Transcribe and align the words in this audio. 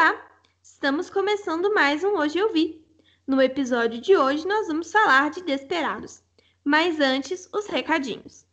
Olá! 0.00 0.16
Estamos 0.62 1.10
começando 1.10 1.74
mais 1.74 2.02
um 2.02 2.16
Hoje 2.16 2.38
Eu 2.38 2.50
Vi. 2.54 2.82
No 3.26 3.38
episódio 3.42 4.00
de 4.00 4.16
hoje, 4.16 4.48
nós 4.48 4.66
vamos 4.66 4.90
falar 4.90 5.30
de 5.30 5.42
Desperados. 5.42 6.22
Mas 6.64 6.98
antes, 7.00 7.46
os 7.52 7.66
recadinhos. 7.66 8.46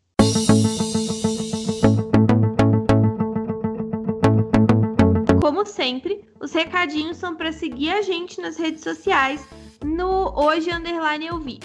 Como 5.41 5.65
sempre, 5.65 6.29
os 6.41 6.52
recadinhos 6.52 7.15
são 7.15 7.33
para 7.33 7.54
seguir 7.54 7.93
a 7.93 8.02
gente 8.02 8.41
nas 8.41 8.57
redes 8.57 8.84
sociais 8.84 9.48
no 9.82 10.38
Hoje 10.38 10.70
Underline 10.70 11.27
Eu 11.27 11.39
Vi. 11.39 11.61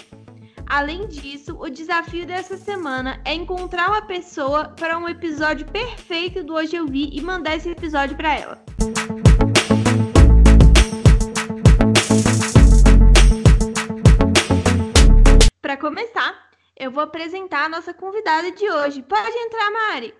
Além 0.65 1.09
disso, 1.09 1.57
o 1.59 1.69
desafio 1.69 2.25
dessa 2.25 2.55
semana 2.55 3.21
é 3.25 3.33
encontrar 3.33 3.89
uma 3.89 4.03
pessoa 4.03 4.69
para 4.69 4.97
um 4.97 5.09
episódio 5.09 5.69
perfeito 5.69 6.41
do 6.41 6.53
Hoje 6.53 6.77
Eu 6.77 6.87
Vi 6.87 7.09
e 7.11 7.19
mandar 7.19 7.57
esse 7.57 7.69
episódio 7.69 8.15
para 8.15 8.33
ela. 8.33 8.63
Para 15.73 15.89
começar, 15.89 16.51
eu 16.77 16.91
vou 16.91 17.03
apresentar 17.03 17.65
a 17.65 17.69
nossa 17.69 17.95
convidada 17.95 18.51
de 18.51 18.69
hoje. 18.69 19.01
Pode 19.01 19.35
entrar, 19.35 19.71
Mari. 19.71 20.13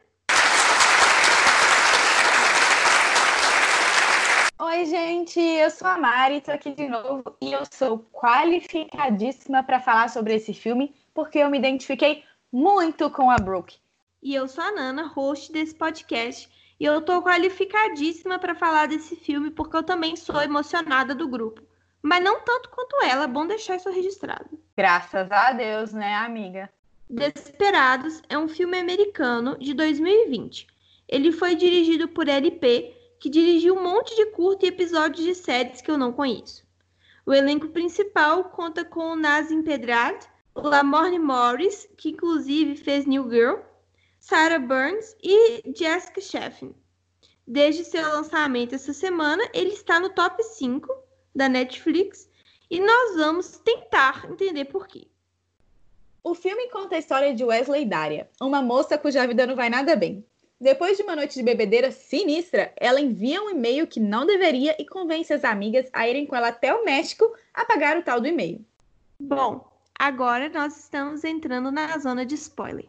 Oi, 4.60 4.86
gente, 4.86 5.40
eu 5.40 5.70
sou 5.70 5.88
a 5.88 6.00
Mari, 6.00 6.38
estou 6.38 6.56
aqui 6.56 6.72
de 6.72 6.88
novo 6.88 7.38
e 7.40 7.54
eu 7.54 7.62
sou 7.72 8.00
qualificadíssima 8.12 9.62
para 9.62 9.80
falar 9.80 10.10
sobre 10.10 10.34
esse 10.34 10.56
filme 10.56 10.92
porque 11.14 11.38
eu 11.38 11.52
me 11.52 11.60
identifiquei 11.60 12.24
muito 12.52 13.08
com 13.12 13.30
a 13.30 13.36
Brooke. 13.36 13.78
E 14.24 14.34
eu 14.34 14.48
sou 14.48 14.64
a 14.64 14.72
Nana, 14.72 15.06
host 15.06 15.52
desse 15.52 15.76
podcast, 15.76 16.50
e 16.80 16.86
eu 16.86 16.98
estou 16.98 17.22
qualificadíssima 17.22 18.40
para 18.40 18.56
falar 18.56 18.88
desse 18.88 19.16
filme 19.16 19.52
porque 19.52 19.78
eu 19.78 19.84
também 19.84 20.16
sou 20.16 20.42
emocionada 20.42 21.14
do 21.14 21.28
grupo. 21.28 21.62
Mas 22.04 22.22
não 22.22 22.42
tanto 22.42 22.70
quanto 22.70 23.02
ela, 23.02 23.24
é 23.24 23.28
bom 23.28 23.48
deixar 23.48 23.78
isso 23.78 23.90
registrado. 23.90 24.46
Graças 24.76 25.32
a 25.32 25.54
Deus, 25.54 25.94
né, 25.94 26.16
amiga? 26.16 26.70
Desperados 27.10 28.22
é 28.28 28.38
um 28.38 28.50
filme 28.50 28.78
americano 28.78 29.58
de 29.58 29.74
2020. 29.74 30.68
Ele 31.08 31.32
foi 31.32 31.56
dirigido 31.56 32.10
por 32.10 32.28
LP 32.28 32.94
que 33.20 33.30
dirigiu 33.30 33.76
um 33.76 33.82
monte 33.82 34.14
de 34.18 34.26
curta 34.32 34.66
e 34.66 34.70
episódios 34.70 35.26
de 35.26 35.34
séries 35.34 35.82
que 35.82 35.90
eu 35.90 35.98
não 35.98 36.12
conheço. 36.12 36.64
O 37.26 37.34
elenco 37.34 37.70
principal 37.70 38.46
conta 38.46 38.84
com 38.84 39.16
Nazim 39.16 39.64
Pedrad, 39.64 40.28
Lamorne 40.54 41.20
Morris, 41.20 41.88
que 41.96 42.10
inclusive 42.10 42.76
fez 42.76 43.06
New 43.06 43.30
Girl, 43.30 43.60
Sarah 44.20 44.60
Burns 44.60 45.16
e 45.24 45.64
Jessica 45.74 46.20
Chafin. 46.20 46.76
Desde 47.48 47.86
seu 47.86 48.02
lançamento 48.10 48.76
essa 48.76 48.92
semana, 48.92 49.44
ele 49.54 49.72
está 49.72 50.02
no 50.02 50.10
top 50.10 50.44
5 50.44 51.03
da 51.36 51.50
Netflix 51.50 52.30
e 52.70 52.80
nós 52.80 53.16
vamos 53.16 53.58
tentar 53.60 54.28
entender 54.30 54.66
por 54.66 54.88
quê. 54.88 55.08
O 56.24 56.34
filme 56.34 56.70
conta 56.70 56.96
a 56.96 57.00
história 57.00 57.34
de 57.34 57.44
Wesley 57.44 57.86
Daria, 57.86 58.30
uma 58.40 58.62
moça 58.62 58.98
cuja 58.98 59.28
vida 59.28 59.46
não 59.46 59.56
vai 59.56 59.70
nada 59.70 59.96
bem. 59.96 60.26
Depois 60.60 60.96
de 60.96 61.04
uma 61.04 61.16
noite 61.16 61.36
de 61.36 61.44
bebedeira 61.44 61.92
sinistra, 61.92 62.72
ela 62.78 63.02
envia 63.02 63.42
um 63.44 63.50
e-mail 63.50 63.86
que 63.86 64.00
não 64.00 64.26
deveria 64.26 64.74
e 64.80 64.86
convence 64.86 65.34
as 65.34 65.44
amigas 65.44 65.90
a 65.92 66.08
irem 66.08 66.26
com 66.26 66.36
ela 66.36 66.48
até 66.48 66.74
o 66.74 66.86
México 66.86 67.30
a 67.54 67.66
pagar 67.66 67.98
o 67.98 68.04
tal 68.04 68.22
do 68.22 68.28
e-mail. 68.28 68.64
Bom, 69.20 69.70
agora 70.00 70.48
nós 70.48 70.78
estamos 70.78 71.26
entrando 71.26 71.70
na 71.70 71.98
zona 71.98 72.26
de 72.26 72.36
spoiler. 72.36 72.88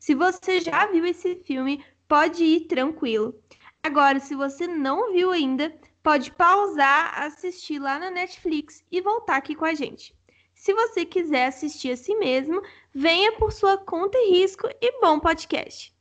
Se 0.00 0.16
você 0.16 0.60
já 0.60 0.86
viu 0.86 1.06
esse 1.06 1.36
filme, 1.36 1.84
pode 2.08 2.42
ir 2.42 2.62
tranquilo. 2.62 3.40
Agora, 3.84 4.18
se 4.18 4.34
você 4.34 4.66
não 4.66 5.12
viu 5.12 5.30
ainda, 5.30 5.72
pode 6.02 6.32
pausar, 6.32 7.22
assistir 7.22 7.78
lá 7.78 7.98
na 7.98 8.10
Netflix 8.10 8.82
e 8.90 9.00
voltar 9.00 9.36
aqui 9.36 9.54
com 9.54 9.64
a 9.64 9.74
gente. 9.74 10.14
Se 10.54 10.74
você 10.74 11.04
quiser 11.04 11.46
assistir 11.46 11.92
a 11.92 11.96
si 11.96 12.14
mesmo, 12.16 12.62
venha 12.94 13.32
por 13.32 13.52
sua 13.52 13.76
conta 13.78 14.18
e 14.18 14.30
risco 14.30 14.68
e 14.80 15.00
bom 15.00 15.18
podcast. 15.18 15.92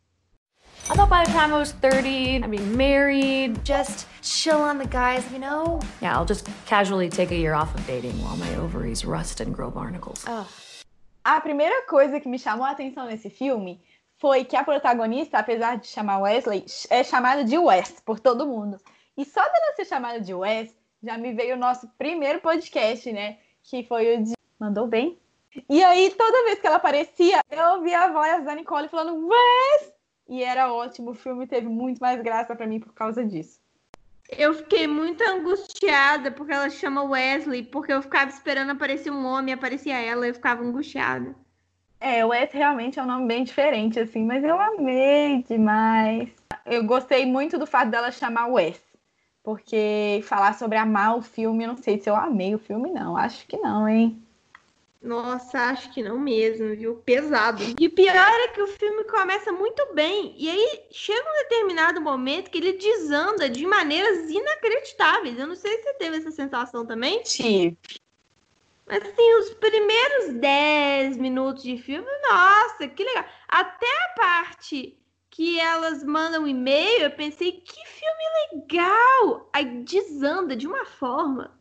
I 0.89 0.95
thought 0.95 1.09
by 1.09 1.23
the 1.23 1.31
time 1.31 1.53
I 1.53 1.59
was 1.59 1.73
30, 1.73 2.43
I'd 2.43 2.49
be 2.49 2.59
married, 2.59 3.63
just 3.63 4.07
chill 4.21 4.61
on 4.61 4.79
the 4.79 4.87
guys, 4.87 5.23
you 5.31 5.39
know? 5.39 5.79
Yeah, 6.01 6.17
I'll 6.17 6.25
just 6.25 6.47
casually 6.65 7.07
take 7.07 7.31
a 7.31 7.35
year 7.35 7.53
off 7.53 7.73
of 7.75 7.85
dating 7.85 8.13
while 8.23 8.35
my 8.35 8.55
ovaries 8.55 9.05
rust 9.05 9.39
and 9.41 9.53
grow 9.53 9.69
barnacles. 9.69 10.25
Oh. 10.27 10.47
A 11.23 11.39
primeira 11.39 11.85
coisa 11.87 12.19
que 12.19 12.27
me 12.27 12.39
chamou 12.39 12.65
a 12.65 12.71
atenção 12.71 13.05
nesse 13.05 13.29
filme 13.29 13.79
foi 14.17 14.43
que 14.43 14.55
a 14.55 14.63
protagonista, 14.63 15.37
apesar 15.37 15.77
de 15.77 15.87
chamar 15.87 16.19
Wesley, 16.19 16.65
é 16.89 17.03
chamada 17.03 17.43
de 17.43 17.57
Wes 17.57 18.01
por 18.03 18.19
todo 18.19 18.47
mundo. 18.47 18.79
E 19.17 19.25
só 19.25 19.41
dela 19.41 19.75
ser 19.75 19.85
chamada 19.85 20.19
de 20.19 20.33
Wes, 20.33 20.75
já 21.03 21.17
me 21.17 21.33
veio 21.33 21.55
o 21.55 21.59
nosso 21.59 21.87
primeiro 21.97 22.39
podcast, 22.39 23.11
né? 23.11 23.37
Que 23.63 23.83
foi 23.83 24.15
o 24.15 24.23
de. 24.23 24.33
Mandou 24.59 24.87
bem? 24.87 25.17
E 25.69 25.83
aí, 25.83 26.11
toda 26.11 26.45
vez 26.45 26.59
que 26.59 26.67
ela 26.67 26.77
aparecia, 26.77 27.41
eu 27.49 27.73
ouvia 27.75 28.01
a 28.01 28.11
voz 28.11 28.45
da 28.45 28.55
Nicole 28.55 28.87
falando 28.87 29.27
Wes! 29.27 29.91
e 30.31 30.41
era 30.41 30.73
ótimo. 30.73 31.11
O 31.11 31.13
filme 31.13 31.45
teve 31.45 31.67
muito 31.67 31.99
mais 31.99 32.21
graça 32.21 32.55
para 32.55 32.65
mim 32.65 32.79
por 32.79 32.93
causa 32.93 33.23
disso. 33.23 33.59
Eu 34.29 34.53
fiquei 34.53 34.87
muito 34.87 35.21
angustiada 35.21 36.31
porque 36.31 36.53
ela 36.53 36.69
chama 36.69 37.03
Wesley, 37.03 37.63
porque 37.63 37.91
eu 37.91 38.01
ficava 38.01 38.31
esperando 38.31 38.69
aparecer 38.69 39.11
um 39.11 39.25
homem, 39.25 39.53
aparecia 39.53 39.99
ela, 39.99 40.25
eu 40.25 40.33
ficava 40.33 40.63
angustiada. 40.63 41.35
É, 41.99 42.25
Wes 42.25 42.49
realmente 42.53 42.97
é 42.97 43.03
um 43.03 43.07
nome 43.07 43.27
bem 43.27 43.43
diferente, 43.43 43.99
assim, 43.99 44.25
mas 44.25 44.41
eu 44.41 44.57
amei 44.57 45.43
demais. 45.43 46.29
Eu 46.65 46.85
gostei 46.85 47.25
muito 47.25 47.59
do 47.59 47.67
fato 47.67 47.91
dela 47.91 48.09
chamar 48.09 48.47
Wes, 48.47 48.81
porque 49.43 50.21
falar 50.23 50.53
sobre 50.53 50.77
amar 50.77 51.17
o 51.17 51.21
filme, 51.21 51.63
eu 51.63 51.69
não 51.69 51.77
sei 51.77 51.99
se 51.99 52.09
eu 52.09 52.15
amei 52.15 52.53
o 52.53 52.59
filme, 52.59 52.91
não. 52.91 53.17
Acho 53.17 53.45
que 53.47 53.57
não, 53.57 53.87
hein? 53.87 54.21
Nossa, 55.01 55.57
acho 55.71 55.91
que 55.91 56.03
não 56.03 56.19
mesmo, 56.19 56.75
viu? 56.75 56.95
Pesado. 56.97 57.63
E 57.79 57.87
o 57.87 57.91
pior 57.91 58.13
é 58.15 58.49
que 58.49 58.61
o 58.61 58.67
filme 58.67 59.03
começa 59.05 59.51
muito 59.51 59.95
bem. 59.95 60.35
E 60.37 60.47
aí 60.47 60.81
chega 60.91 61.27
um 61.27 61.43
determinado 61.43 61.99
momento 61.99 62.51
que 62.51 62.59
ele 62.59 62.73
desanda 62.73 63.49
de 63.49 63.65
maneiras 63.65 64.29
inacreditáveis. 64.29 65.39
Eu 65.39 65.47
não 65.47 65.55
sei 65.55 65.75
se 65.77 65.83
você 65.83 65.93
teve 65.95 66.17
essa 66.17 66.29
sensação 66.29 66.85
também. 66.85 67.23
Tive. 67.23 67.75
Mas 68.85 69.03
assim, 69.03 69.33
os 69.39 69.51
primeiros 69.55 70.33
10 70.35 71.17
minutos 71.17 71.63
de 71.63 71.77
filme, 71.77 72.07
nossa, 72.29 72.87
que 72.87 73.03
legal. 73.03 73.25
Até 73.47 73.87
a 73.87 74.09
parte 74.15 75.00
que 75.31 75.59
elas 75.59 76.03
mandam 76.03 76.43
um 76.43 76.47
e-mail, 76.47 77.05
eu 77.05 77.11
pensei, 77.11 77.53
que 77.53 77.85
filme 77.87 78.61
legal! 78.61 79.49
Aí 79.51 79.83
desanda 79.83 80.55
de 80.55 80.67
uma 80.67 80.85
forma 80.85 81.59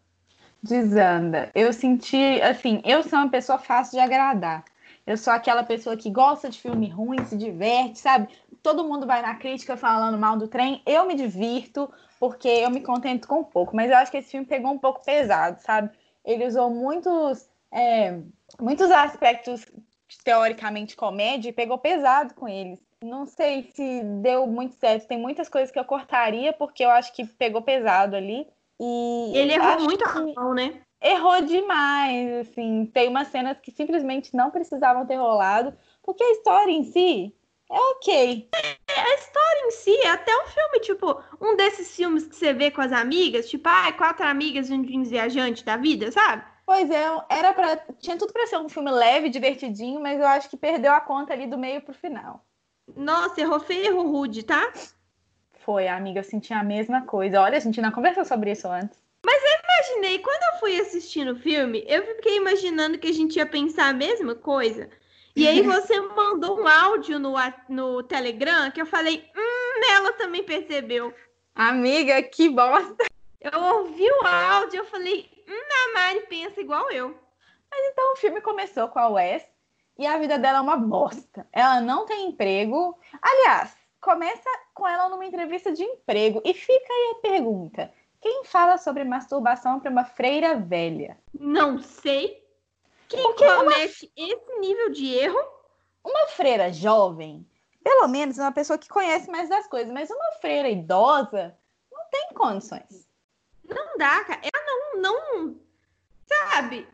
desanda. 0.63 1.51
Eu 1.55 1.73
senti, 1.73 2.41
assim, 2.43 2.83
eu 2.85 3.03
sou 3.03 3.19
uma 3.19 3.31
pessoa 3.31 3.59
fácil 3.59 3.93
de 3.93 4.01
agradar. 4.01 4.65
Eu 5.07 5.17
sou 5.17 5.33
aquela 5.33 5.65
pessoa 5.65 5.97
que 5.97 6.11
gosta 6.11 6.49
de 6.49 6.61
filme 6.61 6.89
ruim, 6.89 7.25
se 7.25 7.37
diverte, 7.37 7.99
sabe? 7.99 8.29
Todo 8.63 8.85
mundo 8.85 9.07
vai 9.07 9.23
na 9.23 9.35
crítica 9.35 9.77
falando 9.77 10.19
mal 10.19 10.37
do 10.37 10.47
trem. 10.47 10.83
Eu 10.87 11.07
me 11.07 11.15
divirto 11.15 11.91
porque 12.19 12.49
eu 12.49 12.71
me 12.71 12.81
contento 12.81 13.27
com 13.27 13.41
um 13.41 13.45
pouco. 13.45 13.75
Mas 13.75 13.91
eu 13.91 13.97
acho 13.97 14.11
que 14.11 14.19
esse 14.19 14.31
filme 14.31 14.47
pegou 14.47 14.71
um 14.71 14.79
pouco 14.79 15.05
pesado, 15.05 15.61
sabe? 15.63 15.91
Ele 16.25 16.47
usou 16.47 16.71
muitos, 16.71 17.49
é, 17.73 18.21
muitos 18.61 18.91
aspectos 18.91 19.67
teoricamente 20.23 20.95
comédia 20.95 21.49
e 21.49 21.53
pegou 21.53 21.79
pesado 21.79 22.35
com 22.35 22.47
eles. 22.47 22.79
Não 23.03 23.27
sei 23.27 23.71
se 23.75 24.03
deu 24.21 24.47
muito 24.47 24.75
certo. 24.75 25.09
Tem 25.09 25.19
muitas 25.19 25.49
coisas 25.49 25.71
que 25.71 25.79
eu 25.79 25.85
cortaria 25.85 26.53
porque 26.53 26.85
eu 26.85 26.91
acho 26.91 27.13
que 27.15 27.25
pegou 27.25 27.63
pesado 27.63 28.15
ali. 28.15 28.47
E 28.79 29.33
ele 29.35 29.55
errou 29.55 29.81
muito 29.81 30.05
a 30.07 30.21
mão, 30.35 30.55
né? 30.55 30.81
Errou 31.03 31.41
demais, 31.43 32.49
assim. 32.49 32.87
Tem 32.93 33.09
umas 33.09 33.29
cenas 33.29 33.59
que 33.59 33.71
simplesmente 33.71 34.37
não 34.37 34.51
precisavam 34.51 35.07
ter 35.07 35.17
rolado, 35.17 35.75
porque 36.03 36.23
a 36.23 36.33
história 36.33 36.71
em 36.71 36.85
si 36.85 37.35
é 37.71 37.79
ok. 37.79 38.49
É, 38.55 39.01
a 39.01 39.15
história 39.15 39.67
em 39.67 39.71
si 39.71 39.97
é 40.03 40.11
até 40.11 40.37
um 40.37 40.47
filme, 40.47 40.81
tipo, 40.81 41.23
um 41.41 41.57
desses 41.57 41.95
filmes 41.97 42.27
que 42.27 42.37
você 42.37 42.53
vê 42.53 42.71
com 42.71 42.83
as 42.83 42.93
amigas, 42.93 43.49
tipo, 43.49 43.67
ah, 43.67 43.93
quatro 43.93 44.27
amigas 44.27 44.69
e 44.69 44.75
um 44.75 45.03
viajante 45.05 45.65
da 45.65 45.77
vida, 45.77 46.11
sabe? 46.13 46.45
Pois 46.67 46.91
é, 46.91 47.05
era 47.29 47.53
para 47.55 47.77
tinha 47.99 48.17
tudo 48.19 48.33
para 48.33 48.47
ser 48.47 48.59
um 48.59 48.69
filme 48.69 48.91
leve, 48.91 49.31
divertidinho, 49.31 50.01
mas 50.01 50.21
eu 50.21 50.27
acho 50.27 50.51
que 50.51 50.57
perdeu 50.57 50.93
a 50.93 51.01
conta 51.01 51.33
ali 51.33 51.47
do 51.47 51.57
meio 51.57 51.81
pro 51.81 51.95
final. 51.95 52.45
Nossa, 52.97 53.41
errou 53.41 53.61
feio, 53.61 53.87
errou 53.87 54.11
rude, 54.11 54.43
tá? 54.43 54.73
Foi, 55.65 55.89
amiga, 55.89 56.21
eu 56.21 56.25
senti 56.25 56.53
a 56.53 56.63
mesma 56.63 57.03
coisa. 57.03 57.41
Olha, 57.41 57.57
a 57.57 57.61
gente 57.61 57.81
não 57.81 57.93
conversou 57.93 58.25
sobre 58.25 58.53
isso 58.53 58.69
antes. 58.69 58.99
Mas 59.25 59.43
eu 59.43 59.59
imaginei, 59.65 60.19
quando 60.19 60.43
eu 60.43 60.61
fui 60.61 60.81
assistindo 60.81 61.33
o 61.33 61.39
filme, 61.39 61.85
eu 61.87 62.05
fiquei 62.05 62.37
imaginando 62.37 62.99
que 62.99 63.09
a 63.09 63.13
gente 63.13 63.37
ia 63.37 63.47
pensar 63.47 63.89
a 63.89 63.93
mesma 63.93 64.35
coisa. 64.35 64.89
E 65.37 65.47
aí 65.47 65.63
você 65.63 66.01
mandou 66.01 66.61
um 66.61 66.67
áudio 66.67 67.19
no, 67.19 67.35
no 67.69 68.03
Telegram 68.03 68.71
que 68.71 68.81
eu 68.81 68.87
falei, 68.87 69.31
hum, 69.37 69.81
ela 69.91 70.13
também 70.15 70.43
percebeu. 70.43 71.15
Amiga, 71.55 72.23
que 72.23 72.49
bosta. 72.49 73.05
Eu 73.41 73.61
ouvi 73.61 74.11
o 74.11 74.27
áudio, 74.27 74.79
eu 74.79 74.85
falei, 74.87 75.29
hum, 75.49 75.53
a 75.53 75.95
Mari 75.95 76.27
pensa 76.29 76.61
igual 76.61 76.91
eu. 76.91 77.09
Mas 77.71 77.93
então 77.93 78.13
o 78.13 78.17
filme 78.17 78.41
começou 78.41 78.89
com 78.89 78.99
a 78.99 79.09
Wes 79.09 79.43
e 80.01 80.07
a 80.07 80.17
vida 80.19 80.39
dela 80.39 80.59
é 80.59 80.61
uma 80.63 80.77
bosta. 80.79 81.47
Ela 81.53 81.81
não 81.81 82.07
tem 82.07 82.29
emprego. 82.29 82.99
Aliás, 83.21 83.77
começa 84.01 84.49
com 84.75 84.89
ela 84.89 85.09
numa 85.11 85.27
entrevista 85.27 85.71
de 85.73 85.83
emprego. 85.85 86.41
E 86.45 86.55
fica 86.55 86.93
aí 86.93 87.15
a 87.19 87.21
pergunta: 87.21 87.93
Quem 88.21 88.45
fala 88.45 88.79
sobre 88.79 89.05
masturbação 89.05 89.79
para 89.79 89.91
uma 89.91 90.05
freira 90.05 90.57
velha? 90.57 91.19
Não 91.39 91.79
sei. 91.79 92.43
Quem 93.09 93.23
Porque 93.23 93.45
uma- 93.45 93.57
comete 93.65 94.11
esse 94.17 94.59
nível 94.59 94.91
de 94.91 95.15
erro? 95.15 95.39
Uma 96.03 96.29
freira 96.29 96.73
jovem, 96.73 97.47
pelo 97.85 98.09
menos 98.09 98.39
é 98.39 98.43
uma 98.43 98.53
pessoa 98.53 98.79
que 98.79 98.89
conhece 98.89 99.31
mais 99.31 99.51
das 99.51 99.67
coisas, 99.67 99.93
mas 99.93 100.09
uma 100.11 100.33
freira 100.41 100.69
idosa 100.71 101.55
não 101.93 102.05
tem 102.11 102.29
condições. 102.35 103.07
Não 103.65 103.99
dá, 103.99 104.25
cara. 104.25 104.41
Ela 104.43 104.65
não, 104.65 105.03
não. 105.03 105.61
Sabe? 106.27 106.89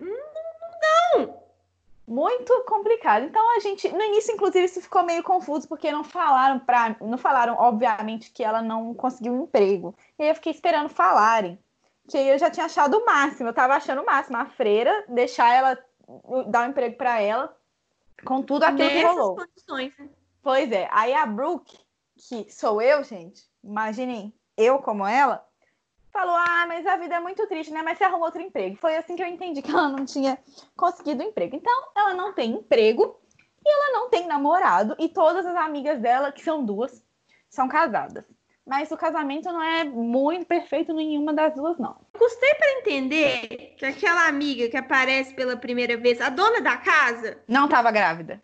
Muito 2.06 2.64
complicado. 2.66 3.24
Então 3.24 3.56
a 3.56 3.60
gente, 3.60 3.88
no 3.88 4.00
início, 4.00 4.32
inclusive, 4.32 4.64
isso 4.64 4.80
ficou 4.80 5.02
meio 5.02 5.22
confuso, 5.22 5.66
porque 5.66 5.90
não 5.90 6.04
falaram 6.04 6.58
para, 6.60 6.96
não 7.00 7.18
falaram, 7.18 7.56
obviamente, 7.58 8.30
que 8.30 8.44
ela 8.44 8.62
não 8.62 8.94
conseguiu 8.94 9.32
um 9.32 9.42
emprego. 9.42 9.94
E 10.18 10.22
aí 10.22 10.28
eu 10.28 10.34
fiquei 10.34 10.52
esperando 10.52 10.88
falarem. 10.88 11.58
Que 12.08 12.16
aí 12.16 12.28
eu 12.28 12.38
já 12.38 12.48
tinha 12.48 12.66
achado 12.66 12.98
o 12.98 13.04
máximo, 13.04 13.48
eu 13.48 13.54
tava 13.54 13.74
achando 13.74 14.02
o 14.02 14.06
máximo. 14.06 14.36
A 14.36 14.46
freira, 14.46 15.04
deixar 15.08 15.52
ela 15.52 15.76
dar 16.46 16.66
um 16.66 16.70
emprego 16.70 16.96
para 16.96 17.20
ela, 17.20 17.56
com 18.24 18.40
tudo 18.40 18.62
aquilo 18.62 18.88
que 18.88 18.94
Nessas 18.94 19.16
rolou. 19.16 19.36
condições. 19.36 19.92
né? 19.98 20.08
Pois 20.40 20.70
é, 20.70 20.88
aí 20.92 21.12
a 21.12 21.26
Brooke, 21.26 21.76
que 22.16 22.46
sou 22.52 22.80
eu, 22.80 23.02
gente, 23.02 23.42
imaginem 23.64 24.32
eu 24.56 24.78
como 24.78 25.04
ela, 25.04 25.44
falou: 26.16 26.34
Ah, 26.34 26.64
mas 26.66 26.86
a 26.86 26.96
vida 26.96 27.16
é 27.16 27.20
muito 27.20 27.46
triste, 27.46 27.72
né? 27.72 27.82
Mas 27.82 27.98
você 27.98 28.04
arrumou 28.04 28.26
outro 28.26 28.40
emprego. 28.40 28.76
Foi 28.76 28.96
assim 28.96 29.14
que 29.14 29.22
eu 29.22 29.26
entendi 29.26 29.60
que 29.60 29.70
ela 29.70 29.88
não 29.88 30.04
tinha 30.04 30.38
conseguido 30.76 31.22
emprego. 31.22 31.56
Então, 31.56 31.72
ela 31.94 32.14
não 32.14 32.32
tem 32.32 32.52
emprego 32.52 33.20
e 33.64 33.68
ela 33.68 33.98
não 33.98 34.08
tem 34.08 34.26
namorado, 34.26 34.94
e 34.96 35.08
todas 35.08 35.44
as 35.44 35.56
amigas 35.56 36.00
dela, 36.00 36.30
que 36.30 36.40
são 36.40 36.64
duas, 36.64 37.02
são 37.50 37.66
casadas. 37.66 38.24
Mas 38.64 38.90
o 38.90 38.96
casamento 38.96 39.46
não 39.52 39.62
é 39.62 39.84
muito 39.84 40.46
perfeito 40.46 40.92
nenhuma 40.92 41.32
das 41.32 41.54
duas, 41.54 41.76
não. 41.78 41.96
Custei 42.16 42.54
para 42.54 42.78
entender 42.78 43.74
que 43.76 43.84
aquela 43.84 44.26
amiga 44.26 44.68
que 44.68 44.76
aparece 44.76 45.34
pela 45.34 45.56
primeira 45.56 45.96
vez, 45.96 46.20
a 46.20 46.30
dona 46.30 46.60
da 46.60 46.76
casa, 46.76 47.38
Não 47.46 47.68
tava 47.68 47.90
grávida. 47.90 48.42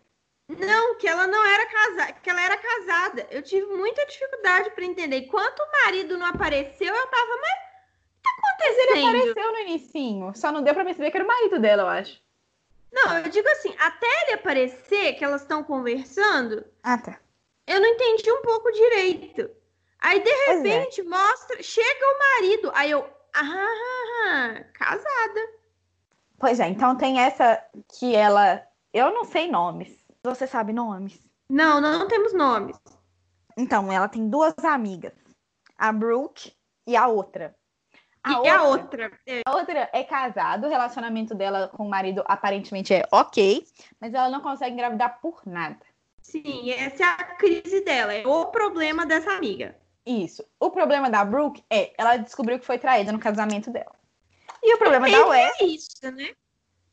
Não, 0.59 0.95
que 0.95 1.07
ela 1.07 1.27
não 1.27 1.45
era 1.45 1.65
casada, 1.65 2.13
que 2.13 2.29
ela 2.29 2.41
era 2.41 2.57
casada. 2.57 3.27
Eu 3.29 3.41
tive 3.41 3.65
muita 3.67 4.05
dificuldade 4.05 4.71
para 4.71 4.85
entender. 4.85 5.17
Enquanto 5.17 5.59
o 5.59 5.71
marido 5.83 6.17
não 6.17 6.25
apareceu, 6.25 6.93
eu 6.93 7.07
tava, 7.07 7.37
mas 7.41 7.51
o 7.51 8.15
que 8.15 8.23
tá 8.23 8.29
acontecendo? 8.37 9.07
Apareceu 9.07 9.51
no 9.51 9.59
inicinho, 9.59 10.33
só 10.35 10.51
não 10.51 10.63
deu 10.63 10.73
pra 10.73 10.85
perceber 10.85 11.11
que 11.11 11.17
era 11.17 11.25
o 11.25 11.27
marido 11.27 11.59
dela, 11.59 11.83
eu 11.83 11.87
acho. 11.87 12.21
Não, 12.91 13.17
eu 13.17 13.29
digo 13.29 13.47
assim, 13.49 13.73
até 13.79 14.07
ele 14.23 14.33
aparecer, 14.33 15.13
que 15.13 15.23
elas 15.25 15.41
estão 15.41 15.63
conversando, 15.63 16.63
Ah, 16.83 16.97
tá. 16.97 17.19
eu 17.65 17.79
não 17.79 17.87
entendi 17.87 18.31
um 18.31 18.41
pouco 18.43 18.71
direito. 18.71 19.49
Aí, 19.99 20.19
de 20.19 20.29
é. 20.29 20.53
repente, 20.53 21.01
mostra, 21.01 21.63
chega 21.63 22.05
o 22.05 22.19
marido. 22.19 22.71
Aí 22.75 22.91
eu, 22.91 23.09
ah, 23.33 24.63
casada. 24.73 25.49
Pois 26.37 26.59
é, 26.59 26.67
então 26.67 26.97
tem 26.97 27.19
essa 27.21 27.63
que 27.97 28.13
ela. 28.13 28.61
Eu 28.93 29.11
não 29.11 29.23
sei 29.23 29.49
nomes. 29.49 30.02
Você 30.25 30.47
sabe 30.47 30.71
nomes? 30.71 31.19
Não, 31.49 31.81
não 31.81 32.07
temos 32.07 32.33
nomes. 32.33 32.77
Então, 33.57 33.91
ela 33.91 34.07
tem 34.07 34.29
duas 34.29 34.57
amigas, 34.63 35.13
a 35.77 35.91
Brooke 35.91 36.53
e 36.87 36.95
a 36.95 37.07
outra. 37.07 37.53
e 38.25 38.47
a 38.49 38.63
outra? 38.63 39.11
É, 39.27 39.41
A 39.45 39.55
outra 39.55 39.89
é 39.91 40.03
casada, 40.03 40.65
o 40.65 40.69
relacionamento 40.69 41.35
dela 41.35 41.67
com 41.67 41.85
o 41.85 41.89
marido 41.89 42.23
aparentemente 42.25 42.93
é 42.93 43.03
ok, 43.11 43.67
mas 43.99 44.13
ela 44.13 44.29
não 44.29 44.39
consegue 44.41 44.73
engravidar 44.73 45.19
por 45.21 45.41
nada. 45.45 45.85
sim, 46.21 46.71
essa 46.71 47.03
é 47.03 47.05
a 47.05 47.35
crise 47.35 47.81
dela. 47.81 48.13
É 48.13 48.25
o 48.25 48.45
problema 48.45 49.05
dessa 49.05 49.33
amiga. 49.33 49.77
Isso. 50.05 50.43
O 50.59 50.71
problema 50.71 51.09
da 51.09 51.23
Brooke 51.23 51.63
é 51.69 51.93
ela 51.97 52.15
descobriu 52.17 52.57
que 52.59 52.65
foi 52.65 52.79
traída 52.79 53.11
no 53.11 53.19
casamento 53.19 53.69
dela. 53.69 53.93
E 54.63 54.73
o 54.73 54.77
problema 54.77 55.09
da 55.09 55.17
Ele 55.17 55.25
Wes. 55.25 55.61
é 55.61 55.63
isso, 55.65 56.11
né? 56.11 56.33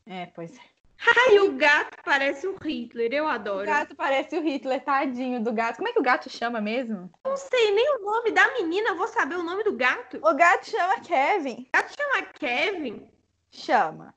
É, 0.05 0.25
pois 0.27 0.53
é. 0.57 0.70
Ai, 1.05 1.39
o 1.39 1.53
gato 1.53 1.97
parece 2.05 2.47
o 2.47 2.55
Hitler. 2.61 3.11
Eu 3.13 3.25
O 3.25 3.27
adoro. 3.27 3.65
gato 3.65 3.95
parece 3.95 4.37
o 4.37 4.41
Hitler, 4.41 4.83
tadinho 4.83 5.43
do 5.43 5.51
gato. 5.51 5.77
Como 5.77 5.87
é 5.87 5.93
que 5.93 5.99
o 5.99 6.03
gato 6.03 6.29
chama 6.29 6.61
mesmo? 6.61 7.11
Não 7.25 7.35
sei 7.35 7.71
nem 7.71 7.95
o 7.97 7.99
nome 8.03 8.31
da 8.31 8.51
menina. 8.53 8.93
Vou 8.95 9.07
saber 9.07 9.35
o 9.35 9.43
nome 9.43 9.63
do 9.63 9.73
gato. 9.75 10.17
O 10.17 10.33
gato 10.35 10.65
chama 10.69 10.99
Kevin. 11.01 11.67
Chama 11.73 12.25
Kevin. 12.33 13.11
Chama. 13.49 14.13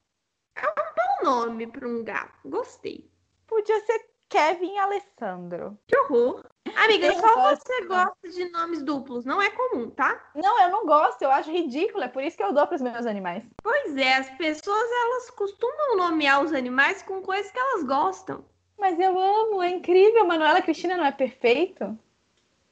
Bom 0.56 1.24
nome 1.24 1.66
para 1.66 1.88
um 1.88 2.04
gato. 2.04 2.48
Gostei. 2.48 3.10
Podia 3.46 3.80
ser 3.86 4.00
Kevin 4.28 4.76
Alessandro. 4.78 5.78
Que 5.86 5.96
horror. 5.96 6.44
Amiga, 6.76 7.06
Eu 7.06 7.14
só 7.14 7.34
gosto. 7.34 7.62
você 7.66 7.86
gosta 7.86 8.28
de 8.28 8.50
nomes 8.50 8.82
duplos. 8.82 9.24
Não 9.24 9.40
é 9.40 9.50
comum, 9.50 9.90
tá? 9.90 10.20
Não, 10.34 10.62
eu 10.62 10.70
não 10.70 10.86
gosto, 10.86 11.22
eu 11.22 11.30
acho 11.30 11.50
ridículo, 11.50 12.04
é 12.04 12.08
por 12.08 12.22
isso 12.22 12.36
que 12.36 12.42
eu 12.42 12.52
dou 12.52 12.66
para 12.66 12.76
os 12.76 12.82
meus 12.82 13.06
animais. 13.06 13.42
Pois 13.62 13.96
é, 13.96 14.14
as 14.14 14.30
pessoas 14.30 14.90
elas 15.04 15.30
costumam 15.30 15.96
nomear 15.96 16.42
os 16.42 16.52
animais 16.52 17.02
com 17.02 17.22
coisas 17.22 17.50
que 17.50 17.58
elas 17.58 17.84
gostam. 17.84 18.44
Mas 18.78 18.98
eu 18.98 19.18
amo, 19.18 19.62
é 19.62 19.70
incrível. 19.70 20.26
Manuela 20.26 20.60
Cristina 20.60 20.96
não 20.96 21.04
é 21.06 21.12
perfeito? 21.12 21.96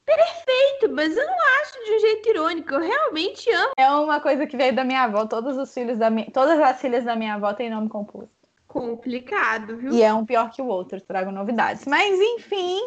Perfeito, 0.05 0.93
mas 0.93 1.15
eu 1.15 1.25
não 1.25 1.61
acho 1.61 1.73
de 1.85 1.95
um 1.95 1.99
jeito 1.99 2.29
irônico. 2.29 2.73
Eu 2.73 2.81
realmente 2.81 3.49
amo. 3.51 3.71
É 3.77 3.89
uma 3.89 4.19
coisa 4.19 4.45
que 4.45 4.57
veio 4.57 4.75
da 4.75 4.83
minha 4.83 5.03
avó. 5.03 5.25
Todos 5.25 5.57
os 5.57 5.73
filhos 5.73 5.97
da 5.97 6.09
minha, 6.09 6.29
todas 6.29 6.59
as 6.59 6.79
filhas 6.81 7.05
da 7.05 7.15
minha 7.15 7.35
avó 7.35 7.53
têm 7.53 7.69
nome 7.69 7.87
composto. 7.87 8.29
Complicado, 8.67 9.77
viu? 9.77 9.93
E 9.93 10.01
é 10.03 10.13
um 10.13 10.25
pior 10.25 10.51
que 10.51 10.61
o 10.61 10.65
outro, 10.65 10.99
trago 10.99 11.31
novidades. 11.31 11.85
Mas 11.85 12.19
enfim, 12.19 12.81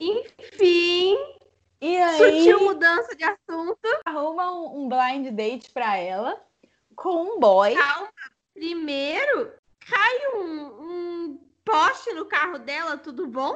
Enfim, 0.00 1.16
e 1.80 1.96
aí 2.00 2.18
sutil 2.18 2.64
mudança 2.64 3.14
de 3.16 3.24
assunto. 3.24 3.78
arruma 4.04 4.52
um, 4.52 4.82
um 4.84 4.88
blind 4.88 5.34
date 5.34 5.70
pra 5.70 5.96
ela 5.96 6.40
com 6.94 7.22
um 7.22 7.40
boy. 7.40 7.74
Calma. 7.74 8.08
Primeiro, 8.52 9.52
cai 9.88 10.34
um, 10.34 10.64
um 10.80 11.40
poste 11.64 12.12
no 12.12 12.24
carro 12.24 12.58
dela, 12.58 12.98
tudo 12.98 13.26
bom? 13.26 13.54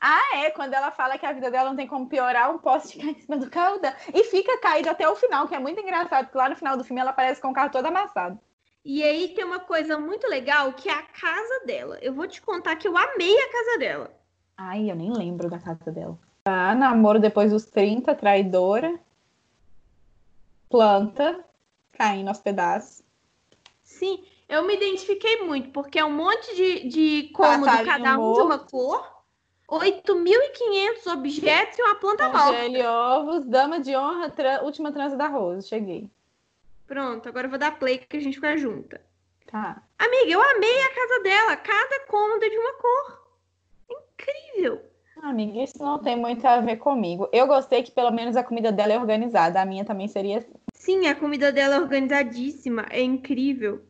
Ah, 0.00 0.38
é, 0.38 0.50
quando 0.50 0.74
ela 0.74 0.90
fala 0.90 1.18
que 1.18 1.26
a 1.26 1.32
vida 1.32 1.50
dela 1.50 1.70
não 1.70 1.76
tem 1.76 1.86
como 1.86 2.08
piorar, 2.08 2.54
um 2.54 2.58
poste 2.58 2.98
cai 3.00 3.10
em 3.10 3.20
cima 3.20 3.36
do 3.36 3.50
carro 3.50 3.78
dela. 3.78 3.96
E 4.14 4.24
fica 4.24 4.58
caído 4.58 4.88
até 4.88 5.08
o 5.08 5.16
final, 5.16 5.48
que 5.48 5.54
é 5.54 5.58
muito 5.58 5.80
engraçado, 5.80 6.26
porque 6.26 6.38
lá 6.38 6.48
no 6.48 6.56
final 6.56 6.76
do 6.76 6.84
filme 6.84 7.00
ela 7.00 7.10
aparece 7.10 7.40
com 7.40 7.48
o 7.48 7.54
carro 7.54 7.70
todo 7.70 7.86
amassado. 7.86 8.40
E 8.84 9.02
aí 9.02 9.34
tem 9.34 9.44
uma 9.44 9.58
coisa 9.58 9.98
muito 9.98 10.28
legal 10.28 10.72
que 10.72 10.88
é 10.88 10.92
a 10.92 11.02
casa 11.02 11.64
dela. 11.66 11.98
Eu 12.00 12.14
vou 12.14 12.28
te 12.28 12.40
contar 12.40 12.76
que 12.76 12.86
eu 12.86 12.96
amei 12.96 13.36
a 13.36 13.50
casa 13.50 13.78
dela. 13.78 14.25
Ai, 14.56 14.90
eu 14.90 14.96
nem 14.96 15.12
lembro 15.12 15.48
da 15.50 15.58
casa 15.58 15.90
dela. 15.92 16.18
Ah, 16.44 16.74
namoro 16.74 17.18
depois 17.18 17.50
dos 17.50 17.64
30, 17.66 18.14
traidora. 18.14 18.98
Planta, 20.68 21.44
caindo 21.92 22.28
aos 22.28 22.38
pedaços. 22.38 23.02
Sim, 23.82 24.24
eu 24.48 24.64
me 24.64 24.74
identifiquei 24.74 25.42
muito, 25.44 25.70
porque 25.70 25.98
é 25.98 26.04
um 26.04 26.12
monte 26.12 26.54
de, 26.56 26.88
de 26.88 27.28
cômodo, 27.32 27.66
Passarinho 27.66 27.86
cada 27.86 28.14
um 28.14 28.22
morto. 28.22 28.40
de 28.40 28.46
uma 28.46 28.58
cor, 28.58 29.22
8.500 29.68 31.06
objetos 31.12 31.78
e 31.78 31.82
uma 31.82 31.94
planta 31.96 32.28
morta. 32.28 32.52
Congele 32.52 32.82
ovos, 32.84 33.44
dama 33.44 33.80
de 33.80 33.96
honra, 33.96 34.30
tra- 34.30 34.62
última 34.62 34.90
trança 34.92 35.16
da 35.16 35.28
Rose. 35.28 35.68
Cheguei. 35.68 36.10
Pronto, 36.86 37.28
agora 37.28 37.46
eu 37.46 37.50
vou 37.50 37.58
dar 37.58 37.78
play 37.78 37.98
que 37.98 38.16
a 38.16 38.20
gente 38.20 38.34
fica 38.34 38.56
junta. 38.56 39.00
Tá. 39.46 39.82
Amiga, 39.98 40.30
eu 40.30 40.40
amei 40.42 40.82
a 40.82 40.94
casa 40.94 41.22
dela, 41.22 41.56
cada 41.56 42.06
cômodo 42.06 42.44
é 42.44 42.48
de 42.48 42.58
uma 42.58 42.72
cor. 42.74 43.25
Incrível. 44.18 44.82
Amiga, 45.22 45.62
isso 45.62 45.78
não 45.78 45.98
tem 45.98 46.16
muito 46.16 46.46
a 46.46 46.60
ver 46.60 46.76
comigo. 46.76 47.28
Eu 47.32 47.46
gostei 47.46 47.82
que 47.82 47.90
pelo 47.90 48.10
menos 48.10 48.36
a 48.36 48.44
comida 48.44 48.70
dela 48.70 48.92
é 48.92 48.98
organizada. 48.98 49.60
A 49.60 49.66
minha 49.66 49.84
também 49.84 50.08
seria 50.08 50.38
assim. 50.38 50.52
Sim, 50.74 51.06
a 51.06 51.14
comida 51.14 51.50
dela 51.50 51.76
é 51.76 51.80
organizadíssima, 51.80 52.86
é 52.90 53.02
incrível. 53.02 53.82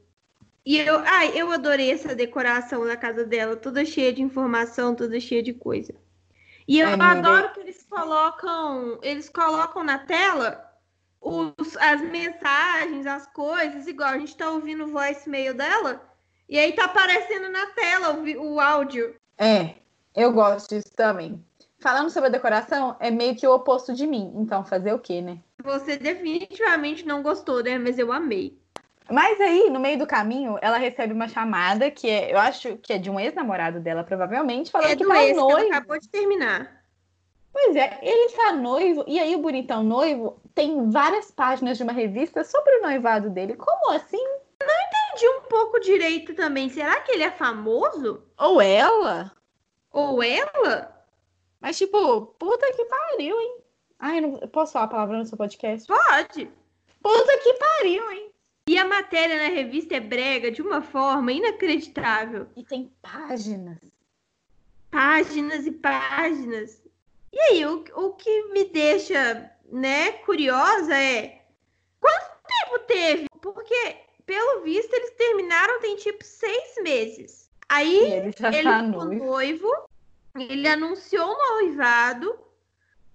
E 0.65 0.79
eu, 0.79 0.99
ai, 1.05 1.33
eu 1.35 1.53
adorei 1.53 1.93
essa 1.93 2.15
decoração 2.15 2.85
da 2.85 2.97
casa 2.97 3.25
dela, 3.25 3.55
toda 3.57 3.85
cheia 3.85 4.13
de 4.13 4.23
informação, 4.23 4.95
toda 4.95 5.21
cheia 5.21 5.43
de 5.43 5.53
coisa. 5.53 5.95
E 6.67 6.81
eu 6.81 6.89
É, 6.89 6.93
amiga. 6.95 7.11
adoro 7.11 7.53
que 7.53 7.61
eles 7.61 7.85
colocam, 7.85 8.99
eles 9.03 9.29
colocam 9.29 9.85
na 9.85 9.99
tela 9.99 10.65
os, 11.21 11.77
as 11.77 12.01
mensagens, 12.01 13.07
as 13.07 13.27
coisas, 13.29 13.87
igual 13.87 14.11
a 14.11 14.19
gente 14.19 14.37
tá 14.37 14.51
ouvindo 14.51 14.85
o 14.85 14.89
voicemail 14.89 15.55
dela, 15.55 16.03
e 16.49 16.59
aí 16.59 16.73
tá 16.73 16.85
aparecendo 16.85 17.49
na 17.51 17.67
tela 17.67 18.15
o, 18.15 18.55
o 18.55 18.61
áudio. 18.61 19.15
É, 19.39 19.77
eu 20.17 20.33
gosto 20.33 20.75
disso 20.75 20.93
também. 20.97 21.45
Falando 21.79 22.11
sobre 22.11 22.29
a 22.29 22.33
decoração, 22.33 22.97
é 22.99 23.11
meio 23.11 23.37
que 23.37 23.47
o 23.47 23.55
oposto 23.55 23.93
de 23.93 24.07
mim. 24.07 24.33
Então, 24.37 24.65
fazer 24.65 24.93
o 24.93 24.99
quê, 24.99 25.21
né? 25.21 25.39
Você 25.63 25.97
definitivamente 25.97 27.07
não 27.07 27.23
gostou, 27.23 27.63
né? 27.63 27.79
Mas 27.79 27.99
eu 27.99 28.13
amei. 28.13 28.59
Mas 29.11 29.41
aí, 29.41 29.71
no 29.71 29.79
meio 29.79 29.99
do 29.99 30.07
caminho, 30.07 30.59
ela 30.61 30.79
recebe 30.79 31.13
uma 31.13 31.29
chamada 31.29 31.91
que 31.91 32.09
é, 32.09 32.33
eu 32.33 32.39
acho 32.39 32.77
que 32.79 32.93
é 32.93 32.99
de 32.99 33.09
um 33.11 33.21
ex-namorado 33.21 33.79
dela, 33.79 34.03
provavelmente, 34.03 34.71
falando 34.71 34.91
É 34.91 34.97
que 34.97 35.07
tá 35.07 35.23
ex, 35.23 35.33
que 35.35 35.39
ela 35.39 35.51
noivo. 35.53 35.69
acabou 35.69 36.01
de 36.01 36.09
terminar. 36.09 36.83
Pois 37.53 37.77
é, 37.77 37.99
ele 38.03 38.33
tá 38.33 38.53
noivo, 38.53 39.05
e 39.07 39.19
aí 39.19 39.35
o 39.35 39.39
bonitão 39.41 39.83
noivo 39.83 40.41
tem 40.55 40.91
várias 40.91 41.31
páginas 41.31 41.77
de 41.77 41.85
uma 41.85 41.93
revista 41.93 42.43
sobre 42.43 42.79
o 42.79 42.83
noivado 42.83 43.31
dele. 43.31 43.55
Como 43.55 43.93
assim? 43.93 44.23
Entendi 44.61 45.29
um 45.29 45.43
pouco 45.43 45.81
direito 45.81 46.35
também. 46.35 46.69
Será 46.69 47.01
que 47.01 47.13
ele 47.13 47.23
é 47.23 47.31
famoso? 47.31 48.23
Ou 48.39 48.61
ela? 48.61 49.33
Ou 49.97 50.23
ela? 50.23 50.95
Mas, 51.59 51.79
tipo, 51.79 52.27
puta 52.39 52.71
que 52.75 52.85
pariu, 52.85 53.41
hein? 53.41 53.57
Ai, 53.99 54.21
não 54.21 54.37
posso 54.49 54.75
falar 54.75 54.85
a 54.85 54.89
palavra 54.89 55.17
no 55.17 55.25
seu 55.25 55.39
podcast? 55.39 55.87
Pode. 55.89 56.51
Puta 57.03 57.39
que 57.39 57.55
pariu, 57.55 58.11
hein? 58.13 58.31
E 58.69 58.77
a 58.77 58.85
matéria 58.85 59.37
na 59.37 59.49
revista 59.55 59.97
é 59.97 60.01
brega 60.01 60.51
de 60.51 60.61
uma 60.61 60.83
forma 60.83 61.33
inacreditável. 61.33 62.47
E 62.55 62.63
tem 62.63 62.93
páginas. 63.01 63.79
Páginas 64.91 65.67
e 65.67 65.73
páginas. 65.73 66.83
E 67.33 67.41
aí, 67.41 67.65
o, 67.65 67.83
o 67.95 68.11
que 68.13 68.43
me 68.53 68.65
deixa, 68.65 69.51
né, 69.73 70.13
curiosa 70.13 70.95
é 70.95 71.43
quanto 71.99 72.37
tempo 72.47 72.79
teve? 72.87 73.27
Porque, 73.41 73.97
pelo 74.27 74.63
visto, 74.63 74.93
eles 74.93 75.13
terminaram 75.13 75.81
tem 75.81 75.97
tipo 75.97 76.23
seis 76.23 76.75
meses. 76.83 77.47
Aí 77.69 77.99
E 77.99 78.13
ele 78.13 78.33
já 78.39 78.49
ele 78.53 78.63
tá 78.63 78.85
ficou 78.85 79.05
noivo. 79.05 79.25
noivo, 79.25 79.86
ele 80.39 80.69
anunciou 80.69 81.29
o 81.29 81.39
noivado, 81.39 82.39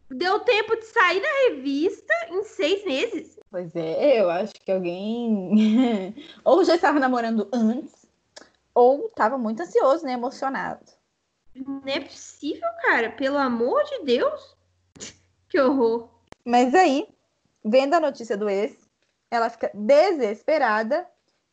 deu 0.09 0.39
tempo 0.41 0.75
de 0.75 0.85
sair 0.85 1.21
na 1.21 1.49
revista 1.49 2.13
em 2.29 2.43
seis 2.43 2.85
meses. 2.85 3.39
Pois 3.49 3.75
é, 3.75 4.21
eu 4.21 4.29
acho 4.29 4.53
que 4.53 4.71
alguém 4.71 6.15
ou 6.43 6.63
já 6.63 6.75
estava 6.75 6.99
namorando 6.99 7.47
antes, 7.51 8.05
ou 8.73 9.07
estava 9.07 9.37
muito 9.37 9.61
ansioso, 9.61 10.05
né? 10.05 10.13
Emocionado. 10.13 10.85
Não 11.53 11.81
é 11.85 11.99
possível, 11.99 12.67
cara. 12.83 13.11
Pelo 13.11 13.37
amor 13.37 13.83
de 13.83 14.03
Deus. 14.03 14.55
Que 15.49 15.59
horror. 15.59 16.07
Mas 16.45 16.73
aí, 16.73 17.05
vendo 17.61 17.93
a 17.93 17.99
notícia 17.99 18.37
do 18.37 18.49
ex, 18.49 18.73
ela 19.29 19.49
fica 19.49 19.69
desesperada 19.73 21.05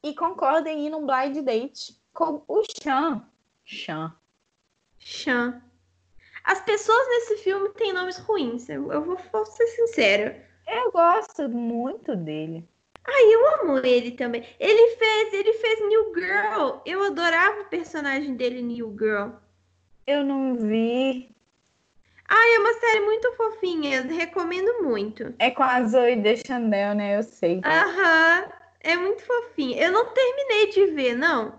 e 0.05 0.15
concorda 0.15 0.71
em 0.71 0.87
ir 0.87 0.91
num 0.91 1.05
blind 1.05 1.45
date 1.45 2.01
com 2.13 2.41
o 2.47 2.63
Sean. 2.81 3.27
Sean. 3.67 4.15
Chan. 4.99 5.63
As 6.45 6.61
pessoas 6.63 7.09
nesse 7.09 7.37
filme 7.39 7.69
têm 7.71 7.93
nomes 7.93 8.19
ruins. 8.19 8.69
Eu, 8.69 8.91
eu 8.93 9.03
vou, 9.03 9.19
vou 9.33 9.47
ser 9.47 9.67
sincera. 9.67 10.45
Eu 10.67 10.91
gosto 10.93 11.49
muito 11.49 12.17
dele. 12.17 12.67
Ai, 13.05 13.35
eu 13.35 13.61
amo 13.61 13.79
ele 13.79 14.11
também. 14.13 14.45
Ele 14.61 14.97
fez, 14.97 15.33
ele 15.33 15.53
fez 15.55 15.81
New 15.81 16.13
Girl. 16.15 16.81
Eu 16.85 17.03
adorava 17.05 17.63
o 17.63 17.67
personagem 17.67 18.35
dele, 18.35 18.61
New 18.61 18.95
Girl. 18.99 19.31
Eu 20.07 20.25
não 20.25 20.55
vi. 20.57 21.35
Ai, 22.27 22.55
é 22.55 22.59
uma 22.59 22.75
série 22.75 23.01
muito 23.01 23.33
fofinha. 23.33 24.03
Recomendo 24.03 24.83
muito. 24.83 25.35
É 25.39 25.51
com 25.51 25.63
a 25.63 25.83
Zoe 25.85 26.17
Deschanel, 26.17 26.95
né? 26.95 27.19
Eu 27.19 27.23
sei. 27.23 27.61
Aham. 27.65 28.53
É 28.81 28.97
muito 28.97 29.23
fofinha. 29.25 29.85
Eu 29.85 29.93
não 29.93 30.07
terminei 30.13 30.71
de 30.71 30.87
ver, 30.87 31.15
não. 31.17 31.59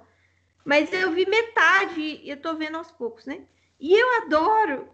Mas 0.66 0.92
eu 0.94 1.12
vi 1.12 1.26
metade 1.28 2.02
e 2.24 2.30
eu 2.30 2.38
tô 2.38 2.56
vendo 2.56 2.78
aos 2.78 2.92
poucos, 2.92 3.26
né? 3.26 3.42
E 3.80 3.94
eu 3.94 4.24
adoro. 4.24 4.90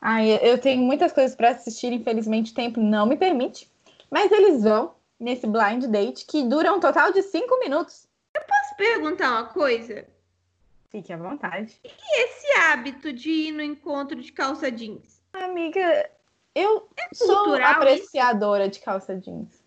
Ai, 0.00 0.38
eu 0.42 0.58
tenho 0.58 0.82
muitas 0.82 1.12
coisas 1.12 1.34
para 1.36 1.50
assistir, 1.50 1.92
infelizmente 1.92 2.52
o 2.52 2.54
tempo 2.54 2.80
não 2.80 3.06
me 3.06 3.16
permite. 3.16 3.70
Mas 4.10 4.30
eles 4.30 4.62
vão 4.62 4.94
nesse 5.18 5.46
blind 5.46 5.86
date 5.86 6.26
que 6.26 6.42
dura 6.42 6.72
um 6.72 6.80
total 6.80 7.12
de 7.12 7.22
cinco 7.22 7.58
minutos. 7.60 8.06
Posso 8.34 8.76
perguntar 8.76 9.30
uma 9.30 9.44
coisa? 9.44 10.06
Fique 10.90 11.12
à 11.12 11.16
vontade. 11.16 11.80
Esse 11.84 12.52
hábito 12.58 13.12
de 13.12 13.30
ir 13.30 13.52
no 13.52 13.62
encontro 13.62 14.20
de 14.20 14.30
calça 14.32 14.70
jeans. 14.70 15.22
Amiga, 15.32 16.10
eu 16.54 16.88
sou 17.14 17.44
cultural 17.44 17.72
apreciadora 17.74 18.68
de 18.68 18.80
calça 18.80 19.16
jeans. 19.16 19.61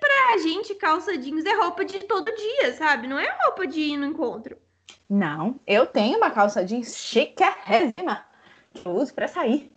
Pra 0.00 0.38
gente, 0.38 0.74
calça 0.74 1.16
jeans 1.16 1.44
é 1.44 1.54
roupa 1.54 1.84
de 1.84 2.00
todo 2.00 2.34
dia, 2.34 2.72
sabe? 2.74 3.06
Não 3.06 3.18
é 3.18 3.28
roupa 3.44 3.66
de 3.66 3.80
ir 3.80 3.96
no 3.96 4.06
encontro. 4.06 4.56
Não, 5.08 5.60
eu 5.66 5.86
tenho 5.86 6.16
uma 6.16 6.30
calça 6.30 6.64
jeans 6.64 6.96
chiquérrima 6.96 8.26
que 8.72 8.86
eu 8.86 8.92
uso 8.92 9.14
para 9.14 9.28
sair. 9.28 9.70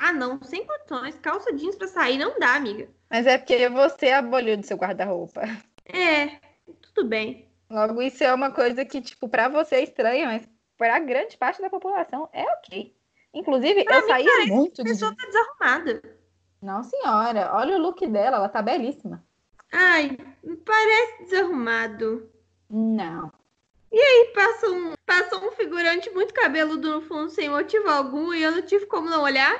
Ah, 0.00 0.12
não, 0.12 0.42
sem 0.42 0.66
condições. 0.66 1.18
Calça 1.20 1.52
jeans 1.52 1.76
pra 1.76 1.86
sair 1.88 2.18
não 2.18 2.38
dá, 2.38 2.54
amiga. 2.54 2.88
Mas 3.10 3.26
é 3.26 3.38
porque 3.38 3.68
você 3.68 4.10
aboliu 4.10 4.56
do 4.56 4.66
seu 4.66 4.76
guarda-roupa. 4.76 5.42
É, 5.86 6.40
tudo 6.80 7.06
bem. 7.06 7.48
Logo, 7.70 8.00
isso 8.02 8.22
é 8.24 8.32
uma 8.32 8.50
coisa 8.50 8.84
que, 8.84 9.00
tipo, 9.00 9.28
para 9.28 9.48
você 9.48 9.76
é 9.76 9.82
estranha, 9.82 10.26
mas 10.26 10.48
para 10.76 10.98
grande 10.98 11.36
parte 11.36 11.60
da 11.60 11.70
população 11.70 12.28
é 12.32 12.42
ok. 12.42 12.94
Inclusive, 13.32 13.84
Pra 13.84 13.98
eu 13.98 14.06
parece 14.06 14.46
muito 14.52 14.80
A 14.80 14.84
de 14.84 14.90
pessoa 14.90 15.14
tá 15.16 15.26
desarrumada. 15.26 16.02
Não, 16.64 16.82
senhora. 16.82 17.50
Olha 17.54 17.76
o 17.76 17.80
look 17.80 18.06
dela, 18.06 18.38
ela 18.38 18.48
tá 18.48 18.62
belíssima. 18.62 19.22
Ai, 19.70 20.16
parece 20.64 21.24
desarrumado. 21.24 22.30
Não. 22.70 23.30
E 23.92 24.32
passa 24.32 24.70
um, 24.70 24.94
passa 25.04 25.36
um 25.36 25.52
figurante 25.52 26.08
muito 26.10 26.32
cabeludo 26.32 26.90
no 26.90 27.02
fundo 27.02 27.28
sem 27.28 27.50
motivo 27.50 27.88
algum 27.90 28.32
e 28.32 28.42
eu 28.42 28.50
não 28.52 28.62
tive 28.62 28.86
como 28.86 29.10
não 29.10 29.22
olhar. 29.22 29.54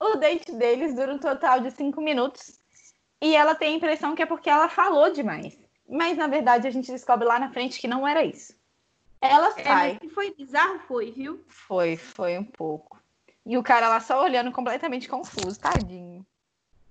O 0.00 0.16
date 0.16 0.52
deles 0.52 0.94
dura 0.94 1.12
um 1.14 1.18
total 1.18 1.60
de 1.60 1.70
cinco 1.70 2.00
minutos. 2.00 2.58
E 3.20 3.36
ela 3.36 3.54
tem 3.54 3.74
a 3.74 3.76
impressão 3.76 4.14
que 4.14 4.22
é 4.22 4.26
porque 4.26 4.48
ela 4.48 4.70
falou 4.70 5.12
demais. 5.12 5.58
Mas, 5.86 6.16
na 6.16 6.26
verdade, 6.26 6.66
a 6.66 6.70
gente 6.70 6.90
descobre 6.90 7.26
lá 7.28 7.38
na 7.38 7.50
frente 7.50 7.78
que 7.78 7.86
não 7.86 8.08
era 8.08 8.24
isso. 8.24 8.54
Ela 9.20 9.48
É, 9.58 9.64
sai. 9.64 9.98
que 9.98 10.08
foi 10.08 10.34
bizarro, 10.34 10.78
foi, 10.88 11.10
viu? 11.12 11.44
Foi, 11.48 11.96
foi 11.96 12.38
um 12.38 12.44
pouco. 12.44 12.95
E 13.46 13.56
o 13.56 13.62
cara 13.62 13.88
lá 13.88 14.00
só 14.00 14.22
olhando 14.24 14.50
completamente 14.50 15.08
confuso, 15.08 15.58
tadinho. 15.60 16.26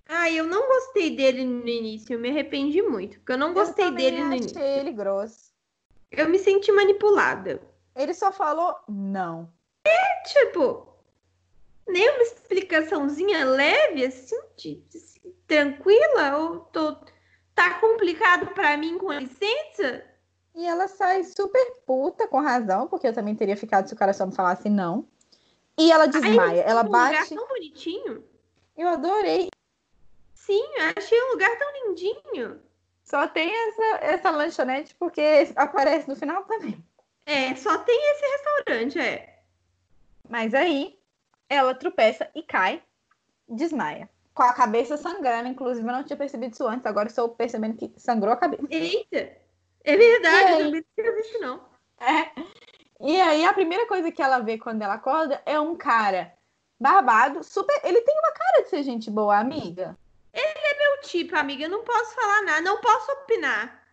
Ai, 0.08 0.40
eu 0.40 0.46
não 0.46 0.68
gostei 0.68 1.16
dele 1.16 1.44
no 1.44 1.68
início, 1.68 2.14
eu 2.14 2.20
me 2.20 2.30
arrependi 2.30 2.82
muito, 2.82 3.18
porque 3.20 3.34
eu 3.34 3.38
não 3.38 3.54
gostei 3.54 3.88
eu 3.88 3.92
dele 3.92 4.24
no 4.24 4.28
achei 4.28 4.38
início. 4.38 4.62
ele 4.62 4.92
grosso. 4.92 5.54
Eu 6.12 6.30
me 6.30 6.40
senti 6.40 6.72
manipulada. 6.72 7.62
Ele 7.96 8.14
só 8.14 8.32
falou 8.32 8.76
não. 8.88 9.52
Tipo, 10.28 10.88
nem 11.88 12.10
uma 12.10 12.24
explicaçãozinha 12.24 13.46
leve, 13.46 14.06
assim, 14.06 14.40
de, 14.56 14.76
de- 14.76 15.32
tranquila? 15.48 16.38
Ou 16.38 16.60
tô, 16.60 16.96
tá 17.54 17.80
complicado 17.80 18.48
pra 18.54 18.78
mim, 18.78 18.98
com 18.98 19.12
licença? 19.12 20.04
E 20.56 20.66
ela 20.66 20.88
sai 20.88 21.24
super 21.24 21.82
puta, 21.86 22.28
com 22.28 22.40
razão, 22.40 22.88
porque 22.88 23.08
eu 23.08 23.14
também 23.14 23.36
teria 23.36 23.58
ficado 23.58 23.88
se 23.88 23.94
o 23.94 23.98
cara 23.98 24.14
só 24.14 24.26
me 24.26 24.34
falasse 24.34 24.70
não. 24.70 25.08
E 25.78 25.92
ela 25.92 26.08
desmaia. 26.08 26.62
ela 26.62 26.82
Um 26.82 26.86
lugar 26.86 27.12
bate. 27.14 27.36
tão 27.36 27.48
bonitinho. 27.48 28.24
Eu 28.78 28.88
adorei. 28.90 29.50
Sim, 30.34 30.64
eu 30.78 30.94
achei 30.96 31.22
um 31.24 31.32
lugar 31.32 31.58
tão 31.58 31.72
lindinho. 31.74 32.62
Só 33.04 33.28
tem 33.28 33.52
essa, 33.68 33.84
essa 34.02 34.32
lanchonete 34.32 34.96
porque 34.96 35.22
aparece 35.56 36.08
no 36.08 36.16
final 36.16 36.44
também. 36.46 36.84
É, 37.26 37.56
só 37.56 37.78
tem 37.80 38.00
esse 38.12 38.26
restaurante, 38.26 39.00
é. 39.00 39.40
Mas 40.30 40.54
aí 40.54 40.98
ela 41.50 41.74
tropeça 41.76 42.30
e 42.36 42.42
cai, 42.44 42.82
desmaia. 43.48 44.10
Com 44.34 44.44
a 44.44 44.54
cabeça 44.54 44.98
sangrando, 44.98 45.48
inclusive 45.48 45.88
eu 45.88 45.94
não 45.94 46.04
tinha 46.04 46.18
percebido 46.18 46.54
isso 46.54 46.68
antes, 46.68 46.86
agora 46.86 47.08
estou 47.08 47.30
percebendo 47.30 47.78
que 47.78 47.92
sangrou 47.98 48.34
a 48.34 48.38
cabeça. 48.38 48.64
Eita! 48.70 49.38
É 49.84 49.96
verdade, 49.96 50.54
aí? 50.54 50.62
eu 50.62 50.72
não 50.72 50.84
tinha 50.96 51.16
visto, 51.16 51.40
não. 51.40 51.66
É. 52.00 52.32
E 53.02 53.20
aí 53.20 53.46
a 53.46 53.54
primeira 53.54 53.88
coisa 53.88 54.12
que 54.12 54.22
ela 54.22 54.40
vê 54.40 54.58
quando 54.58 54.82
ela 54.82 54.94
acorda 54.96 55.42
é 55.46 55.60
um 55.60 55.76
cara 55.76 56.34
barbado, 56.80 57.44
super. 57.44 57.80
Ele 57.84 58.02
tem 58.02 58.18
uma 58.18 58.32
cara 58.32 58.64
de 58.64 58.70
ser 58.70 58.84
gente 58.84 59.12
boa, 59.12 59.38
amiga. 59.38 59.98
Meu 60.34 61.02
tipo, 61.02 61.36
amiga, 61.36 61.64
eu 61.64 61.70
não 61.70 61.84
posso 61.84 62.14
falar 62.14 62.42
nada, 62.44 62.62
não 62.62 62.80
posso 62.82 63.12
opinar. 63.12 63.84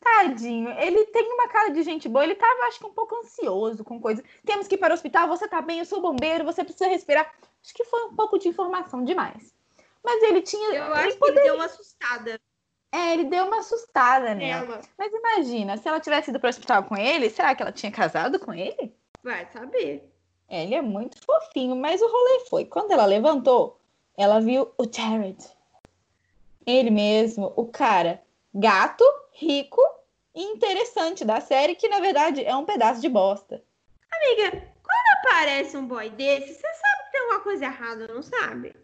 Tadinho, 0.00 0.70
ele 0.78 1.06
tem 1.06 1.32
uma 1.32 1.48
cara 1.48 1.70
de 1.70 1.82
gente 1.82 2.08
boa, 2.08 2.24
ele 2.24 2.34
tava, 2.34 2.66
acho 2.66 2.78
que, 2.78 2.86
um 2.86 2.92
pouco 2.92 3.16
ansioso 3.16 3.82
com 3.82 4.00
coisa. 4.00 4.22
Temos 4.44 4.68
que 4.68 4.74
ir 4.74 4.78
para 4.78 4.92
o 4.92 4.94
hospital, 4.94 5.26
você 5.28 5.48
tá 5.48 5.62
bem, 5.62 5.78
eu 5.78 5.84
sou 5.84 6.02
bombeiro, 6.02 6.44
você 6.44 6.62
precisa 6.62 6.88
respirar. 6.88 7.32
Acho 7.62 7.74
que 7.74 7.84
foi 7.84 8.04
um 8.04 8.14
pouco 8.14 8.38
de 8.38 8.48
informação 8.48 9.02
demais. 9.02 9.54
Mas 10.02 10.22
ele 10.22 10.42
tinha. 10.42 10.74
Eu 10.74 10.84
ele 10.84 10.94
acho 10.94 11.18
que 11.18 11.24
ele 11.24 11.40
deu 11.40 11.54
uma 11.54 11.64
assustada 11.64 12.38
É, 12.94 13.12
ele 13.12 13.24
deu 13.24 13.46
uma 13.46 13.58
assustada 13.58 14.36
nela. 14.36 14.66
nela. 14.66 14.80
Mas 14.96 15.12
imagina, 15.12 15.76
se 15.76 15.88
ela 15.88 15.98
tivesse 15.98 16.30
ido 16.30 16.38
para 16.38 16.46
o 16.46 16.50
hospital 16.50 16.84
com 16.84 16.96
ele, 16.96 17.28
será 17.28 17.52
que 17.52 17.60
ela 17.60 17.72
tinha 17.72 17.90
casado 17.90 18.38
com 18.38 18.54
ele? 18.54 18.94
Vai 19.20 19.44
saber. 19.46 20.14
É, 20.48 20.62
ele 20.62 20.76
é 20.76 20.80
muito 20.80 21.18
fofinho, 21.24 21.74
mas 21.74 22.00
o 22.00 22.06
rolê 22.06 22.46
foi. 22.48 22.64
Quando 22.64 22.92
ela 22.92 23.04
levantou, 23.04 23.80
ela 24.16 24.40
viu 24.40 24.72
o 24.78 24.84
Jared. 24.84 25.44
Ele 26.64 26.90
mesmo, 26.90 27.52
o 27.56 27.66
cara 27.66 28.22
gato, 28.54 29.04
rico 29.32 29.82
e 30.32 30.44
interessante 30.44 31.24
da 31.24 31.40
série, 31.40 31.74
que 31.74 31.88
na 31.88 31.98
verdade 31.98 32.44
é 32.44 32.54
um 32.54 32.64
pedaço 32.64 33.00
de 33.00 33.08
bosta. 33.08 33.60
Amiga, 34.12 34.50
quando 34.84 35.18
aparece 35.18 35.76
um 35.76 35.84
boy 35.88 36.10
desse, 36.10 36.54
você 36.54 36.74
sabe 36.74 37.04
que 37.06 37.10
tem 37.10 37.20
alguma 37.22 37.40
coisa 37.40 37.64
errada, 37.64 38.06
não 38.06 38.22
sabe? 38.22 38.83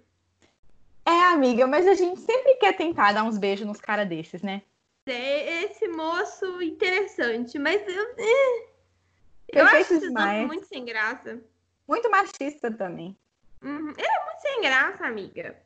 É, 1.10 1.24
amiga, 1.32 1.66
mas 1.66 1.86
a 1.86 1.94
gente 1.94 2.20
sempre 2.20 2.54
quer 2.54 2.76
tentar 2.76 3.12
dar 3.12 3.24
uns 3.24 3.36
beijos 3.36 3.66
nos 3.66 3.80
caras 3.80 4.08
desses, 4.08 4.42
né? 4.42 4.62
É 5.06 5.64
esse 5.64 5.88
moço 5.88 6.62
interessante, 6.62 7.58
mas 7.58 7.82
eu. 7.88 8.14
é, 8.18 8.68
Eu 9.48 9.66
acho 9.66 9.98
demais. 9.98 10.28
homens 10.28 10.46
muito 10.46 10.66
sem 10.66 10.84
graça. 10.84 11.40
Muito 11.88 12.08
machista 12.10 12.70
também. 12.70 13.16
Uhum. 13.62 13.90
Ele 13.90 14.06
é 14.06 14.24
muito 14.24 14.40
sem 14.40 14.60
graça, 14.60 15.06
amiga. 15.06 15.56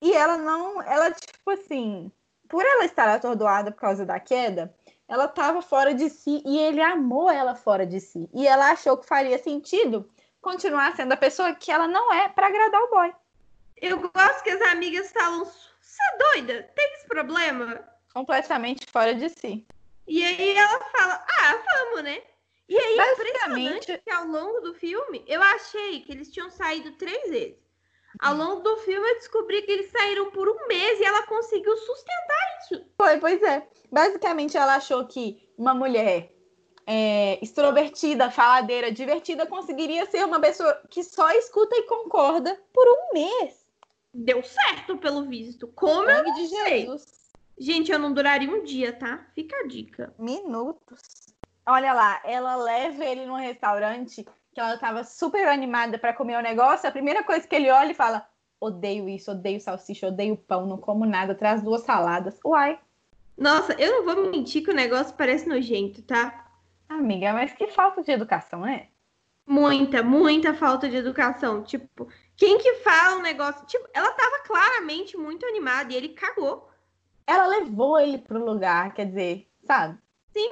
E 0.00 0.12
ela 0.12 0.36
não, 0.36 0.82
ela 0.82 1.10
tipo 1.12 1.50
assim, 1.50 2.10
por 2.48 2.64
ela 2.64 2.84
estar 2.84 3.08
atordoada 3.08 3.70
por 3.70 3.80
causa 3.80 4.04
da 4.04 4.18
queda, 4.18 4.74
ela 5.06 5.28
tava 5.28 5.62
fora 5.62 5.94
de 5.94 6.10
si 6.10 6.42
e 6.44 6.58
ele 6.58 6.80
amou 6.80 7.30
ela 7.30 7.54
fora 7.54 7.86
de 7.86 8.00
si. 8.00 8.28
E 8.34 8.46
ela 8.46 8.72
achou 8.72 8.96
que 8.96 9.06
faria 9.06 9.38
sentido 9.38 10.08
continuar 10.40 10.94
sendo 10.96 11.12
a 11.12 11.16
pessoa 11.16 11.54
que 11.54 11.70
ela 11.70 11.86
não 11.86 12.12
é 12.12 12.28
pra 12.28 12.48
agradar 12.48 12.80
o 12.82 12.90
boy. 12.90 13.12
Eu 13.80 13.98
gosto 13.98 14.42
que 14.42 14.50
as 14.50 14.62
amigas 14.62 15.12
falam 15.12 15.44
Você 15.44 16.02
é 16.02 16.18
doida? 16.18 16.62
Tem 16.74 16.94
esse 16.94 17.06
problema? 17.06 17.82
Completamente 18.12 18.86
fora 18.90 19.14
de 19.14 19.28
si. 19.28 19.66
E 20.06 20.24
aí 20.24 20.56
ela 20.56 20.80
fala, 20.90 21.24
ah, 21.28 21.62
vamos, 21.64 22.02
né? 22.02 22.22
E 22.68 22.76
aí, 22.76 22.96
Basicamente- 22.96 23.30
impressionante 23.30 24.02
que 24.04 24.10
ao 24.10 24.26
longo 24.26 24.60
do 24.60 24.74
filme, 24.74 25.24
eu 25.26 25.42
achei 25.42 26.00
que 26.00 26.12
eles 26.12 26.30
tinham 26.30 26.50
saído 26.50 26.92
três 26.92 27.30
vezes. 27.30 27.56
Ao 28.20 28.34
longo 28.34 28.62
do 28.62 28.76
filme, 28.78 29.06
eu 29.06 29.14
descobri 29.14 29.62
que 29.62 29.70
eles 29.70 29.90
saíram 29.90 30.30
por 30.30 30.48
um 30.48 30.66
mês 30.66 30.98
e 30.98 31.04
ela 31.04 31.22
conseguiu 31.24 31.76
sustentar 31.76 32.58
isso. 32.60 32.84
Foi, 32.96 33.18
pois 33.18 33.42
é. 33.42 33.66
Basicamente, 33.92 34.56
ela 34.56 34.76
achou 34.76 35.06
que 35.06 35.48
uma 35.56 35.72
mulher 35.72 36.32
é, 36.86 37.38
extrovertida, 37.42 38.30
faladeira, 38.30 38.90
divertida, 38.90 39.46
conseguiria 39.46 40.06
ser 40.06 40.24
uma 40.24 40.40
pessoa 40.40 40.80
que 40.90 41.04
só 41.04 41.30
escuta 41.32 41.76
e 41.76 41.82
concorda 41.82 42.58
por 42.72 42.86
um 42.88 43.12
mês. 43.12 43.67
Deu 44.12 44.42
certo, 44.42 44.96
pelo 44.96 45.24
visto. 45.26 45.68
Como 45.68 46.10
eu 46.10 46.24
não 46.24 46.34
de 46.34 46.48
sei. 46.48 46.80
Jesus. 46.80 47.32
Gente, 47.58 47.90
eu 47.90 47.98
não 47.98 48.12
duraria 48.12 48.50
um 48.50 48.62
dia, 48.62 48.92
tá? 48.92 49.26
Fica 49.34 49.56
a 49.56 49.66
dica. 49.66 50.14
Minutos. 50.18 51.00
Olha 51.66 51.92
lá, 51.92 52.20
ela 52.24 52.56
leva 52.56 53.04
ele 53.04 53.26
num 53.26 53.34
restaurante 53.34 54.24
que 54.52 54.60
ela 54.60 54.78
tava 54.78 55.04
super 55.04 55.48
animada 55.48 55.98
para 55.98 56.14
comer 56.14 56.38
o 56.38 56.42
negócio. 56.42 56.88
A 56.88 56.92
primeira 56.92 57.22
coisa 57.22 57.46
que 57.46 57.54
ele 57.54 57.70
olha 57.70 57.90
e 57.90 57.94
fala: 57.94 58.26
odeio 58.60 59.08
isso, 59.08 59.32
odeio 59.32 59.60
salsicha, 59.60 60.08
odeio 60.08 60.36
pão, 60.36 60.66
não 60.66 60.78
como 60.78 61.04
nada, 61.04 61.34
traz 61.34 61.62
duas 61.62 61.82
saladas. 61.82 62.38
Uai, 62.44 62.78
Nossa, 63.36 63.74
eu 63.74 63.92
não 63.92 64.04
vou 64.04 64.30
mentir 64.30 64.64
que 64.64 64.70
o 64.70 64.74
negócio 64.74 65.14
parece 65.14 65.48
nojento, 65.48 66.02
tá? 66.02 66.44
amiga, 66.88 67.32
mas 67.32 67.52
que 67.52 67.66
falta 67.68 68.02
de 68.02 68.10
educação, 68.10 68.62
né? 68.62 68.88
Muita, 69.46 70.02
muita 70.02 70.54
falta 70.54 70.88
de 70.88 70.96
educação. 70.96 71.62
Tipo, 71.62 72.08
quem 72.38 72.56
que 72.56 72.76
fala 72.76 73.16
um 73.16 73.22
negócio. 73.22 73.66
Tipo, 73.66 73.86
ela 73.92 74.10
tava 74.12 74.38
claramente 74.46 75.16
muito 75.16 75.44
animada 75.44 75.92
e 75.92 75.96
ele 75.96 76.10
cagou. 76.10 76.70
Ela 77.26 77.46
levou 77.46 77.98
ele 78.00 78.16
pro 78.16 78.42
lugar, 78.42 78.94
quer 78.94 79.06
dizer, 79.06 79.46
sabe? 79.66 79.98
Sim. 80.32 80.50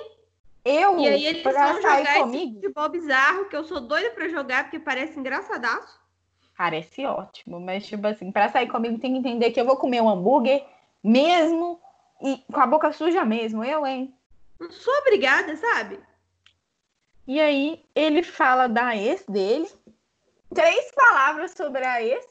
Eu, 0.64 0.98
E 0.98 1.08
aí 1.08 1.24
eles 1.24 1.42
pra 1.42 1.72
vão 1.72 1.80
jogar 1.80 2.02
esse 2.02 2.18
comigo, 2.20 2.54
futebol 2.56 2.88
bizarro 2.88 3.48
que 3.48 3.56
eu 3.56 3.62
sou 3.64 3.80
doida 3.80 4.10
pra 4.10 4.28
jogar 4.28 4.64
porque 4.64 4.80
parece 4.80 5.18
engraçadaço. 5.18 5.98
parece 6.58 7.06
ótimo, 7.06 7.60
mas 7.60 7.86
tipo 7.86 8.04
assim, 8.06 8.32
pra 8.32 8.48
sair 8.48 8.68
comigo 8.68 8.98
tem 8.98 9.12
que 9.12 9.18
entender 9.20 9.52
que 9.52 9.60
eu 9.60 9.64
vou 9.64 9.76
comer 9.76 10.00
um 10.02 10.08
hambúrguer 10.08 10.66
mesmo 11.04 11.80
e 12.20 12.38
com 12.52 12.60
a 12.60 12.66
boca 12.66 12.92
suja 12.92 13.24
mesmo, 13.24 13.62
eu, 13.62 13.86
hein? 13.86 14.12
Não 14.58 14.70
sou 14.72 14.92
obrigada, 15.02 15.54
sabe? 15.56 16.00
E 17.28 17.40
aí 17.40 17.84
ele 17.94 18.22
fala 18.24 18.66
da 18.68 18.96
ex 18.96 19.24
dele, 19.26 19.68
três 20.54 20.90
palavras 20.92 21.52
sobre 21.52 21.84
a 21.84 22.02
ex, 22.02 22.24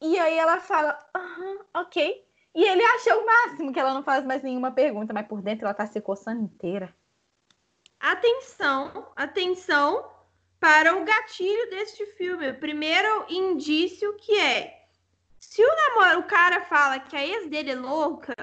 e 0.00 0.18
aí 0.18 0.36
ela 0.36 0.60
fala, 0.60 0.98
aham, 1.14 1.58
ok. 1.74 2.26
E 2.54 2.64
ele 2.64 2.82
acha 2.82 3.16
o 3.16 3.24
máximo 3.24 3.72
que 3.72 3.80
ela 3.80 3.94
não 3.94 4.02
faz 4.02 4.24
mais 4.24 4.42
nenhuma 4.42 4.70
pergunta, 4.70 5.12
mas 5.12 5.26
por 5.26 5.40
dentro 5.40 5.64
ela 5.64 5.74
tá 5.74 5.86
se 5.86 6.00
coçando 6.00 6.42
inteira. 6.42 6.94
Atenção, 7.98 9.12
atenção 9.16 10.10
para 10.60 10.96
o 10.96 11.04
gatilho 11.04 11.70
deste 11.70 12.04
filme. 12.06 12.50
O 12.50 12.58
primeiro 12.58 13.26
indício 13.28 14.14
que 14.16 14.38
é 14.38 14.82
se 15.38 15.62
o 15.64 15.76
namoro, 15.76 16.20
o 16.20 16.24
cara 16.24 16.60
fala 16.62 17.00
que 17.00 17.16
a 17.16 17.26
ex 17.26 17.48
dele 17.48 17.72
é 17.72 17.76
louca, 17.76 18.34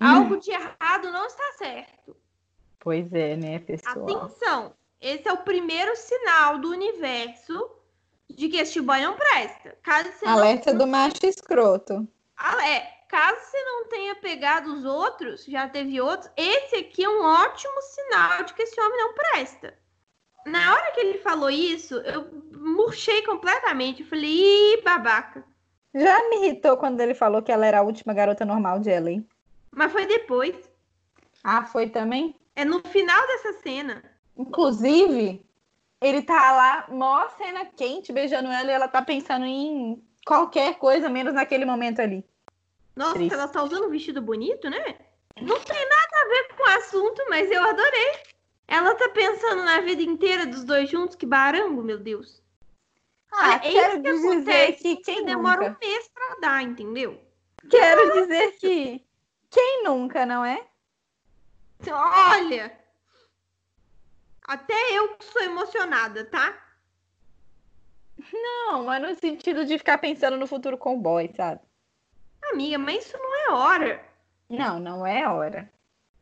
Hum. 0.00 0.06
algo 0.06 0.36
de 0.36 0.50
errado 0.50 1.10
não 1.10 1.26
está 1.26 1.52
certo. 1.58 2.16
Pois 2.80 3.12
é, 3.12 3.36
né, 3.36 3.58
pessoal? 3.60 4.04
Atenção, 4.04 4.74
esse 5.00 5.28
é 5.28 5.32
o 5.32 5.38
primeiro 5.38 5.94
sinal 5.96 6.58
do 6.58 6.70
universo 6.70 7.70
de 8.28 8.48
que 8.48 8.56
este 8.56 8.80
boy 8.80 9.00
não 9.00 9.14
presta. 9.14 9.76
Caso 9.82 10.10
você 10.12 10.26
Alerta 10.26 10.72
não... 10.72 10.78
do 10.78 10.86
macho 10.86 11.24
escroto. 11.24 12.06
Ah, 12.36 12.66
é, 12.68 12.80
caso 13.08 13.40
você 13.40 13.62
não 13.64 13.88
tenha 13.88 14.14
pegado 14.16 14.72
os 14.74 14.84
outros, 14.84 15.44
já 15.44 15.68
teve 15.68 16.00
outros, 16.00 16.30
esse 16.36 16.76
aqui 16.76 17.04
é 17.04 17.08
um 17.08 17.22
ótimo 17.22 17.80
sinal 17.82 18.42
de 18.44 18.54
que 18.54 18.62
esse 18.62 18.80
homem 18.80 18.98
não 18.98 19.14
presta. 19.14 19.74
Na 20.46 20.74
hora 20.74 20.92
que 20.92 21.00
ele 21.00 21.18
falou 21.18 21.48
isso, 21.48 21.94
eu 21.94 22.28
murchei 22.52 23.22
completamente. 23.22 24.02
Eu 24.02 24.08
falei, 24.08 24.74
ih, 24.74 24.82
babaca. 24.82 25.42
Já 25.94 26.28
me 26.28 26.36
irritou 26.36 26.76
quando 26.76 27.00
ele 27.00 27.14
falou 27.14 27.42
que 27.42 27.52
ela 27.52 27.64
era 27.64 27.78
a 27.78 27.82
última 27.82 28.12
garota 28.12 28.44
normal 28.44 28.78
de 28.80 28.90
Ellen. 28.90 29.26
Mas 29.70 29.90
foi 29.90 30.06
depois. 30.06 30.54
Ah, 31.42 31.64
foi 31.64 31.88
também? 31.88 32.36
É 32.56 32.64
no 32.64 32.80
final 32.88 33.26
dessa 33.26 33.54
cena. 33.60 34.02
Inclusive, 34.36 35.44
ele 36.04 36.22
tá 36.22 36.52
lá, 36.52 36.86
mó 36.88 37.26
cena 37.30 37.64
quente, 37.64 38.12
beijando 38.12 38.48
ela, 38.48 38.70
e 38.70 38.74
ela 38.74 38.88
tá 38.88 39.00
pensando 39.00 39.46
em 39.46 40.02
qualquer 40.26 40.78
coisa, 40.78 41.08
menos 41.08 41.32
naquele 41.32 41.64
momento 41.64 42.00
ali. 42.00 42.24
Nossa, 42.94 43.14
Triste. 43.14 43.32
ela 43.32 43.48
tá 43.48 43.62
usando 43.62 43.86
um 43.86 43.90
vestido 43.90 44.20
bonito, 44.20 44.68
né? 44.68 44.96
Não 45.40 45.58
tem 45.60 45.88
nada 45.88 46.16
a 46.22 46.28
ver 46.28 46.48
com 46.54 46.62
o 46.62 46.76
assunto, 46.76 47.24
mas 47.28 47.50
eu 47.50 47.62
adorei. 47.62 48.12
Ela 48.68 48.94
tá 48.94 49.08
pensando 49.08 49.62
na 49.64 49.80
vida 49.80 50.02
inteira 50.02 50.46
dos 50.46 50.64
dois 50.64 50.88
juntos, 50.88 51.16
que 51.16 51.26
barango, 51.26 51.82
meu 51.82 51.98
Deus. 51.98 52.42
Ah, 53.32 53.54
é 53.54 53.58
quero 53.58 54.02
que 54.02 54.12
dizer 54.12 54.72
que 54.76 54.96
quem 54.98 55.24
demora 55.24 55.68
nunca? 55.68 55.78
um 55.84 55.88
mês 55.88 56.08
pra 56.08 56.36
dar, 56.40 56.62
entendeu? 56.62 57.20
Quero 57.68 58.12
dizer 58.12 58.52
que 58.58 59.04
quem 59.50 59.82
nunca, 59.84 60.24
não 60.24 60.44
é? 60.44 60.64
Olha, 61.90 62.78
até 64.44 64.74
eu 64.92 65.16
que 65.16 65.24
sou 65.24 65.42
emocionada, 65.42 66.24
tá? 66.26 66.62
Não, 68.32 68.84
mas 68.84 69.02
no 69.02 69.14
sentido 69.14 69.64
de 69.64 69.78
ficar 69.78 69.98
pensando 69.98 70.36
no 70.36 70.46
futuro 70.46 70.78
com 70.78 70.94
o 70.94 71.00
boy, 71.00 71.30
sabe? 71.36 71.60
Amiga, 72.52 72.78
mas 72.78 73.06
isso 73.06 73.18
não 73.18 73.34
é 73.34 73.50
hora. 73.52 74.04
Não, 74.48 74.78
não 74.78 75.06
é 75.06 75.26
hora. 75.28 75.72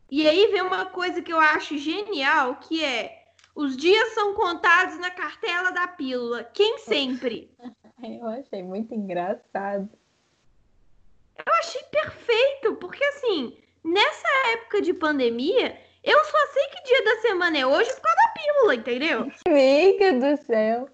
E 0.09 0.27
aí 0.27 0.47
vem 0.47 0.61
uma 0.61 0.85
coisa 0.85 1.21
que 1.21 1.31
eu 1.31 1.39
acho 1.39 1.77
genial, 1.77 2.55
que 2.55 2.83
é 2.83 3.23
os 3.55 3.77
dias 3.77 4.13
são 4.13 4.33
contados 4.33 4.97
na 4.97 5.11
cartela 5.11 5.71
da 5.71 5.87
pílula. 5.87 6.43
Quem 6.43 6.79
sempre? 6.79 7.51
Eu 8.03 8.27
achei 8.27 8.61
muito 8.61 8.93
engraçado. 8.93 9.89
Eu 11.37 11.53
achei 11.53 11.81
perfeito, 11.83 12.75
porque 12.75 13.01
assim, 13.01 13.57
nessa 13.81 14.27
época 14.53 14.81
de 14.81 14.93
pandemia, 14.93 15.79
eu 16.03 16.23
só 16.25 16.47
sei 16.53 16.67
que 16.67 16.83
dia 16.83 17.03
da 17.03 17.21
semana 17.21 17.57
é 17.57 17.65
hoje 17.65 17.89
por 17.93 18.01
causa 18.01 18.17
da 18.17 18.33
pílula, 18.33 18.75
entendeu? 18.75 19.31
Amiga 19.47 20.13
do 20.13 20.43
céu. 20.43 20.89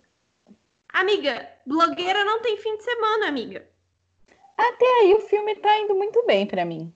Amiga, 0.92 1.48
blogueira 1.66 2.24
não 2.26 2.42
tem 2.42 2.58
fim 2.58 2.78
de 2.78 2.84
semana, 2.84 3.28
amiga. 3.28 3.68
Até 4.58 4.86
aí 5.02 5.14
o 5.14 5.22
filme 5.22 5.56
tá 5.56 5.78
indo 5.80 5.96
muito 5.96 6.26
bem 6.26 6.46
pra 6.46 6.66
mim. 6.66 6.94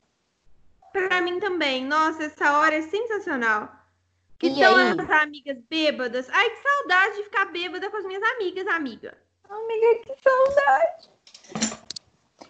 Pra 0.91 1.21
mim 1.21 1.39
também. 1.39 1.86
Nossa, 1.86 2.23
essa 2.23 2.60
hora 2.60 2.76
é 2.76 2.82
sensacional. 2.82 3.71
Que 4.38 4.54
são 4.54 4.76
as 4.76 5.10
amigas 5.21 5.58
bêbadas. 5.69 6.28
Ai, 6.30 6.49
que 6.49 6.58
saudade 6.62 7.15
de 7.17 7.23
ficar 7.23 7.45
bêbada 7.45 7.89
com 7.89 7.97
as 7.97 8.04
minhas 8.06 8.23
amigas, 8.23 8.67
amiga. 8.67 9.17
Amiga, 9.49 10.04
que 10.04 10.15
saudade. 10.21 11.10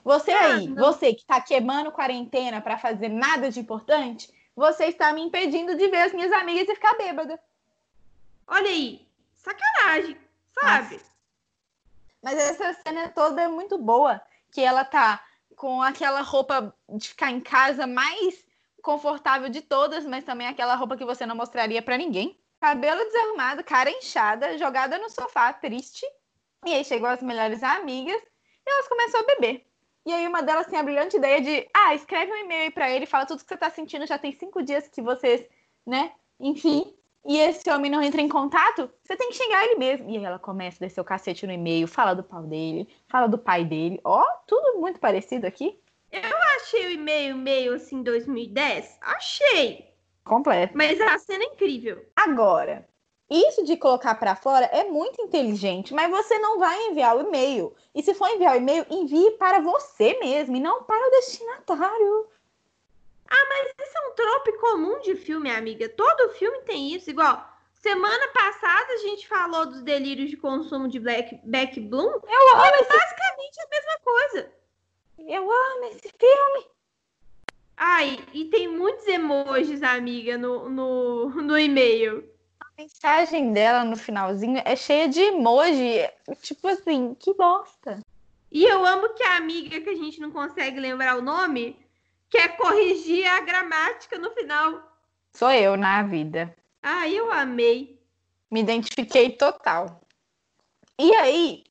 Você 0.04 0.32
Ah, 0.32 0.56
aí, 0.56 0.68
não. 0.68 0.84
você 0.84 1.14
que 1.14 1.26
tá 1.26 1.40
queimando 1.40 1.92
quarentena 1.92 2.60
pra 2.62 2.78
fazer 2.78 3.10
nada 3.10 3.50
de 3.52 3.60
importante, 3.60 4.30
você 4.56 4.86
está 4.86 5.12
me 5.14 5.22
impedindo 5.22 5.76
de 5.76 5.88
ver 5.88 6.04
as 6.04 6.14
minhas 6.14 6.32
amigas 6.32 6.68
e 6.68 6.76
ficar 6.76 6.96
bêbada. 6.96 7.40
Olha 8.48 8.70
aí, 8.70 9.08
sacanagem, 9.36 10.18
sabe? 10.54 11.02
Mas 12.22 12.38
essa 12.38 12.74
cena 12.74 13.10
toda 13.10 13.42
é 13.42 13.48
muito 13.48 13.78
boa, 13.78 14.22
que 14.52 14.62
ela 14.62 14.86
tá 14.86 15.24
com 15.56 15.82
aquela 15.82 16.22
roupa 16.22 16.76
de 16.90 17.10
ficar 17.10 17.32
em 17.32 17.42
casa 17.42 17.88
mais 17.88 18.46
confortável 18.82 19.50
de 19.50 19.62
todas, 19.62 20.06
mas 20.06 20.24
também 20.24 20.48
aquela 20.48 20.76
roupa 20.76 20.98
que 20.98 21.06
você 21.06 21.26
não 21.26 21.36
mostraria 21.36 21.82
pra 21.82 21.98
ninguém. 21.98 22.38
Cabelo 22.60 23.04
desarrumado, 23.06 23.64
cara 23.64 23.90
inchada, 23.90 24.58
jogada 24.58 24.98
no 24.98 25.10
sofá, 25.10 25.52
triste. 25.52 26.06
E 26.66 26.74
aí 26.74 26.86
chegou 26.86 27.10
as 27.10 27.22
melhores 27.22 27.62
amigas 27.62 28.22
e 28.22 28.70
elas 28.70 28.88
começaram 28.88 29.24
a 29.24 29.36
beber. 29.36 29.66
E 30.06 30.12
aí 30.12 30.28
uma 30.28 30.42
delas 30.42 30.68
tem 30.68 30.80
a 30.80 30.84
brilhante 30.84 31.18
ideia 31.18 31.42
de, 31.42 31.68
ah, 31.74 31.96
escreve 31.96 32.32
um 32.32 32.38
e-mail 32.38 32.64
aí 32.64 32.72
pra 32.72 32.90
ele, 32.90 33.06
fala 33.06 33.26
tudo 33.26 33.42
que 33.42 33.48
você 33.48 33.58
tá 33.58 33.70
sentindo, 33.70 34.06
já 34.06 34.18
tem 34.18 34.32
cinco 34.34 34.62
dias 34.62 34.88
que 34.88 35.02
vocês, 35.02 35.46
né, 35.86 36.12
enfim. 36.40 36.94
E 37.26 37.38
esse 37.40 37.70
homem 37.70 37.90
não 37.90 38.02
entra 38.02 38.22
em 38.22 38.28
contato, 38.28 38.92
você 39.02 39.16
tem 39.16 39.30
que 39.30 39.36
xingar 39.36 39.64
ele 39.64 39.76
mesmo. 39.76 40.10
E 40.10 40.18
aí 40.18 40.26
ela 40.26 40.38
começa 40.38 40.84
a 40.84 40.88
descer 40.88 41.00
o 41.00 41.06
cacete 41.06 41.48
no 41.48 41.54
e-mail, 41.54 41.88
fala 41.88 42.14
do 42.14 42.24
pau 42.24 42.44
dele, 42.44 42.88
fala 43.08 43.28
do 43.28 43.38
pai 43.38 43.64
dele. 43.64 43.98
Ó, 44.04 44.22
tudo 44.46 44.78
muito 44.80 45.00
parecido 45.00 45.48
aqui. 45.48 45.80
Achei 46.58 46.88
o 46.88 46.92
e-mail 46.92 47.36
meio 47.36 47.74
assim 47.74 48.04
2010? 48.04 48.98
Achei. 49.02 49.94
Completo. 50.24 50.78
Mas 50.78 51.00
a 51.02 51.18
cena 51.18 51.44
é 51.44 51.48
incrível. 51.48 52.06
Agora, 52.16 52.88
isso 53.30 53.64
de 53.64 53.78
colocar 53.78 54.16
pra 54.16 54.36
fora 54.36 54.66
é 54.66 54.84
muito 54.84 55.22
inteligente, 55.22 55.94
mas 55.94 56.10
você 56.10 56.38
não 56.40 56.60
vai 56.60 56.88
enviar 56.88 57.16
o 57.18 57.22
e-mail. 57.22 57.76
E 57.96 58.04
se 58.04 58.14
for 58.14 58.28
enviar 58.30 58.54
o 58.54 58.58
e-mail, 58.58 58.86
envie 58.90 59.32
para 59.32 59.60
você 59.60 60.18
mesmo 60.20 60.56
e 60.56 60.60
não 60.60 60.84
para 60.84 61.08
o 61.08 61.12
destinatário. 61.12 62.28
Isso 63.80 63.98
é 63.98 64.08
um 64.08 64.16
trope 64.16 64.54
comum 64.60 65.00
de 65.00 65.16
filme, 65.16 65.50
amiga. 65.50 65.90
Todo 65.90 66.34
filme 66.34 66.62
tem 66.62 66.94
isso. 66.94 67.10
Igual, 67.10 67.44
semana 67.74 68.28
passada 68.30 68.94
a 68.94 68.98
gente 68.98 69.28
falou 69.28 69.66
dos 69.66 69.82
delírios 69.82 70.30
de 70.30 70.38
consumo 70.38 70.88
de 70.88 71.00
Black, 71.00 71.40
Beck 71.44 71.80
Bloom. 71.80 72.12
Eu 72.12 72.56
amo 72.56 72.76
esse... 72.76 72.90
Basicamente 72.90 73.60
a 73.60 73.70
mesma 73.70 74.00
coisa. 74.04 74.52
Eu 75.20 75.52
amo 75.52 75.86
esse 75.86 76.10
filme. 76.20 76.68
Ai, 77.76 78.20
e 78.34 78.46
tem 78.46 78.68
muitos 78.68 79.08
emojis, 79.08 79.82
amiga, 79.82 80.38
no, 80.38 80.70
no, 80.70 81.30
no 81.30 81.58
e-mail. 81.58 82.33
A 82.64 82.82
mensagem 82.82 83.52
dela 83.52 83.84
no 83.84 83.98
finalzinho 83.98 84.62
é 84.64 84.76
cheia 84.76 85.08
de 85.08 85.20
emoji. 85.20 86.00
Tipo 86.42 86.70
assim, 86.70 87.14
que 87.16 87.34
bosta. 87.34 88.00
E 88.50 88.64
eu 88.64 88.86
amo 88.86 89.10
que 89.10 89.24
a 89.24 89.36
amiga 89.36 89.82
que 89.82 89.90
a 89.90 89.96
gente 89.96 90.22
não 90.22 90.32
consegue 90.32 90.80
lembrar 90.80 91.18
o 91.18 91.22
nome 91.22 91.78
quer 92.30 92.56
corrigir 92.56 93.28
a 93.28 93.42
gramática 93.42 94.18
no 94.18 94.32
final. 94.32 94.82
Sou 95.34 95.52
eu 95.52 95.76
na 95.76 96.04
vida. 96.04 96.56
Ah, 96.82 97.08
eu 97.10 97.32
amei. 97.32 98.00
Me 98.50 98.62
identifiquei 98.62 99.32
total. 99.32 100.02
E 100.98 101.14
aí, 101.16 101.64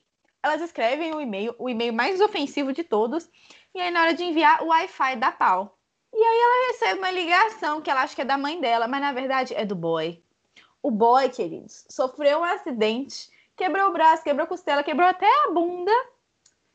elas 0.42 0.60
escrevem 0.60 1.14
o 1.14 1.20
e-mail, 1.20 1.54
o 1.58 1.70
e-mail 1.70 1.92
mais 1.92 2.20
ofensivo 2.20 2.72
de 2.72 2.84
todos, 2.84 3.30
e 3.74 3.80
aí 3.80 3.90
na 3.90 4.02
hora 4.02 4.14
de 4.14 4.24
enviar, 4.24 4.62
o 4.62 4.66
Wi-Fi 4.66 5.16
dá 5.16 5.32
pau. 5.32 5.78
E 6.12 6.18
aí 6.18 6.40
ela 6.40 6.72
recebe 6.72 6.98
uma 6.98 7.10
ligação 7.10 7.80
que 7.80 7.90
ela 7.90 8.02
acha 8.02 8.14
que 8.14 8.20
é 8.20 8.24
da 8.24 8.36
mãe 8.36 8.60
dela, 8.60 8.86
mas 8.86 9.00
na 9.00 9.12
verdade 9.12 9.54
é 9.54 9.64
do 9.64 9.74
boy. 9.74 10.22
O 10.82 10.90
boy, 10.90 11.28
queridos, 11.28 11.84
sofreu 11.88 12.40
um 12.40 12.44
acidente, 12.44 13.30
quebrou 13.56 13.88
o 13.88 13.92
braço, 13.92 14.24
quebrou 14.24 14.44
a 14.44 14.48
costela, 14.48 14.82
quebrou 14.82 15.06
até 15.06 15.28
a 15.44 15.50
bunda 15.50 15.92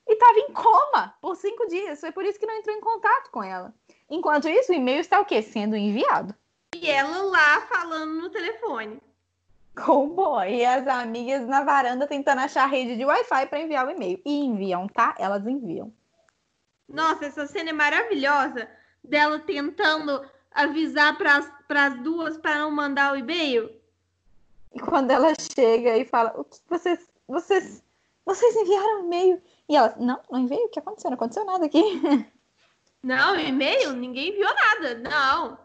e 0.08 0.14
estava 0.14 0.40
em 0.40 0.54
coma 0.54 1.14
por 1.22 1.36
cinco 1.36 1.68
dias. 1.68 2.00
Foi 2.00 2.12
por 2.12 2.24
isso 2.24 2.40
que 2.40 2.46
não 2.46 2.56
entrou 2.56 2.76
em 2.76 2.80
contato 2.80 3.30
com 3.30 3.44
ela. 3.44 3.74
Enquanto 4.10 4.48
isso, 4.48 4.72
o 4.72 4.76
e-mail 4.76 5.02
está 5.02 5.20
o 5.20 5.26
quê? 5.26 5.42
Sendo 5.42 5.76
enviado. 5.76 6.34
E 6.74 6.90
ela 6.90 7.24
lá 7.24 7.62
falando 7.68 8.14
no 8.14 8.30
telefone. 8.30 9.02
Com 9.76 10.06
o 10.06 10.10
boy. 10.10 10.56
E 10.56 10.66
as 10.66 10.88
amigas 10.88 11.46
na 11.46 11.64
varanda 11.64 12.08
tentando 12.08 12.40
achar 12.40 12.64
a 12.64 12.68
rede 12.68 12.96
de 12.96 13.04
Wi-Fi 13.04 13.48
para 13.48 13.60
enviar 13.60 13.86
o 13.86 13.92
e-mail. 13.92 14.22
E 14.26 14.46
enviam, 14.46 14.88
tá? 14.88 15.14
Elas 15.20 15.46
enviam. 15.46 15.94
Nossa, 16.88 17.26
essa 17.26 17.46
cena 17.46 17.72
é 17.72 17.74
maravilhosa 17.74 18.70
dela 19.04 19.40
tentando 19.40 20.26
avisar 20.52 21.18
para 21.18 21.86
as 21.86 22.00
duas 22.02 22.38
para 22.38 22.60
não 22.60 22.72
mandar 22.72 23.14
o 23.14 23.18
e-mail. 23.18 23.77
E 24.74 24.80
quando 24.80 25.12
ela 25.12 25.34
chega 25.56 25.98
e 25.98 26.06
fala: 26.06 26.34
O 26.38 26.44
que 26.44 26.58
vocês, 26.70 27.08
vocês, 27.28 27.84
vocês 28.26 28.56
enviaram 28.56 29.06
e-mail? 29.06 29.42
E 29.70 29.76
ela: 29.76 29.96
Não, 29.98 30.20
não 30.30 30.40
enviei. 30.40 30.66
O 30.66 30.70
que 30.70 30.80
aconteceu? 30.80 31.10
Não 31.10 31.16
aconteceu 31.16 31.46
nada 31.46 31.66
aqui. 31.66 31.82
Não, 33.04 33.40
e-mail? 33.40 33.94
Ninguém 33.94 34.34
viu 34.34 34.48
nada. 34.54 34.96
Não. 34.96 35.58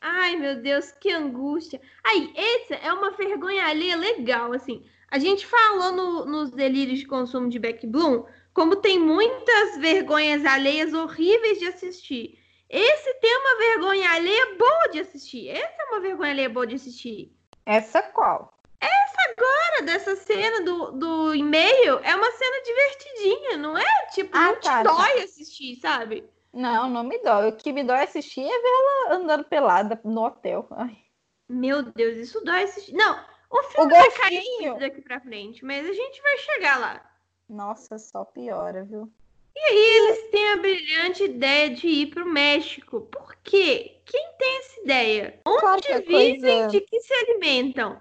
Ai, 0.00 0.36
meu 0.36 0.60
Deus, 0.60 0.90
que 0.92 1.10
angústia. 1.10 1.80
Aí, 2.04 2.32
essa 2.34 2.74
é 2.74 2.92
uma 2.92 3.12
vergonha 3.12 3.66
alheia 3.66 3.96
legal, 3.96 4.52
assim. 4.52 4.84
A 5.10 5.18
gente 5.18 5.46
falou 5.46 5.92
no, 5.92 6.24
nos 6.24 6.50
delírios 6.50 6.98
de 7.00 7.06
consumo 7.06 7.48
de 7.48 7.58
Beck 7.58 7.86
Bloom 7.86 8.24
como 8.52 8.76
tem 8.76 8.98
muitas 8.98 9.78
vergonhas 9.78 10.44
alheias 10.44 10.92
horríveis 10.92 11.58
de 11.58 11.66
assistir. 11.66 12.38
Esse 12.68 13.14
tem 13.14 13.36
uma 13.36 13.58
vergonha 13.58 14.10
alheia 14.10 14.56
boa 14.56 14.88
de 14.92 15.00
assistir. 15.00 15.48
Essa 15.48 15.82
é 15.82 15.84
uma 15.86 16.00
vergonha 16.00 16.30
alheia 16.30 16.48
boa 16.48 16.66
de 16.66 16.76
assistir. 16.76 17.32
Essa 17.70 18.02
qual? 18.02 18.52
Essa 18.80 19.30
agora, 19.30 19.82
dessa 19.84 20.16
cena 20.16 20.60
do, 20.62 20.90
do 20.90 21.34
e-mail, 21.36 22.00
é 22.02 22.16
uma 22.16 22.30
cena 22.32 22.62
divertidinha, 22.64 23.56
não 23.58 23.78
é? 23.78 24.06
Tipo, 24.12 24.36
ah, 24.36 24.46
não 24.46 24.60
tá, 24.60 24.78
te 24.78 24.82
dói 24.82 25.18
tá. 25.18 25.22
assistir, 25.22 25.76
sabe? 25.76 26.28
Não, 26.52 26.90
não 26.90 27.04
me 27.04 27.16
dói. 27.18 27.50
O 27.50 27.52
que 27.56 27.72
me 27.72 27.84
dói 27.84 28.02
assistir 28.02 28.40
é 28.42 28.44
ver 28.44 28.68
ela 28.68 29.14
andando 29.14 29.44
pelada 29.44 30.00
no 30.02 30.24
hotel. 30.24 30.66
Ai. 30.72 30.98
Meu 31.48 31.80
Deus, 31.80 32.16
isso 32.16 32.44
dói 32.44 32.64
assistir. 32.64 32.92
Não, 32.92 33.24
o 33.48 33.62
filme 33.62 33.94
o 33.94 33.96
vai 33.96 34.10
cair 34.10 34.78
daqui 34.80 35.00
pra 35.02 35.20
frente, 35.20 35.64
mas 35.64 35.88
a 35.88 35.92
gente 35.92 36.20
vai 36.22 36.38
chegar 36.38 36.80
lá. 36.80 37.08
Nossa, 37.48 37.98
só 37.98 38.24
piora, 38.24 38.82
viu? 38.82 39.08
E 39.60 39.62
aí 39.62 39.96
eles 39.98 40.30
têm 40.30 40.52
a 40.52 40.56
brilhante 40.56 41.24
ideia 41.24 41.68
de 41.68 41.86
ir 41.86 42.06
pro 42.06 42.24
México. 42.24 43.02
Por 43.02 43.36
quê? 43.44 44.00
Quem 44.06 44.28
tem 44.38 44.58
essa 44.58 44.80
ideia? 44.80 45.40
Onde 45.46 45.60
claro 45.60 46.04
vivem, 46.06 46.40
coisa... 46.40 46.68
de 46.68 46.80
que 46.80 47.00
se 47.00 47.12
alimentam? 47.12 48.00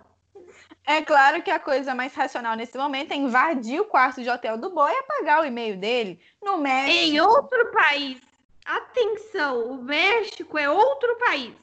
É 0.88 1.02
claro 1.02 1.43
que 1.43 1.52
a 1.52 1.60
coisa 1.60 1.93
mais 1.93 2.15
racional 2.15 2.56
nesse 2.56 2.78
momento 2.78 3.12
é 3.12 3.15
invadir 3.15 3.82
o 3.82 3.86
quarto 3.86 4.24
de 4.24 4.30
hotel 4.30 4.58
do 4.58 4.69
boy 4.69 4.89
e 4.89 5.00
apagar 5.00 5.41
o 5.41 5.45
e-mail 5.45 5.78
dele 5.78 6.19
no 6.41 6.58
México. 6.58 6.98
Em 6.98 7.19
outro 7.19 7.72
país. 7.72 8.22
Atenção, 8.65 9.69
o 9.69 9.84
México 9.84 10.58
é 10.58 10.69
outro 10.69 11.15
país. 11.17 11.54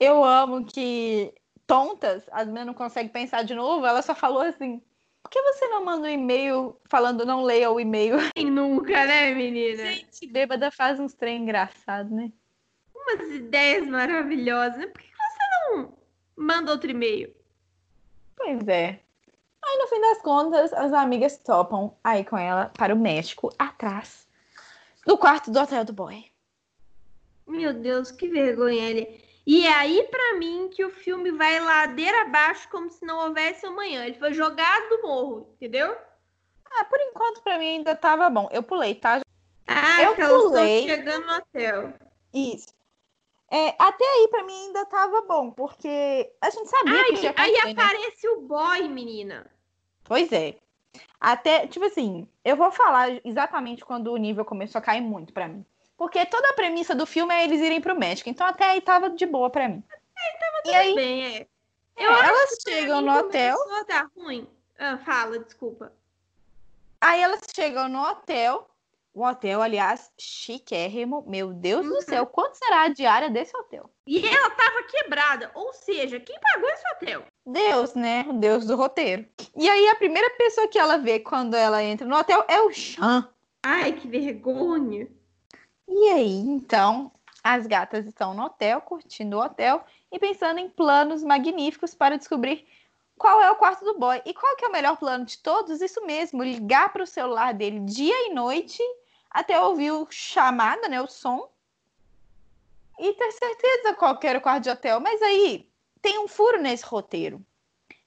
Eu 0.00 0.24
amo 0.24 0.64
que 0.64 1.34
tontas, 1.66 2.24
as 2.32 2.46
meninas 2.46 2.66
não 2.66 2.74
conseguem 2.74 3.12
pensar 3.12 3.44
de 3.44 3.54
novo, 3.54 3.84
ela 3.84 4.00
só 4.00 4.14
falou 4.14 4.40
assim: 4.40 4.82
por 5.26 5.30
que 5.30 5.42
você 5.42 5.66
não 5.66 5.84
manda 5.84 6.06
um 6.06 6.10
e-mail 6.10 6.76
falando 6.84 7.26
não 7.26 7.42
leia 7.42 7.68
o 7.68 7.80
e-mail? 7.80 8.16
Nunca, 8.38 9.04
né, 9.06 9.34
menina? 9.34 9.92
Gente, 9.92 10.24
bêbada 10.28 10.70
faz 10.70 11.00
uns 11.00 11.14
trem 11.14 11.42
engraçado, 11.42 12.14
né? 12.14 12.30
Umas 12.94 13.28
ideias 13.30 13.88
maravilhosas, 13.88 14.78
né? 14.78 14.86
Por 14.86 15.02
que 15.02 15.08
você 15.08 15.74
não 15.74 15.98
manda 16.36 16.70
outro 16.70 16.88
e-mail? 16.88 17.34
Pois 18.36 18.68
é. 18.68 19.00
Aí, 19.64 19.78
no 19.78 19.88
fim 19.88 20.00
das 20.00 20.22
contas, 20.22 20.72
as 20.72 20.92
amigas 20.92 21.36
topam 21.38 21.92
aí 22.04 22.24
com 22.24 22.38
ela 22.38 22.70
para 22.76 22.94
o 22.94 22.98
México, 22.98 23.52
atrás 23.58 24.28
no 25.04 25.18
quarto 25.18 25.50
do 25.50 25.58
hotel 25.58 25.84
do 25.84 25.92
boy. 25.92 26.24
Meu 27.48 27.74
Deus, 27.74 28.12
que 28.12 28.28
vergonha 28.28 28.88
ele. 28.88 29.25
E 29.46 29.64
é 29.64 29.72
aí, 29.72 30.02
para 30.10 30.34
mim, 30.38 30.68
que 30.72 30.84
o 30.84 30.90
filme 30.90 31.30
vai 31.30 31.60
ladeira 31.60 32.22
abaixo 32.22 32.68
como 32.68 32.90
se 32.90 33.06
não 33.06 33.26
houvesse 33.26 33.64
amanhã. 33.64 34.04
Ele 34.04 34.18
foi 34.18 34.32
jogado 34.32 34.88
do 34.88 35.02
morro, 35.02 35.48
entendeu? 35.54 35.96
Ah, 36.68 36.84
por 36.84 37.00
enquanto, 37.00 37.42
para 37.42 37.56
mim 37.56 37.68
ainda 37.68 37.94
tava 37.94 38.28
bom. 38.28 38.48
Eu 38.50 38.62
pulei, 38.62 38.96
tá? 38.96 39.20
Ah, 39.68 40.02
eu 40.02 40.16
pulei. 40.16 40.82
chegando 40.82 41.26
no 41.26 41.36
hotel. 41.36 41.94
Isso. 42.34 42.74
É, 43.48 43.68
até 43.78 44.04
aí, 44.04 44.28
para 44.28 44.42
mim, 44.42 44.66
ainda 44.66 44.84
tava 44.86 45.22
bom, 45.22 45.52
porque 45.52 46.32
a 46.40 46.50
gente 46.50 46.68
sabia 46.68 46.98
Ai, 46.98 47.04
que 47.04 47.20
tinha 47.20 47.34
Aí 47.36 47.52
né? 47.52 47.70
aparece 47.70 48.28
o 48.28 48.40
boy, 48.40 48.88
menina. 48.88 49.48
Pois 50.02 50.32
é. 50.32 50.56
Até, 51.20 51.68
tipo 51.68 51.84
assim, 51.84 52.28
eu 52.44 52.56
vou 52.56 52.72
falar 52.72 53.20
exatamente 53.24 53.84
quando 53.84 54.12
o 54.12 54.16
nível 54.16 54.44
começou 54.44 54.80
a 54.80 54.82
cair 54.82 55.00
muito 55.00 55.32
para 55.32 55.46
mim. 55.48 55.64
Porque 55.96 56.24
toda 56.26 56.50
a 56.50 56.54
premissa 56.54 56.94
do 56.94 57.06
filme 57.06 57.34
é 57.34 57.44
eles 57.44 57.60
irem 57.60 57.80
pro 57.80 57.98
México. 57.98 58.28
Então 58.28 58.46
até 58.46 58.64
aí 58.64 58.80
tava 58.80 59.10
de 59.10 59.24
boa 59.24 59.48
para 59.48 59.68
mim. 59.68 59.82
É, 59.90 60.38
tava 60.38 60.62
tudo 60.62 60.72
e 60.72 60.74
aí, 60.74 60.94
bem, 60.94 61.36
é. 61.36 61.46
Eu 61.96 62.10
é, 62.10 62.28
elas 62.28 62.56
chegam 62.62 63.00
no 63.00 63.18
hotel. 63.18 63.56
A 63.72 63.82
dar 63.84 64.10
ruim. 64.16 64.46
Ah, 64.78 64.98
fala, 64.98 65.38
desculpa. 65.38 65.92
Aí 67.00 67.20
elas 67.20 67.40
chegam 67.54 67.88
no 67.88 68.02
hotel. 68.02 68.68
Um 69.14 69.24
hotel, 69.24 69.62
aliás, 69.62 70.12
chiquérrimo. 70.18 71.24
Meu 71.26 71.54
Deus 71.54 71.86
uhum. 71.86 71.92
do 71.92 72.02
céu, 72.02 72.26
quanto 72.26 72.56
será 72.56 72.82
a 72.82 72.88
diária 72.88 73.30
desse 73.30 73.56
hotel? 73.56 73.90
E 74.06 74.26
ela 74.26 74.50
tava 74.50 74.82
quebrada. 74.82 75.50
Ou 75.54 75.72
seja, 75.72 76.20
quem 76.20 76.38
pagou 76.38 76.68
esse 76.68 76.84
hotel? 76.92 77.24
Deus, 77.46 77.94
né? 77.94 78.26
O 78.28 78.34
Deus 78.34 78.66
do 78.66 78.76
roteiro. 78.76 79.26
E 79.56 79.70
aí 79.70 79.88
a 79.88 79.94
primeira 79.94 80.28
pessoa 80.36 80.68
que 80.68 80.78
ela 80.78 80.98
vê 80.98 81.18
quando 81.18 81.54
ela 81.54 81.82
entra 81.82 82.06
no 82.06 82.14
hotel 82.14 82.44
é 82.46 82.60
o 82.60 82.70
Chan. 82.70 83.26
Ai, 83.62 83.92
que 83.92 84.06
vergonha. 84.06 85.08
E 85.88 86.08
aí, 86.08 86.38
então, 86.38 87.12
as 87.42 87.66
gatas 87.66 88.06
estão 88.06 88.34
no 88.34 88.44
hotel, 88.44 88.80
curtindo 88.80 89.36
o 89.36 89.42
hotel 89.42 89.84
e 90.10 90.18
pensando 90.18 90.58
em 90.58 90.68
planos 90.68 91.22
magníficos 91.22 91.94
para 91.94 92.18
descobrir 92.18 92.66
qual 93.16 93.40
é 93.40 93.50
o 93.50 93.56
quarto 93.56 93.84
do 93.84 93.98
boy. 93.98 94.20
E 94.24 94.34
qual 94.34 94.56
que 94.56 94.64
é 94.64 94.68
o 94.68 94.72
melhor 94.72 94.96
plano 94.96 95.24
de 95.24 95.38
todos? 95.38 95.80
Isso 95.80 96.04
mesmo, 96.04 96.42
ligar 96.42 96.92
para 96.92 97.02
o 97.02 97.06
celular 97.06 97.54
dele 97.54 97.80
dia 97.80 98.28
e 98.28 98.34
noite 98.34 98.82
até 99.30 99.60
ouvir 99.60 99.90
o 99.92 100.06
chamada, 100.10 100.88
né, 100.88 101.00
o 101.00 101.06
som, 101.06 101.50
e 102.98 103.12
ter 103.12 103.32
certeza 103.32 103.94
qual 103.94 104.18
que 104.18 104.26
era 104.26 104.38
o 104.38 104.42
quarto 104.42 104.64
de 104.64 104.70
hotel. 104.70 105.00
Mas 105.00 105.20
aí 105.22 105.68
tem 106.00 106.18
um 106.18 106.28
furo 106.28 106.60
nesse 106.60 106.84
roteiro. 106.84 107.44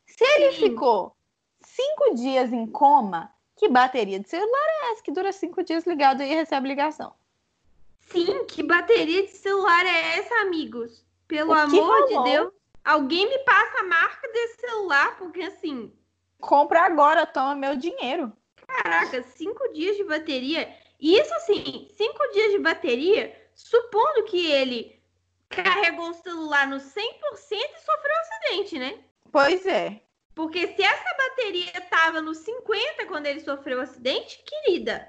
Se 0.05 0.23
ele 0.23 0.51
Sim. 0.53 0.69
ficou 0.69 1.15
cinco 1.61 2.15
dias 2.15 2.51
em 2.51 2.65
coma, 2.67 3.31
que 3.55 3.67
bateria 3.67 4.19
de 4.19 4.27
celular 4.27 4.67
é 4.67 4.91
essa 4.91 5.03
que 5.03 5.11
dura 5.11 5.31
cinco 5.31 5.63
dias 5.63 5.85
ligado 5.85 6.23
e 6.23 6.33
recebe 6.33 6.67
ligação? 6.67 7.13
Sim, 8.11 8.45
que 8.45 8.63
bateria 8.63 9.23
de 9.23 9.31
celular 9.31 9.85
é 9.85 10.17
essa, 10.17 10.35
amigos? 10.41 11.05
Pelo 11.27 11.53
amor 11.53 12.07
de 12.07 12.23
Deus, 12.23 12.53
alguém 12.83 13.29
me 13.29 13.37
passa 13.39 13.79
a 13.79 13.83
marca 13.83 14.27
desse 14.31 14.61
celular, 14.61 15.17
porque 15.17 15.41
assim. 15.43 15.93
Compra 16.39 16.85
agora, 16.85 17.27
toma 17.27 17.55
meu 17.55 17.75
dinheiro. 17.75 18.33
Caraca, 18.65 19.21
cinco 19.23 19.71
dias 19.73 19.95
de 19.95 20.03
bateria. 20.03 20.73
Isso 20.99 21.33
assim, 21.35 21.87
cinco 21.95 22.27
dias 22.33 22.51
de 22.51 22.59
bateria, 22.59 23.35
supondo 23.53 24.23
que 24.23 24.51
ele 24.51 24.99
carregou 25.47 26.09
o 26.09 26.13
celular 26.13 26.67
no 26.67 26.77
100% 26.77 26.81
e 26.81 27.79
sofreu 27.79 28.15
um 28.15 28.19
acidente, 28.19 28.79
né? 28.79 28.99
Pois 29.31 29.65
é. 29.65 30.01
Porque 30.33 30.67
se 30.67 30.81
essa 30.81 31.17
bateria 31.17 31.77
estava 31.77 32.21
no 32.21 32.33
50 32.33 33.05
quando 33.07 33.25
ele 33.25 33.41
sofreu 33.41 33.79
o 33.79 33.81
acidente, 33.81 34.43
querida. 34.45 35.07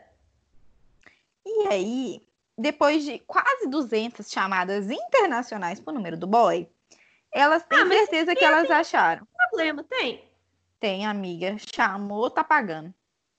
E 1.44 1.68
aí, 1.68 2.29
depois 2.60 3.04
de 3.04 3.18
quase 3.20 3.66
200 3.66 4.30
chamadas 4.30 4.90
internacionais 4.90 5.80
por 5.80 5.92
número 5.92 6.16
do 6.16 6.26
boy, 6.26 6.68
elas 7.32 7.62
têm 7.64 7.80
ah, 7.80 7.88
certeza 7.88 8.34
que 8.34 8.44
elas 8.44 8.70
acharam. 8.70 9.26
problema 9.48 9.82
tem? 9.84 10.24
Tem, 10.78 11.06
amiga. 11.06 11.56
Chamou, 11.58 12.30
tá 12.30 12.44
pagando. 12.44 12.92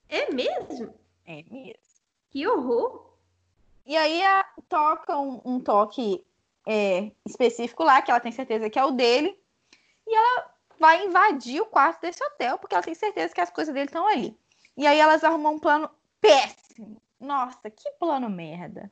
É 0.10 0.31
mesmo? 0.31 0.93
É 1.25 1.43
mesmo. 1.49 1.81
Que 2.29 2.47
horror. 2.47 3.12
E 3.86 3.95
aí 3.95 4.23
a, 4.23 4.45
toca 4.69 5.17
um, 5.17 5.41
um 5.43 5.60
toque 5.60 6.25
é, 6.67 7.12
específico 7.25 7.84
lá, 7.84 8.01
que 8.01 8.12
ela 8.12 8.19
tem 8.19 8.31
certeza 8.31 8.69
que 8.69 8.79
é 8.79 8.86
o 8.86 8.91
dele. 8.91 9.38
E 10.07 10.15
ela 10.15 10.51
vai 10.79 11.05
invadir 11.05 11.62
o 11.62 11.65
quarto 11.65 12.01
desse 12.01 12.23
hotel, 12.23 12.57
porque 12.57 12.73
ela 12.73 12.84
tem 12.84 12.95
certeza 12.95 13.34
que 13.34 13.41
as 13.41 13.51
coisas 13.51 13.73
dele 13.73 13.86
estão 13.86 14.07
ali. 14.07 14.38
E 14.75 14.88
aí 14.88 14.99
elas 14.99 15.23
arrumam 15.23 15.55
um 15.55 15.60
plano 15.60 15.89
péssimo. 16.19 17.01
Nossa, 17.19 17.69
que 17.69 17.91
plano 17.99 18.29
merda. 18.29 18.91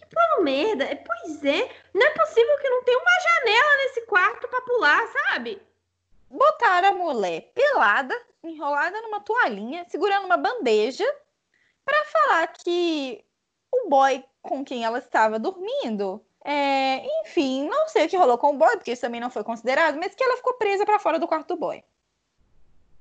Que 0.00 0.06
plano 0.06 0.42
merda. 0.42 0.84
É, 0.84 0.96
pois 0.96 1.44
é, 1.44 1.70
não 1.94 2.06
é 2.06 2.10
possível 2.10 2.58
que 2.58 2.70
não 2.70 2.82
tenha 2.82 2.98
uma 2.98 3.20
janela 3.20 3.76
nesse 3.76 4.06
quarto 4.06 4.48
para 4.48 4.62
pular, 4.62 5.06
sabe? 5.08 5.62
Botaram 6.30 6.88
a 6.88 6.92
mulher 6.92 7.52
pelada, 7.54 8.18
enrolada 8.42 9.00
numa 9.02 9.20
toalhinha, 9.20 9.84
segurando 9.88 10.24
uma 10.24 10.36
bandeja, 10.36 11.04
para 11.84 12.04
falar 12.06 12.46
que 12.48 13.24
o 13.70 13.88
boy 13.88 14.24
com 14.42 14.64
quem 14.64 14.84
ela 14.84 14.98
estava 14.98 15.38
dormindo 15.38 16.24
é, 16.44 17.04
enfim, 17.22 17.68
não 17.68 17.88
sei 17.88 18.06
o 18.06 18.08
que 18.08 18.16
rolou 18.16 18.38
com 18.38 18.54
o 18.54 18.56
boy, 18.56 18.76
porque 18.76 18.92
isso 18.92 19.02
também 19.02 19.20
não 19.20 19.30
foi 19.30 19.44
considerado, 19.44 19.96
mas 19.96 20.14
que 20.14 20.24
ela 20.24 20.36
ficou 20.36 20.54
presa 20.54 20.86
para 20.86 20.98
fora 20.98 21.18
do 21.18 21.28
quarto 21.28 21.48
do 21.48 21.56
boy. 21.56 21.84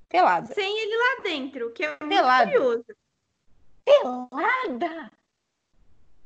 Pelada. 0.09 0.53
Sem 0.53 0.77
ele 0.77 0.97
lá 0.97 1.23
dentro, 1.23 1.71
que 1.71 1.85
é 1.85 1.89
muito 1.89 2.07
Pelada. 2.07 2.51
curioso. 2.51 2.85
Pelada? 3.85 5.12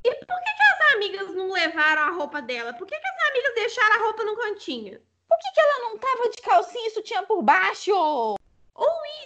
E 0.03 0.13
por 0.13 0.39
que, 0.43 0.53
que 0.53 0.63
as 0.63 0.95
amigas 0.95 1.35
não 1.35 1.51
levaram 1.51 2.01
a 2.03 2.11
roupa 2.11 2.41
dela? 2.41 2.73
Por 2.73 2.85
que, 2.85 2.97
que 2.97 3.07
as 3.07 3.29
amigas 3.29 3.55
deixaram 3.55 3.95
a 3.95 4.03
roupa 4.05 4.23
no 4.23 4.35
cantinho? 4.35 4.99
Por 5.29 5.37
que, 5.39 5.51
que 5.51 5.59
ela 5.59 5.79
não 5.79 5.97
tava 5.97 6.29
de 6.29 6.41
calcinha 6.41 6.87
e 6.87 6.91
sutiã 6.91 7.23
por 7.23 7.41
baixo? 7.41 7.91
Ou 7.93 8.37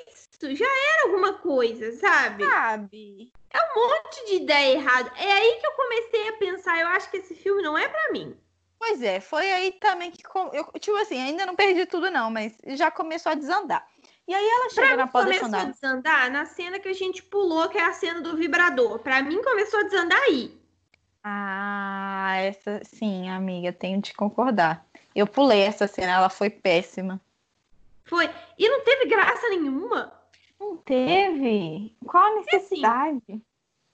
isso, 0.07 0.55
já 0.55 0.65
era 0.65 1.03
alguma 1.03 1.33
coisa, 1.33 1.91
sabe? 1.93 2.45
Sabe. 2.45 3.31
É 3.49 3.59
um 3.59 3.75
monte 3.75 4.25
de 4.27 4.35
ideia 4.35 4.73
errada. 4.73 5.11
É 5.17 5.31
aí 5.31 5.59
que 5.59 5.67
eu 5.67 5.71
comecei 5.71 6.29
a 6.29 6.33
pensar, 6.33 6.79
eu 6.79 6.87
acho 6.87 7.09
que 7.09 7.17
esse 7.17 7.33
filme 7.35 7.61
não 7.61 7.77
é 7.77 7.87
para 7.87 8.11
mim. 8.11 8.37
Pois 8.79 9.01
é, 9.01 9.19
foi 9.19 9.51
aí 9.51 9.71
também 9.71 10.11
que 10.11 10.23
eu, 10.53 10.79
tipo 10.79 10.97
assim, 10.97 11.19
ainda 11.19 11.45
não 11.45 11.55
perdi 11.55 11.85
tudo 11.85 12.11
não, 12.11 12.29
mas 12.29 12.55
já 12.67 12.91
começou 12.91 13.31
a 13.31 13.35
desandar. 13.35 13.87
E 14.27 14.33
aí 14.33 14.45
ela 14.45 14.69
chega 14.69 14.87
pra 14.87 14.97
na 14.97 15.07
começou 15.07 15.55
a 15.55 15.63
desandar 15.63 16.31
na 16.31 16.45
cena 16.45 16.79
que 16.79 16.89
a 16.89 16.93
gente 16.93 17.23
pulou, 17.23 17.69
que 17.69 17.77
é 17.77 17.85
a 17.85 17.93
cena 17.93 18.21
do 18.21 18.35
vibrador. 18.35 18.99
Para 18.99 19.23
mim 19.23 19.41
começou 19.41 19.79
a 19.79 19.83
desandar 19.83 20.21
aí. 20.23 20.55
Ah, 21.29 22.37
essa 22.37 22.81
sim, 22.85 23.29
amiga, 23.29 23.73
tenho 23.73 24.01
de 24.01 24.13
concordar. 24.13 24.85
Eu 25.13 25.27
pulei 25.27 25.61
essa 25.61 25.87
cena, 25.87 26.13
ela 26.13 26.29
foi 26.29 26.49
péssima. 26.49 27.19
Foi. 28.05 28.29
E 28.57 28.69
não 28.69 28.81
teve 28.83 29.07
graça 29.07 29.49
nenhuma. 29.49 30.13
Não 30.57 30.77
teve? 30.77 31.93
Qual 32.05 32.23
a 32.23 32.35
necessidade? 32.37 33.21
Assim, 33.27 33.41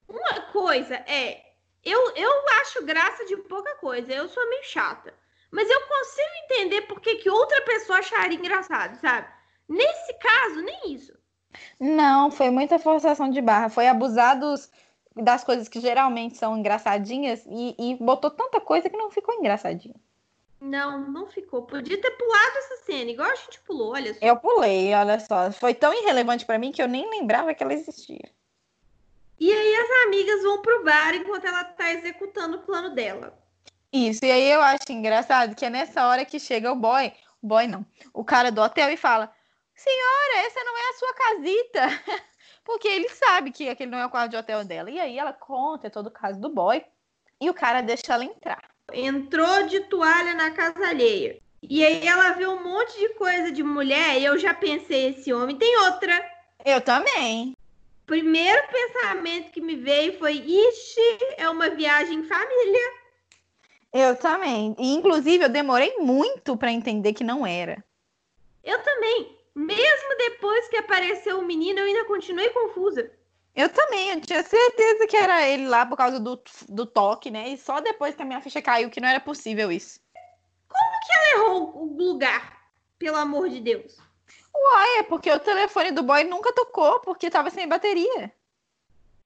uma 0.07 0.41
coisa 0.51 0.95
é, 1.07 1.43
eu, 1.83 1.99
eu 2.15 2.31
acho 2.61 2.85
graça 2.85 3.25
de 3.25 3.35
pouca 3.35 3.75
coisa, 3.77 4.13
eu 4.13 4.29
sou 4.29 4.47
meio 4.49 4.63
chata. 4.65 5.13
Mas 5.51 5.67
eu 5.69 5.81
consigo 5.81 6.29
entender 6.45 6.81
por 6.83 7.01
que, 7.01 7.15
que 7.15 7.29
outra 7.29 7.61
pessoa 7.61 7.99
acharia 7.99 8.37
engraçado, 8.37 8.99
sabe? 8.99 9.27
Nesse 9.67 10.13
caso, 10.19 10.61
nem 10.61 10.93
isso. 10.93 11.13
Não, 11.79 12.29
foi 12.29 12.49
muita 12.49 12.79
forçação 12.79 13.29
de 13.29 13.41
barra. 13.41 13.69
Foi 13.69 13.87
abusar 13.87 14.39
dos, 14.39 14.71
das 15.15 15.43
coisas 15.43 15.67
que 15.67 15.79
geralmente 15.79 16.37
são 16.37 16.57
engraçadinhas 16.57 17.45
e, 17.47 17.75
e 17.77 17.95
botou 17.95 18.31
tanta 18.31 18.59
coisa 18.59 18.89
que 18.89 18.97
não 18.97 19.11
ficou 19.11 19.35
engraçadinho. 19.35 19.95
Não, 20.59 20.99
não 21.09 21.27
ficou. 21.27 21.63
Podia 21.63 21.99
ter 21.99 22.11
pulado 22.11 22.57
essa 22.57 22.85
cena, 22.85 23.11
igual 23.11 23.29
a 23.29 23.35
gente 23.35 23.59
pulou, 23.61 23.91
olha 23.91 24.13
só. 24.13 24.19
Eu 24.21 24.37
pulei, 24.37 24.93
olha 24.93 25.19
só. 25.19 25.51
Foi 25.51 25.73
tão 25.73 25.93
irrelevante 25.93 26.45
para 26.45 26.57
mim 26.57 26.71
que 26.71 26.81
eu 26.81 26.87
nem 26.87 27.09
lembrava 27.09 27.53
que 27.53 27.61
ela 27.61 27.73
existia. 27.73 28.31
E 29.39 29.51
aí 29.51 29.75
as 29.75 30.07
amigas 30.07 30.41
vão 30.41 30.61
pro 30.61 30.83
bar 30.85 31.13
enquanto 31.15 31.45
ela 31.45 31.65
tá 31.65 31.91
executando 31.91 32.57
o 32.57 32.61
plano 32.61 32.95
dela. 32.95 33.37
Isso, 33.91 34.23
e 34.23 34.31
aí 34.31 34.49
eu 34.49 34.61
acho 34.61 34.89
engraçado 34.89 35.53
que 35.53 35.65
é 35.65 35.69
nessa 35.69 36.07
hora 36.07 36.25
que 36.25 36.39
chega 36.39 36.71
o 36.71 36.75
boy, 36.75 37.13
o 37.41 37.47
boy 37.47 37.67
não, 37.67 37.85
o 38.13 38.23
cara 38.23 38.51
do 38.51 38.61
hotel 38.61 38.89
e 38.89 38.97
fala: 38.97 39.31
Senhora, 39.75 40.47
essa 40.47 40.63
não 40.63 40.77
é 40.77 40.89
a 40.89 40.93
sua 40.93 41.13
casita. 41.13 42.03
Porque 42.63 42.87
ele 42.87 43.09
sabe 43.09 43.51
que 43.51 43.69
aquele 43.69 43.91
não 43.91 43.97
é 43.97 44.05
o 44.05 44.09
quarto 44.09 44.31
de 44.31 44.37
hotel 44.37 44.63
dela. 44.63 44.89
E 44.89 44.99
aí 44.99 45.17
ela 45.17 45.33
conta 45.33 45.89
todo 45.89 46.07
o 46.07 46.11
caso 46.11 46.39
do 46.39 46.49
boy 46.49 46.83
e 47.39 47.49
o 47.49 47.53
cara 47.53 47.81
deixa 47.81 48.13
ela 48.13 48.23
entrar 48.23 48.73
entrou 48.91 49.67
de 49.67 49.81
toalha 49.81 50.33
na 50.33 50.51
casa 50.51 50.87
alheia. 50.87 51.39
E 51.61 51.85
aí 51.85 52.05
ela 52.05 52.31
vê 52.31 52.45
um 52.45 52.61
monte 52.61 52.99
de 52.99 53.09
coisa 53.09 53.51
de 53.51 53.63
mulher 53.63 54.19
e 54.19 54.25
eu 54.25 54.37
já 54.37 54.53
pensei, 54.53 55.09
esse 55.09 55.31
homem 55.31 55.55
tem 55.55 55.77
outra. 55.79 56.13
Eu 56.65 56.81
também. 56.81 57.55
Primeiro 58.05 58.61
pensamento 58.67 59.51
que 59.51 59.61
me 59.61 59.75
veio 59.77 60.17
foi, 60.19 60.33
ixi, 60.33 61.17
é 61.37 61.49
uma 61.49 61.69
viagem 61.69 62.19
em 62.19 62.23
família. 62.23 63.03
Eu 63.93 64.15
também. 64.17 64.75
E, 64.77 64.93
inclusive, 64.93 65.45
eu 65.45 65.49
demorei 65.49 65.97
muito 65.99 66.57
para 66.57 66.71
entender 66.71 67.13
que 67.13 67.23
não 67.23 67.47
era. 67.47 67.83
Eu 68.63 68.81
também. 68.81 69.37
Mesmo 69.55 70.17
depois 70.17 70.67
que 70.67 70.77
apareceu 70.77 71.39
o 71.39 71.45
menino, 71.45 71.79
eu 71.79 71.85
ainda 71.85 72.05
continuei 72.05 72.49
confusa. 72.49 73.11
Eu 73.55 73.69
também, 73.69 74.09
eu 74.09 74.21
tinha 74.21 74.41
certeza 74.41 75.05
que 75.05 75.15
era 75.15 75.47
ele 75.47 75.67
lá 75.67 75.85
por 75.85 75.95
causa 75.95 76.19
do, 76.19 76.41
do 76.67 76.85
toque, 76.87 77.29
né? 77.29 77.49
E 77.49 77.57
só 77.57 77.79
depois 77.79 78.15
que 78.15 78.21
a 78.23 78.25
minha 78.25 78.41
ficha 78.41 78.61
caiu 78.61 78.89
que 78.89 78.99
não 78.99 79.07
era 79.07 79.19
possível 79.19 79.71
isso. 79.71 79.99
Como 80.67 80.99
que 81.05 81.13
ela 81.13 81.43
errou 81.43 81.77
o 81.77 81.95
lugar? 81.95 82.63
Pelo 82.97 83.17
amor 83.17 83.49
de 83.49 83.59
Deus. 83.59 83.97
Uai, 84.55 84.97
é 84.99 85.03
porque 85.03 85.31
o 85.31 85.39
telefone 85.39 85.91
do 85.91 86.01
boy 86.01 86.23
nunca 86.23 86.51
tocou, 86.53 86.99
porque 87.01 87.29
tava 87.29 87.51
sem 87.51 87.67
bateria. 87.67 88.33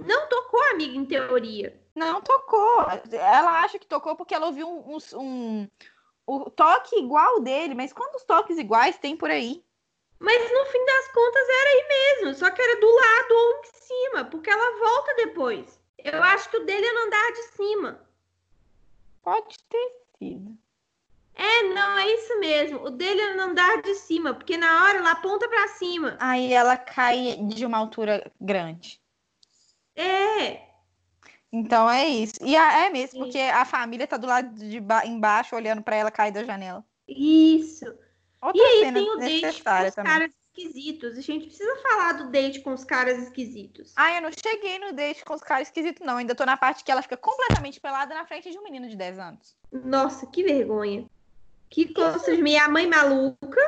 Não 0.03 0.27
tocou, 0.27 0.61
amiga, 0.71 0.97
em 0.97 1.05
teoria. 1.05 1.79
Não 1.95 2.21
tocou. 2.21 2.85
Ela 3.11 3.61
acha 3.61 3.79
que 3.79 3.87
tocou 3.87 4.15
porque 4.15 4.35
ela 4.35 4.47
ouviu 4.47 4.67
um, 4.67 4.95
um, 4.95 5.19
um, 5.19 5.67
um 6.27 6.43
toque 6.49 6.97
igual 6.97 7.39
dele, 7.39 7.73
mas 7.73 7.93
quantos 7.93 8.23
toques 8.23 8.57
iguais 8.57 8.97
tem 8.97 9.15
por 9.15 9.31
aí? 9.31 9.63
Mas 10.19 10.51
no 10.51 10.65
fim 10.65 10.85
das 10.85 11.07
contas 11.11 11.47
era 11.47 11.69
aí 11.69 11.87
mesmo, 11.87 12.35
só 12.35 12.49
que 12.49 12.61
era 12.61 12.79
do 12.79 12.89
lado 12.89 13.31
ou 13.31 13.59
em 13.59 13.63
cima, 13.73 14.25
porque 14.25 14.49
ela 14.49 14.79
volta 14.79 15.13
depois. 15.15 15.79
Eu 15.97 16.23
acho 16.23 16.49
que 16.49 16.57
o 16.57 16.65
dele 16.65 16.85
é 16.85 16.93
no 16.93 16.99
andar 17.01 17.31
de 17.33 17.43
cima. 17.55 18.07
Pode 19.21 19.57
ter 19.69 19.91
sido. 20.17 20.57
É, 21.35 21.63
não, 21.63 21.97
é 21.99 22.07
isso 22.13 22.39
mesmo. 22.39 22.83
O 22.83 22.89
dele 22.89 23.21
é 23.21 23.35
no 23.35 23.43
andar 23.43 23.81
de 23.83 23.93
cima, 23.93 24.33
porque 24.33 24.57
na 24.57 24.85
hora 24.85 24.97
ela 24.97 25.11
aponta 25.11 25.47
para 25.47 25.67
cima. 25.67 26.17
Aí 26.19 26.51
ela 26.51 26.75
cai 26.75 27.37
de 27.43 27.63
uma 27.63 27.77
altura 27.77 28.31
grande. 28.41 28.99
É. 29.95 30.67
Então 31.51 31.89
é 31.89 32.07
isso. 32.07 32.35
E 32.41 32.55
é 32.55 32.89
mesmo, 32.89 33.19
porque 33.19 33.37
a 33.39 33.65
família 33.65 34.07
tá 34.07 34.17
do 34.17 34.25
lado 34.27 34.53
de 34.55 34.77
embaixo 35.05 35.55
olhando 35.55 35.81
para 35.83 35.95
ela 35.95 36.09
cair 36.09 36.31
da 36.31 36.43
janela. 36.43 36.83
Isso. 37.07 37.85
Outra 38.47 38.61
e 38.61 38.65
aí 38.65 38.93
tem 38.93 39.09
o 39.09 39.17
date 39.17 39.41
com 39.41 39.87
os 39.87 39.95
também. 39.95 40.11
caras 40.11 40.31
esquisitos. 40.57 41.17
A 41.17 41.21
gente 41.21 41.47
precisa 41.47 41.75
falar 41.77 42.13
do 42.13 42.31
date 42.31 42.61
com 42.61 42.73
os 42.73 42.83
caras 42.83 43.19
esquisitos. 43.19 43.93
Ah, 43.95 44.15
eu 44.15 44.21
não 44.21 44.29
cheguei 44.31 44.79
no 44.79 44.93
date 44.93 45.23
com 45.25 45.33
os 45.33 45.41
caras 45.41 45.67
esquisitos, 45.67 46.05
não. 46.05 46.17
Ainda 46.17 46.33
tô 46.33 46.45
na 46.45 46.55
parte 46.55 46.83
que 46.83 46.91
ela 46.91 47.01
fica 47.01 47.17
completamente 47.17 47.79
pelada 47.79 48.15
na 48.15 48.25
frente 48.25 48.49
de 48.49 48.57
um 48.57 48.63
menino 48.63 48.87
de 48.87 48.95
10 48.95 49.19
anos. 49.19 49.55
Nossa, 49.71 50.25
que 50.25 50.43
vergonha. 50.43 51.05
Que 51.69 51.93
coisa 51.93 52.19
de 52.19 52.41
minha 52.41 52.67
mãe 52.69 52.87
maluca. 52.87 53.61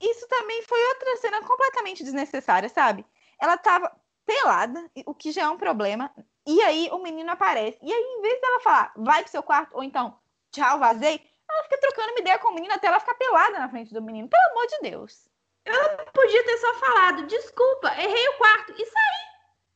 Isso 0.00 0.26
também 0.28 0.62
foi 0.62 0.82
outra 0.88 1.16
cena 1.18 1.42
completamente 1.42 2.02
desnecessária, 2.02 2.68
sabe? 2.68 3.04
Ela 3.38 3.56
tava 3.56 3.94
pelada, 4.24 4.90
o 5.04 5.14
que 5.14 5.30
já 5.30 5.42
é 5.42 5.48
um 5.48 5.58
problema. 5.58 6.10
E 6.46 6.60
aí 6.62 6.88
o 6.90 6.98
menino 6.98 7.30
aparece. 7.30 7.78
E 7.82 7.92
aí, 7.92 8.16
em 8.18 8.22
vez 8.22 8.40
dela 8.40 8.60
falar, 8.60 8.92
vai 8.96 9.22
pro 9.22 9.30
seu 9.30 9.42
quarto, 9.42 9.76
ou 9.76 9.82
então, 9.82 10.16
tchau, 10.50 10.78
vazei, 10.78 11.20
ela 11.52 11.64
fica 11.64 11.78
trocando 11.78 12.12
uma 12.12 12.20
ideia 12.20 12.38
com 12.38 12.48
o 12.48 12.54
menino 12.54 12.74
até 12.74 12.86
ela 12.86 13.00
ficar 13.00 13.14
pelada 13.14 13.58
na 13.58 13.68
frente 13.68 13.92
do 13.92 14.02
menino. 14.02 14.28
Pelo 14.28 14.50
amor 14.50 14.66
de 14.66 14.90
Deus. 14.90 15.28
Ela 15.64 15.88
podia 16.12 16.44
ter 16.44 16.56
só 16.58 16.74
falado, 16.74 17.26
desculpa, 17.26 17.88
errei 17.96 18.28
o 18.28 18.38
quarto. 18.38 18.72
E 18.72 18.84
sair. 18.84 19.32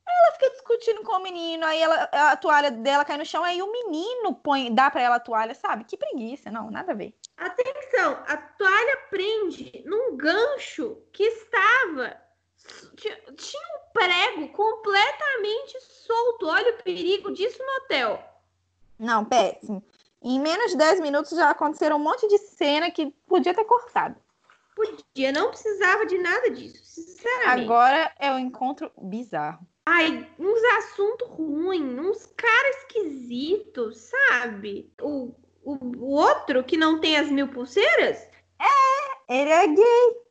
Ela 0.08 0.32
fica 0.32 0.50
discutindo 0.50 1.02
com 1.02 1.12
o 1.12 1.22
menino, 1.22 1.66
aí 1.66 1.82
ela, 1.82 2.08
a 2.12 2.36
toalha 2.36 2.70
dela 2.70 3.04
cai 3.04 3.18
no 3.18 3.26
chão, 3.26 3.42
aí 3.42 3.60
o 3.60 3.70
menino 3.70 4.34
põe, 4.34 4.72
dá 4.72 4.88
para 4.88 5.02
ela 5.02 5.16
a 5.16 5.20
toalha, 5.20 5.52
sabe? 5.54 5.84
Que 5.84 5.96
preguiça, 5.96 6.50
não, 6.50 6.70
nada 6.70 6.92
a 6.92 6.94
ver. 6.94 7.12
Atenção, 7.36 8.22
a 8.26 8.36
toalha 8.36 8.96
prende 9.10 9.82
num 9.84 10.16
gancho 10.16 10.96
que 11.12 11.24
estava 11.24 12.16
tinha 13.36 13.62
um 13.76 13.92
prego 13.92 14.48
completamente 14.48 15.80
solto. 15.80 16.46
Olha 16.46 16.74
o 16.74 16.82
perigo 16.82 17.32
disso 17.32 17.58
no 17.62 17.84
hotel. 17.84 18.22
Não, 18.98 19.24
péssimo. 19.24 19.84
Em 20.28 20.40
menos 20.40 20.72
de 20.72 20.76
10 20.76 20.98
minutos 20.98 21.30
já 21.30 21.50
aconteceram 21.50 21.98
um 21.98 22.02
monte 22.02 22.26
de 22.26 22.36
cena 22.38 22.90
que 22.90 23.14
podia 23.28 23.54
ter 23.54 23.64
cortado. 23.64 24.16
Podia, 24.74 25.30
não 25.30 25.50
precisava 25.50 26.04
de 26.04 26.18
nada 26.18 26.50
disso, 26.50 26.84
sinceramente. 26.84 27.62
Agora 27.62 28.12
é 28.18 28.32
um 28.32 28.38
encontro 28.40 28.90
bizarro. 29.00 29.64
Ai, 29.86 30.28
uns 30.36 30.64
assuntos 30.78 31.28
ruins, 31.28 31.96
uns 31.96 32.26
caras 32.36 32.76
esquisitos, 32.78 33.98
sabe? 33.98 34.92
O, 35.00 35.32
o, 35.62 35.74
o 35.96 36.10
outro 36.10 36.64
que 36.64 36.76
não 36.76 36.98
tem 36.98 37.16
as 37.16 37.30
mil 37.30 37.46
pulseiras? 37.46 38.28
É, 38.58 39.32
ele 39.32 39.50
é 39.50 39.68
gay. 39.68 40.22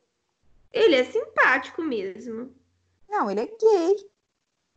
Ele 0.74 0.94
é 0.96 1.04
simpático 1.04 1.80
mesmo. 1.80 2.54
Não, 3.08 3.30
ele 3.30 3.40
é 3.40 3.46
gay. 3.46 4.10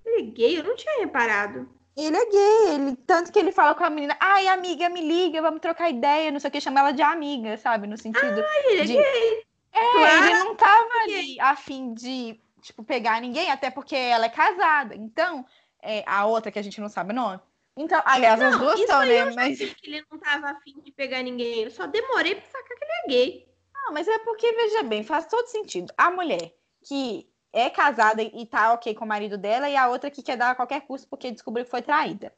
Ele 0.05 0.21
é 0.21 0.31
gay? 0.31 0.59
Eu 0.59 0.63
não 0.63 0.77
tinha 0.77 0.99
reparado. 0.99 1.69
Ele 1.99 2.15
é 2.17 2.25
gay, 2.25 2.75
ele, 2.75 2.95
tanto 3.05 3.31
que 3.31 3.39
ele 3.39 3.51
fala 3.51 3.75
com 3.75 3.83
a 3.83 3.89
menina, 3.89 4.15
ai, 4.19 4.47
amiga, 4.47 4.87
me 4.89 5.01
liga, 5.01 5.41
vamos 5.41 5.59
trocar 5.59 5.89
ideia, 5.89 6.31
não 6.31 6.39
sei 6.39 6.47
o 6.49 6.51
que, 6.51 6.61
chama 6.61 6.79
ela 6.79 6.91
de 6.91 7.01
amiga, 7.01 7.57
sabe? 7.57 7.87
No 7.87 7.97
sentido. 7.97 8.41
Ai, 8.41 8.63
ele 8.71 8.81
é 8.81 8.85
de- 8.85 8.93
gay. 8.93 9.43
É, 9.71 9.91
Claro 9.91 10.25
ele 10.25 10.33
não 10.39 10.55
tava 10.55 10.89
ali 11.03 11.39
a 11.39 11.55
fim 11.55 11.93
de, 11.93 12.39
tipo, 12.61 12.83
pegar 12.83 13.21
ninguém, 13.21 13.51
até 13.51 13.69
porque 13.69 13.95
ela 13.95 14.25
é 14.25 14.29
casada. 14.29 14.95
Então, 14.95 15.45
é, 15.81 16.03
a 16.07 16.25
outra 16.25 16.51
que 16.51 16.59
a 16.59 16.61
gente 16.61 16.81
não 16.81 16.89
sabe 16.89 17.11
o 17.11 17.15
nome. 17.15 17.39
Então, 17.77 18.01
aliás, 18.03 18.41
as 18.41 18.51
Não, 18.51 18.59
duas 18.59 18.73
isso 18.73 18.83
estão, 18.83 18.99
aí 18.99 19.25
né? 19.25 19.33
Mas, 19.35 19.61
ele 19.61 20.03
não 20.11 20.17
tava 20.19 20.49
afim 20.49 20.79
de 20.81 20.91
pegar 20.91 21.21
ninguém. 21.21 21.63
Eu 21.63 21.71
só 21.71 21.85
demorei 21.87 22.35
pra 22.35 22.45
sacar 22.45 22.77
que 22.77 22.83
ele 22.83 22.91
é 22.91 23.07
gay. 23.07 23.49
não, 23.73 23.93
mas 23.93 24.07
é 24.07 24.19
porque, 24.19 24.51
veja 24.51 24.83
bem, 24.83 25.03
faz 25.03 25.25
todo 25.27 25.47
sentido. 25.47 25.93
A 25.97 26.11
mulher 26.11 26.53
que 26.83 27.29
é 27.51 27.69
casada 27.69 28.21
e 28.21 28.45
tá 28.45 28.73
ok 28.73 28.93
com 28.93 29.05
o 29.05 29.07
marido 29.07 29.37
dela, 29.37 29.69
e 29.69 29.75
a 29.75 29.87
outra 29.87 30.11
que 30.11 30.21
quer 30.23 30.37
dar 30.37 30.51
a 30.51 30.55
qualquer 30.55 30.81
custo 30.81 31.07
porque 31.07 31.31
descobriu 31.31 31.65
que 31.65 31.71
foi 31.71 31.81
traída. 31.81 32.33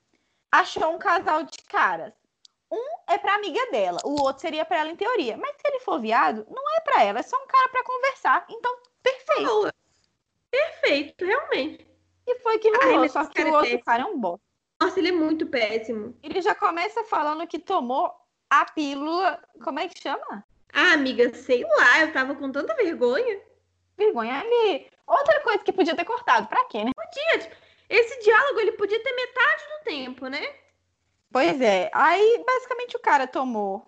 Achou 0.52 0.94
um 0.94 1.00
casal 1.00 1.44
de 1.44 1.58
caras. 1.64 2.14
Um 2.72 2.86
é 3.08 3.18
pra 3.18 3.36
amiga 3.36 3.60
dela, 3.72 4.00
o 4.06 4.22
outro 4.22 4.42
seria 4.42 4.64
pra 4.64 4.80
ela 4.80 4.90
em 4.90 4.96
teoria. 4.96 5.36
Mas 5.38 5.56
se 5.58 5.62
ele 5.66 5.80
for 5.82 6.00
viado, 6.00 6.46
não 6.50 6.64
é 6.78 6.80
pra 6.82 7.04
ela, 7.04 7.20
é 7.20 7.24
só 7.24 7.36
um 7.42 7.48
cara 7.48 7.70
pra 7.70 7.84
conversar. 7.84 8.46
Então, 8.50 8.78
perfeito. 9.04 9.44
Boa. 9.46 9.74
Perfeito, 10.50 11.26
realmente. 11.26 11.88
E 12.28 12.40
foi 12.40 12.60
que 12.60 12.70
Ai, 12.70 12.76
rolou, 12.86 13.00
mas 13.00 13.12
só 13.12 13.26
que 13.26 13.42
o 13.42 13.48
é 13.48 13.52
outro 13.52 13.62
péssimo. 13.64 13.84
cara 13.84 14.04
é 14.04 14.06
um 14.06 14.20
bosta. 14.20 14.46
Nossa, 14.82 15.00
ele 15.00 15.10
é 15.10 15.12
muito 15.12 15.46
péssimo. 15.46 16.18
Ele 16.24 16.42
já 16.42 16.56
começa 16.56 17.04
falando 17.04 17.46
que 17.46 17.60
tomou 17.60 18.14
a 18.50 18.66
pílula. 18.66 19.42
Como 19.64 19.80
é 19.80 19.88
que 19.88 20.02
chama? 20.02 20.44
Ah, 20.74 20.94
amiga, 20.94 21.34
sei 21.34 21.64
lá, 21.64 22.02
eu 22.02 22.14
tava 22.14 22.36
com 22.36 22.52
tanta 22.52 22.74
vergonha. 22.76 23.42
Vergonha 23.98 24.40
ali. 24.40 24.88
Outra 25.06 25.40
coisa 25.42 25.64
que 25.64 25.74
podia 25.74 25.96
ter 25.96 26.06
cortado. 26.06 26.48
Pra 26.48 26.64
quê, 26.66 26.84
né? 26.84 26.92
Esse 27.90 28.24
diálogo 28.24 28.60
ele 28.60 28.72
podia 28.74 29.02
ter 29.04 29.14
metade 29.14 29.64
do 29.64 29.84
tempo, 29.84 30.28
né? 30.28 30.56
Pois 31.32 31.60
é. 31.62 31.90
Aí, 31.94 32.44
basicamente, 32.46 32.96
o 32.96 33.00
cara 33.00 33.28
tomou 33.28 33.86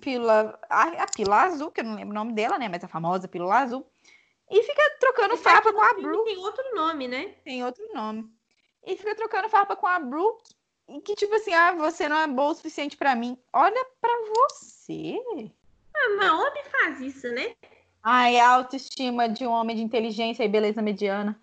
pílula. 0.00 0.58
A, 0.68 1.02
a 1.02 1.06
pílula 1.06 1.42
azul, 1.42 1.70
que 1.70 1.80
eu 1.80 1.84
não 1.84 1.94
lembro 1.94 2.10
o 2.10 2.14
nome 2.14 2.32
dela, 2.32 2.58
né? 2.58 2.68
Mas 2.68 2.84
a 2.84 2.88
famosa 2.88 3.28
pílula 3.28 3.56
azul. 3.56 3.86
E 4.50 4.62
fica 4.62 4.96
trocando 5.00 5.34
Esse 5.34 5.42
farpa 5.42 5.72
com 5.72 5.80
a 5.80 5.94
Brooke. 5.94 6.24
Tem 6.24 6.38
outro 6.38 6.74
nome, 6.74 7.08
né? 7.08 7.34
Tem 7.44 7.64
outro 7.64 7.82
nome. 7.94 8.30
E 8.84 8.96
fica 8.96 9.14
trocando 9.14 9.48
farpa 9.48 9.74
com 9.76 9.86
a 9.86 9.98
Brooke. 9.98 10.54
E 10.88 11.00
que, 11.00 11.14
tipo 11.14 11.34
assim, 11.34 11.54
ah, 11.54 11.72
você 11.72 12.08
não 12.08 12.18
é 12.18 12.26
boa 12.26 12.50
o 12.50 12.54
suficiente 12.54 12.96
pra 12.96 13.14
mim. 13.14 13.38
Olha 13.52 13.86
pra 13.98 14.12
você. 14.34 15.18
Ah, 15.94 16.16
mas 16.18 16.30
homem 16.32 16.64
faz 16.64 17.00
isso, 17.00 17.28
né? 17.28 17.54
Ai, 18.02 18.38
a 18.38 18.50
autoestima 18.50 19.28
de 19.28 19.46
um 19.46 19.50
homem 19.50 19.76
de 19.76 19.82
inteligência 19.82 20.42
e 20.42 20.48
beleza 20.48 20.82
mediana. 20.82 21.40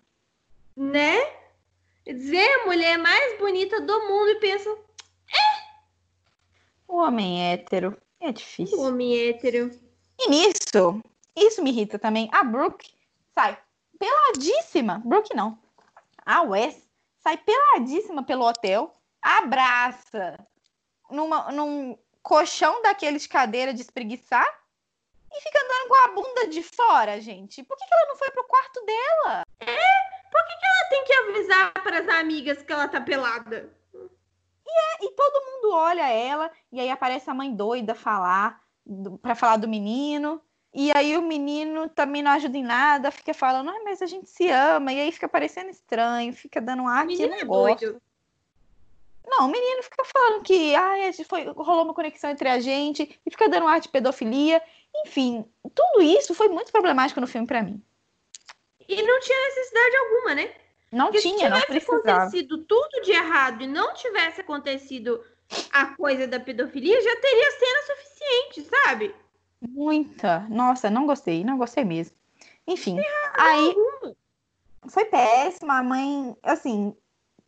Né? 0.76 1.18
Dizer 2.04 2.46
a 2.60 2.66
mulher 2.66 2.98
mais 2.98 3.38
bonita 3.38 3.80
do 3.80 4.08
mundo 4.08 4.30
e 4.30 4.40
pensa, 4.40 4.76
O 6.86 6.96
homem 6.96 7.52
hétero 7.52 7.96
é 8.20 8.28
o 8.28 8.32
difícil. 8.32 8.78
homem 8.80 9.28
hétero. 9.28 9.70
E 10.18 10.28
nisso, 10.28 11.00
isso 11.36 11.62
me 11.62 11.70
irrita 11.70 11.98
também. 11.98 12.28
A 12.32 12.42
Brooke 12.44 12.92
sai 13.32 13.56
peladíssima. 13.98 15.00
Brooke 15.04 15.34
não. 15.34 15.58
A 16.26 16.42
Wes 16.42 16.86
sai 17.18 17.38
peladíssima 17.38 18.22
pelo 18.22 18.46
hotel, 18.46 18.92
abraça 19.22 20.38
numa, 21.10 21.50
num 21.52 21.96
colchão 22.22 22.82
daqueles 22.82 23.22
de 23.22 23.28
cadeira 23.28 23.72
de 23.72 23.80
espreguiçar 23.80 24.46
e 25.32 25.40
fica 25.42 25.58
andando 25.64 25.88
com 25.88 25.94
a 25.94 26.08
bunda 26.08 26.46
de 26.48 26.62
fora, 26.62 27.20
gente. 27.20 27.62
Por 27.62 27.76
que, 27.76 27.86
que 27.86 27.94
ela 27.94 28.08
não 28.08 28.16
foi 28.16 28.30
pro 28.30 28.44
quarto 28.44 28.84
dela? 28.84 29.44
Ela 29.60 30.88
tem 30.88 31.04
que 31.04 31.12
avisar 31.12 31.72
para 31.82 32.00
as 32.00 32.08
amigas 32.08 32.62
que 32.62 32.72
ela 32.72 32.88
tá 32.88 33.00
pelada. 33.00 33.72
E 35.00 35.10
todo 35.12 35.44
mundo 35.46 35.74
olha 35.74 36.08
ela 36.08 36.50
e 36.70 36.78
aí 36.80 36.90
aparece 36.90 37.28
a 37.30 37.34
mãe 37.34 37.54
doida 37.54 37.94
falar 37.94 38.60
pra 39.22 39.34
falar 39.34 39.56
do 39.56 39.68
menino. 39.68 40.40
E 40.72 40.92
aí 40.96 41.16
o 41.16 41.22
menino 41.22 41.88
também 41.88 42.22
não 42.22 42.30
ajuda 42.30 42.56
em 42.56 42.62
nada, 42.62 43.10
fica 43.10 43.34
falando, 43.34 43.70
ah, 43.70 43.80
mas 43.84 44.00
a 44.00 44.06
gente 44.06 44.30
se 44.30 44.48
ama, 44.48 44.92
e 44.92 45.00
aí 45.00 45.10
fica 45.10 45.28
parecendo 45.28 45.68
estranho, 45.68 46.32
fica 46.32 46.60
dando 46.60 46.84
um 46.84 46.88
ar 46.88 47.06
O 47.06 47.08
que 47.08 47.26
não 47.26 47.34
é 47.34 47.44
gosta. 47.44 47.86
doido. 47.86 48.02
Não, 49.30 49.46
o 49.46 49.50
menino 49.50 49.82
fica 49.84 50.04
falando 50.04 50.42
que 50.42 50.74
ah, 50.74 50.94
foi, 51.28 51.44
rolou 51.44 51.84
uma 51.84 51.94
conexão 51.94 52.30
entre 52.30 52.48
a 52.48 52.58
gente 52.58 53.20
e 53.24 53.30
fica 53.30 53.48
dando 53.48 53.68
ar 53.68 53.80
de 53.80 53.88
pedofilia. 53.88 54.60
Enfim, 55.06 55.44
tudo 55.72 56.02
isso 56.02 56.34
foi 56.34 56.48
muito 56.48 56.72
problemático 56.72 57.20
no 57.20 57.28
filme 57.28 57.46
pra 57.46 57.62
mim. 57.62 57.80
E 58.88 59.02
não 59.02 59.20
tinha 59.20 59.38
necessidade 59.46 59.96
alguma, 59.96 60.34
né? 60.34 60.52
Não 60.90 61.06
Porque 61.06 61.20
se 61.20 61.28
tinha, 61.32 61.48
não 61.48 61.60
tivesse 61.60 61.86
precisava. 61.86 62.22
acontecido 62.22 62.58
tudo 62.64 63.02
de 63.02 63.12
errado 63.12 63.62
e 63.62 63.68
não 63.68 63.94
tivesse 63.94 64.40
acontecido 64.40 65.24
a 65.72 65.86
coisa 65.94 66.26
da 66.26 66.40
pedofilia, 66.40 67.00
já 67.00 67.16
teria 67.20 67.50
cena 67.52 67.82
suficiente, 67.86 68.68
sabe? 68.68 69.14
Muita. 69.60 70.40
Nossa, 70.48 70.90
não 70.90 71.06
gostei, 71.06 71.44
não 71.44 71.56
gostei 71.56 71.84
mesmo. 71.84 72.16
Enfim, 72.66 72.98
aí 73.34 73.68
Alguma. 73.68 74.16
foi 74.88 75.04
péssima. 75.04 75.78
A 75.78 75.82
mãe, 75.84 76.36
assim, 76.42 76.96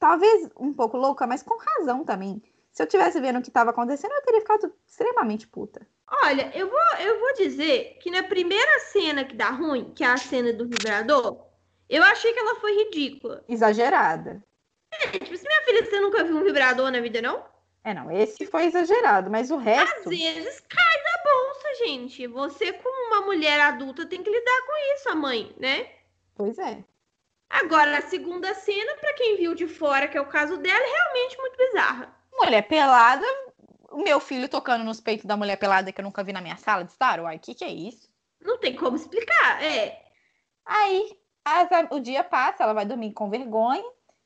talvez 0.03 0.51
um 0.59 0.73
pouco 0.73 0.97
louca, 0.97 1.29
mas 1.29 1.45
com 1.45 1.57
razão 1.57 2.05
também. 2.05 2.43
Se 2.73 2.83
eu 2.83 2.89
tivesse 2.89 3.21
vendo 3.21 3.39
o 3.39 3.43
que 3.43 3.51
estava 3.51 3.71
acontecendo, 3.71 4.11
eu 4.11 4.23
teria 4.23 4.41
ficado 4.41 4.75
extremamente 4.85 5.47
puta. 5.47 5.87
Olha, 6.25 6.51
eu 6.57 6.69
vou, 6.69 6.81
eu 6.99 7.21
vou 7.21 7.33
dizer 7.35 7.99
que 8.01 8.11
na 8.11 8.25
primeira 8.25 8.81
cena 8.81 9.25
que 9.25 9.37
dá 9.37 9.51
ruim, 9.51 9.93
que 9.95 10.03
é 10.03 10.09
a 10.09 10.17
cena 10.17 10.53
do 10.53 10.67
vibrador, 10.67 11.47
eu 11.89 12.03
achei 12.03 12.33
que 12.33 12.39
ela 12.41 12.57
foi 12.57 12.73
ridícula. 12.73 13.45
Exagerada. 13.49 14.43
É, 14.91 15.07
tipo, 15.21 15.37
se 15.37 15.47
minha 15.47 15.63
filha, 15.63 15.85
você 15.85 16.01
nunca 16.01 16.25
viu 16.25 16.37
um 16.37 16.43
vibrador 16.43 16.91
na 16.91 17.01
vida, 17.01 17.23
não? 17.23 17.45
É, 17.85 17.95
não, 17.95 18.11
esse 18.11 18.45
foi 18.45 18.65
exagerado, 18.65 19.31
mas 19.31 19.53
o 19.53 19.57
Às 19.57 19.63
resto. 19.63 20.11
vezes 20.11 20.61
cai 20.69 21.03
da 21.05 21.23
bolsa, 21.23 21.85
gente. 21.87 22.27
Você, 22.27 22.73
como 22.73 23.07
uma 23.15 23.27
mulher 23.27 23.61
adulta, 23.61 24.05
tem 24.05 24.21
que 24.21 24.31
lidar 24.31 24.63
com 24.67 24.95
isso, 24.97 25.09
a 25.11 25.15
mãe, 25.15 25.55
né? 25.61 25.89
Pois 26.35 26.59
é. 26.59 26.83
Agora, 27.53 27.99
a 27.99 28.03
segunda 28.03 28.55
cena, 28.55 28.95
pra 28.97 29.13
quem 29.15 29.37
viu 29.37 29.55
de 29.55 29.69
fora, 29.69 30.09
que 30.09 30.17
é 30.17 30.21
o 30.21 30.29
caso 30.29 30.57
dela, 30.57 30.83
é 30.83 30.91
realmente 30.91 31.39
muito 31.39 31.57
bizarra. 31.57 32.17
Mulher 32.33 32.63
pelada, 32.63 33.27
o 33.91 34.03
meu 34.03 34.19
filho 34.19 34.49
tocando 34.49 34.83
nos 34.85 35.01
peitos 35.01 35.27
da 35.27 35.37
mulher 35.37 35.57
pelada 35.57 35.93
que 35.93 36.01
eu 36.01 36.05
nunca 36.05 36.25
vi 36.25 36.33
na 36.33 36.41
minha 36.41 36.57
sala 36.57 36.83
de 36.83 36.91
estar. 36.91 37.21
Uai, 37.21 37.37
o 37.37 37.41
que, 37.41 37.55
que 37.55 37.65
é 37.65 37.69
isso? 37.71 38.11
Não 38.41 38.59
tem 38.59 38.75
como 38.75 38.97
explicar. 38.97 39.63
É, 39.63 40.03
Aí 40.65 41.19
as 41.45 41.69
o 41.91 42.01
dia 42.01 42.25
passa, 42.25 42.63
ela 42.63 42.73
vai 42.73 42.87
dormir 42.87 43.13
com 43.13 43.29
vergonha. 43.29 43.85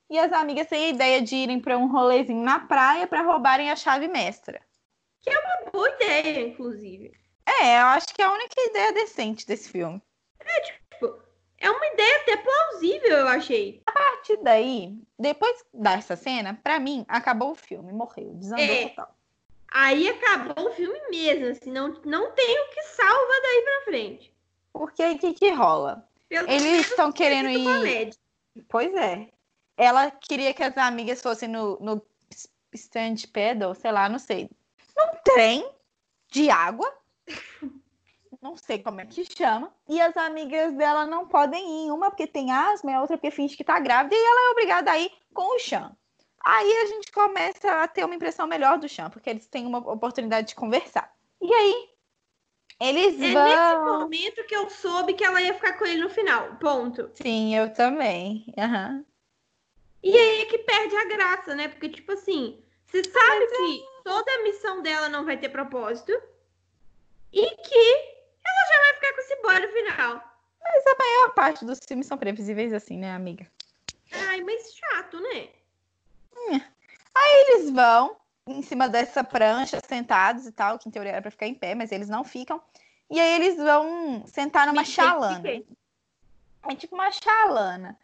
E 0.09 0.19
as 0.19 0.33
amigas 0.33 0.69
têm 0.69 0.85
a 0.85 0.89
ideia 0.91 1.21
de 1.21 1.35
irem 1.35 1.61
para 1.61 1.77
um 1.77 1.91
rolezinho 1.91 2.43
na 2.43 2.61
praia 2.61 3.09
para 3.09 3.23
roubarem 3.23 3.73
a 3.73 3.77
chave 3.77 4.07
mestra. 4.07 4.61
uma 5.27 5.71
boa 5.73 5.91
ideia, 5.97 6.47
inclusive. 6.47 7.13
É, 7.45 7.81
eu 7.81 7.87
acho 7.87 8.15
que 8.15 8.23
é 8.23 8.25
a 8.25 8.33
única 8.33 8.55
ideia 8.61 8.93
decente 8.93 9.45
desse 9.45 9.69
filme. 9.69 10.01
É 10.39 10.61
uma 11.63 11.87
ideia 11.87 12.17
até 12.21 12.37
plausível, 12.37 13.17
eu 13.19 13.29
achei. 13.29 13.83
A 13.87 13.93
partir 13.93 14.37
daí, 14.43 14.99
depois 15.19 15.65
dessa 15.73 16.15
cena, 16.17 16.59
pra 16.63 16.79
mim, 16.79 17.05
acabou 17.09 17.53
o 17.53 17.55
filme, 17.55 17.93
morreu, 17.93 18.35
desandou 18.35 18.65
É. 18.65 18.89
total. 18.91 19.15
Aí 19.69 20.09
acabou 20.09 20.69
o 20.69 20.73
filme 20.75 20.99
mesmo, 21.11 21.47
assim, 21.49 21.71
não, 21.73 21.89
não 22.05 22.31
tem 22.33 22.61
o 22.63 22.71
que 22.71 22.83
salva 22.83 23.33
daí 23.43 23.63
pra 23.63 23.85
frente. 23.85 24.35
Porque 24.73 25.03
aí 25.03 25.17
o 25.17 25.19
que, 25.19 25.33
que 25.35 25.51
rola? 25.51 26.09
Pelo 26.29 26.49
Eles 26.51 26.89
estão 26.89 27.11
querendo 27.11 27.49
ir. 27.49 27.65
comédia. 27.65 28.19
Pois 28.69 28.95
é. 28.95 29.29
Ela 29.77 30.11
queria 30.11 30.55
que 30.55 30.63
as 30.63 30.77
amigas 30.77 31.21
fossem 31.21 31.49
no, 31.49 31.79
no 31.81 32.03
stand 32.73 33.17
pedal, 33.33 33.75
sei 33.75 33.93
lá, 33.93 34.09
não 34.09 34.19
sei. 34.19 34.51
Num 34.97 35.19
trem 35.25 35.69
de 36.31 36.49
água. 36.51 36.91
Não 38.41 38.57
sei 38.57 38.79
como 38.79 39.01
é 39.01 39.07
que 39.07 39.25
chama. 39.25 39.73
E 39.89 40.01
as 40.01 40.17
amigas 40.17 40.75
dela 40.75 41.07
não 41.07 41.27
podem 41.27 41.87
ir. 41.87 41.91
Uma 41.91 42.11
porque 42.11 42.27
tem 42.27 42.51
asma, 42.53 42.91
e 42.91 42.95
a 42.95 43.01
outra 43.01 43.17
porque 43.17 43.31
finge 43.31 43.57
que 43.57 43.65
tá 43.65 43.79
grávida. 43.79 44.15
E 44.15 44.19
ela 44.19 44.49
é 44.49 44.51
obrigada 44.53 44.91
a 44.93 44.99
ir 44.99 45.11
com 45.33 45.57
o 45.57 45.59
Chan. 45.59 45.95
Aí 46.45 46.73
a 46.79 46.87
gente 46.87 47.11
começa 47.11 47.83
a 47.83 47.89
ter 47.89 48.05
uma 48.05 48.15
impressão 48.15 48.47
melhor 48.47 48.79
do 48.79 48.89
Chan, 48.89 49.11
porque 49.11 49.31
eles 49.31 49.47
têm 49.47 49.67
uma 49.67 49.79
oportunidade 49.79 50.49
de 50.49 50.55
conversar. 50.55 51.13
E 51.41 51.53
aí, 51.53 51.89
eles 52.81 53.15
É 53.15 53.19
nesse 53.19 53.35
vão. 53.35 54.01
momento 54.01 54.45
que 54.45 54.55
eu 54.55 54.71
soube 54.71 55.15
que 55.15 55.25
ela 55.25 55.41
ia 55.43 55.55
ficar 55.55 55.73
com 55.75 55.85
ele 55.85 56.03
no 56.03 56.11
final. 56.11 56.55
Ponto. 56.57 57.11
Sim, 57.15 57.57
eu 57.57 57.73
também. 57.73 58.53
Aham. 58.57 59.05
E 60.03 60.17
aí 60.17 60.43
é 60.43 60.45
que 60.47 60.59
perde 60.59 60.95
a 60.97 61.05
graça, 61.05 61.55
né? 61.55 61.67
Porque, 61.69 61.89
tipo 61.89 62.13
assim, 62.13 62.63
você 62.85 63.03
sabe 63.03 63.47
que 63.49 63.85
toda 64.05 64.31
a 64.31 64.43
missão 64.45 64.83
dela 64.83 65.09
não 65.09 65.25
vai 65.25 65.37
ter 65.37 65.49
propósito 65.49 66.13
e 67.33 67.45
que 67.57 68.16
ela 68.47 68.69
já 68.69 68.81
vai 68.81 68.95
ficar 68.95 69.13
com 69.15 69.21
esse 69.21 69.43
boy 69.43 69.61
no 69.61 69.69
final. 69.73 70.37
Mas 70.63 70.87
a 70.87 70.97
maior 70.99 71.35
parte 71.35 71.65
dos 71.65 71.79
filmes 71.87 72.07
são 72.07 72.19
previsíveis 72.19 72.73
assim, 72.73 72.99
né, 72.99 73.13
amiga? 73.15 73.47
Ai, 74.13 74.41
mas 74.43 74.75
chato, 74.75 75.21
né? 75.21 75.49
Eles 77.57 77.71
vão 77.71 78.17
em 78.47 78.63
cima 78.63 78.89
dessa 78.89 79.25
prancha, 79.25 79.81
sentados 79.87 80.47
e 80.47 80.53
tal, 80.53 80.79
que 80.79 80.89
em 80.89 80.93
teoria 80.93 81.13
era 81.13 81.23
pra 81.23 81.31
ficar 81.31 81.47
em 81.47 81.55
pé, 81.55 81.75
mas 81.75 81.91
eles 81.93 82.09
não 82.09 82.25
ficam. 82.25 82.61
E 83.11 83.21
aí 83.21 83.35
eles 83.35 83.57
vão 83.57 84.25
sentar 84.27 84.67
numa 84.67 84.85
chalana. 84.85 85.43
É 86.69 86.75
tipo 86.75 86.95
uma 86.95 87.11
chalana. 87.11 87.99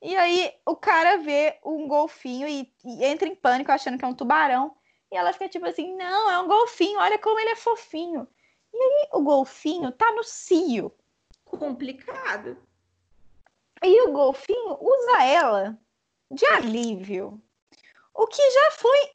E 0.00 0.16
aí 0.16 0.52
o 0.64 0.76
cara 0.76 1.18
vê 1.18 1.58
um 1.64 1.88
golfinho 1.88 2.46
e, 2.46 2.72
e, 2.84 3.04
entra 3.04 3.26
em 3.26 3.34
pânico 3.34 3.72
achando 3.72 3.98
que 3.98 4.04
é 4.04 4.08
um 4.08 4.14
tubarão. 4.14 4.76
E 5.10 5.16
ela 5.16 5.32
fica 5.32 5.48
tipo 5.48 5.66
assim: 5.66 5.96
não, 5.96 6.30
é 6.30 6.38
um 6.38 6.46
golfinho, 6.46 6.98
olha 7.00 7.18
como 7.18 7.38
ele 7.40 7.50
é 7.50 7.56
fofinho. 7.56 8.26
E 8.78 8.80
aí 8.80 9.08
o 9.12 9.22
golfinho 9.22 9.90
tá 9.90 10.12
no 10.12 10.22
cio. 10.22 10.94
Complicado. 11.44 12.56
E 13.82 14.02
o 14.02 14.12
golfinho 14.12 14.78
usa 14.80 15.24
ela 15.24 15.78
de 16.30 16.46
alívio. 16.46 17.42
O 18.14 18.26
que 18.28 18.50
já 18.50 18.70
foi 18.72 19.10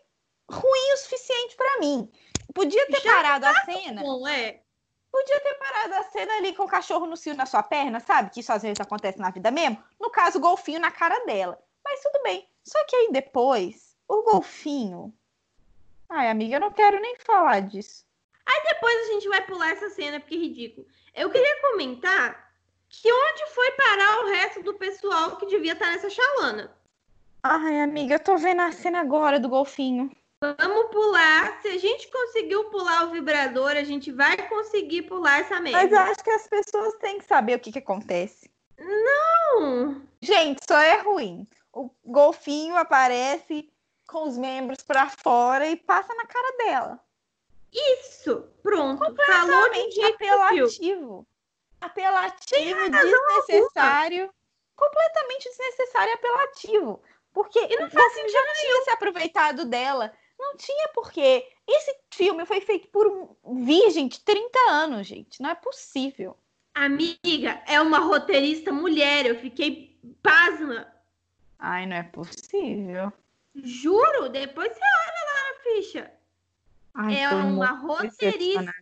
ruim 0.52 0.94
o 0.94 0.98
suficiente 0.98 1.56
para 1.56 1.80
mim. 1.80 2.12
Podia 2.54 2.86
ter 2.88 3.02
já 3.02 3.14
parado 3.14 3.46
tá 3.46 3.52
a 3.52 3.66
cena. 3.66 4.02
Bom, 4.02 4.28
é. 4.28 4.62
Podia 5.10 5.40
ter 5.40 5.54
parado 5.56 5.94
a 5.96 6.04
cena 6.04 6.34
ali 6.38 6.54
com 6.54 6.64
o 6.64 6.68
cachorro 6.68 7.06
no 7.06 7.16
cio 7.16 7.36
na 7.36 7.46
sua 7.46 7.64
perna, 7.64 8.00
sabe? 8.02 8.32
Que 8.32 8.42
isso 8.42 8.52
às 8.52 8.64
vezes 8.64 8.82
acontece 8.82 9.20
na 9.20 9.30
vida 9.30 9.50
mesmo. 9.50 9.82
No 10.00 10.10
caso, 10.10 10.40
o 10.40 10.42
golfinho 10.42 10.80
na 10.80 10.92
cara 10.92 11.26
dela. 11.26 11.58
Mas 11.86 12.02
tudo 12.02 12.22
bem. 12.24 12.48
Só 12.64 12.84
que 12.86 12.96
aí 12.96 13.12
depois, 13.12 13.96
o 14.08 14.24
golfinho. 14.24 15.14
Ai, 16.10 16.30
amiga, 16.30 16.58
eu 16.58 16.60
não 16.60 16.72
quero 16.72 17.00
nem 17.00 17.16
falar 17.20 17.62
disso. 17.62 18.06
Aí 18.46 18.64
depois 18.68 18.96
a 18.96 19.14
gente 19.14 19.28
vai 19.28 19.46
pular 19.46 19.72
essa 19.72 19.90
cena, 19.90 20.20
porque 20.20 20.36
é 20.36 20.40
ridículo. 20.40 20.88
Eu 21.16 21.30
queria 21.30 21.62
comentar 21.62 22.52
que 22.90 23.12
onde 23.12 23.46
foi 23.54 23.72
parar 23.72 24.20
o 24.20 24.28
resto 24.28 24.62
do 24.64 24.74
pessoal 24.74 25.38
que 25.38 25.46
devia 25.46 25.74
estar 25.74 25.88
nessa 25.88 26.10
chalana. 26.10 26.76
Ai, 27.42 27.82
amiga, 27.82 28.16
eu 28.16 28.20
tô 28.20 28.38
vendo 28.38 28.62
a 28.62 28.72
cena 28.72 29.02
agora 29.02 29.40
do 29.40 29.50
golfinho. 29.50 30.12
Vamos 30.60 30.92
pular. 30.92 31.62
Se 31.62 31.70
a 31.70 31.78
gente 31.78 32.10
conseguiu 32.12 32.66
pular 32.66 33.06
o 33.06 33.12
vibrador, 33.12 33.72
a 33.72 33.84
gente 33.84 34.12
vai 34.12 34.38
conseguir 34.50 35.04
pular 35.04 35.40
essa 35.40 35.60
merda. 35.60 35.80
Mas 35.80 35.92
eu 35.92 36.00
acho 36.00 36.24
que 36.24 36.30
as 36.30 36.48
pessoas 36.48 36.94
têm 36.96 37.18
que 37.20 37.26
saber 37.26 37.56
o 37.56 37.60
que, 37.60 37.72
que 37.72 37.80
acontece. 37.80 38.52
Não! 38.78 40.02
Gente, 40.22 40.62
só 40.68 40.78
é 40.78 41.02
ruim. 41.02 41.48
O 41.72 41.90
golfinho 42.06 42.76
aparece 42.76 43.70
com 44.06 44.28
os 44.28 44.38
membros 44.38 44.84
para 44.84 45.10
fora 45.10 45.68
e 45.68 45.76
passa 45.76 46.14
na 46.14 46.26
cara 46.26 46.58
dela. 46.58 47.00
Isso! 47.74 48.48
Pronto. 48.62 49.04
Completamente 49.04 49.96
Falou 49.96 50.14
apelativo. 50.14 51.28
Apelativo, 51.82 52.90
desnecessário. 52.90 54.34
Completamente 54.76 55.50
desnecessário 55.50 56.12
e 56.12 56.14
apelativo. 56.14 57.04
Porque 57.34 57.60
e 57.60 57.76
não 57.78 57.90
faz 57.90 58.14
sentido 58.14 58.32
já 58.32 58.54
tinha 58.54 58.84
se 58.84 58.90
aproveitado 58.92 59.66
dela. 59.66 60.14
Não 60.40 60.56
tinha 60.56 60.90
porquê. 60.90 61.48
Esse 61.68 61.96
filme 62.12 62.46
foi 62.46 62.62
feito 62.62 62.88
por 62.90 63.08
um 63.08 63.64
virgem 63.66 64.08
de 64.08 64.20
30 64.20 64.60
anos, 64.70 65.08
gente. 65.08 65.42
Não 65.42 65.50
é 65.50 65.56
possível. 65.56 66.38
Amiga, 66.74 67.62
é 67.68 67.80
uma 67.82 68.00
roteirista 68.00 68.72
mulher. 68.72 69.26
Eu 69.26 69.40
fiquei 69.40 70.00
pasma. 70.22 70.92
Ai, 71.58 71.86
não 71.86 71.96
é 71.96 72.04
possível. 72.04 73.12
Juro, 73.56 74.30
depois 74.30 74.72
você 74.72 74.80
olha 74.80 75.34
lá 75.34 75.50
na 75.50 75.60
ficha. 75.64 76.12
Ai, 76.94 77.20
é 77.20 77.30
uma 77.30 77.72
roteirista. 77.72 78.74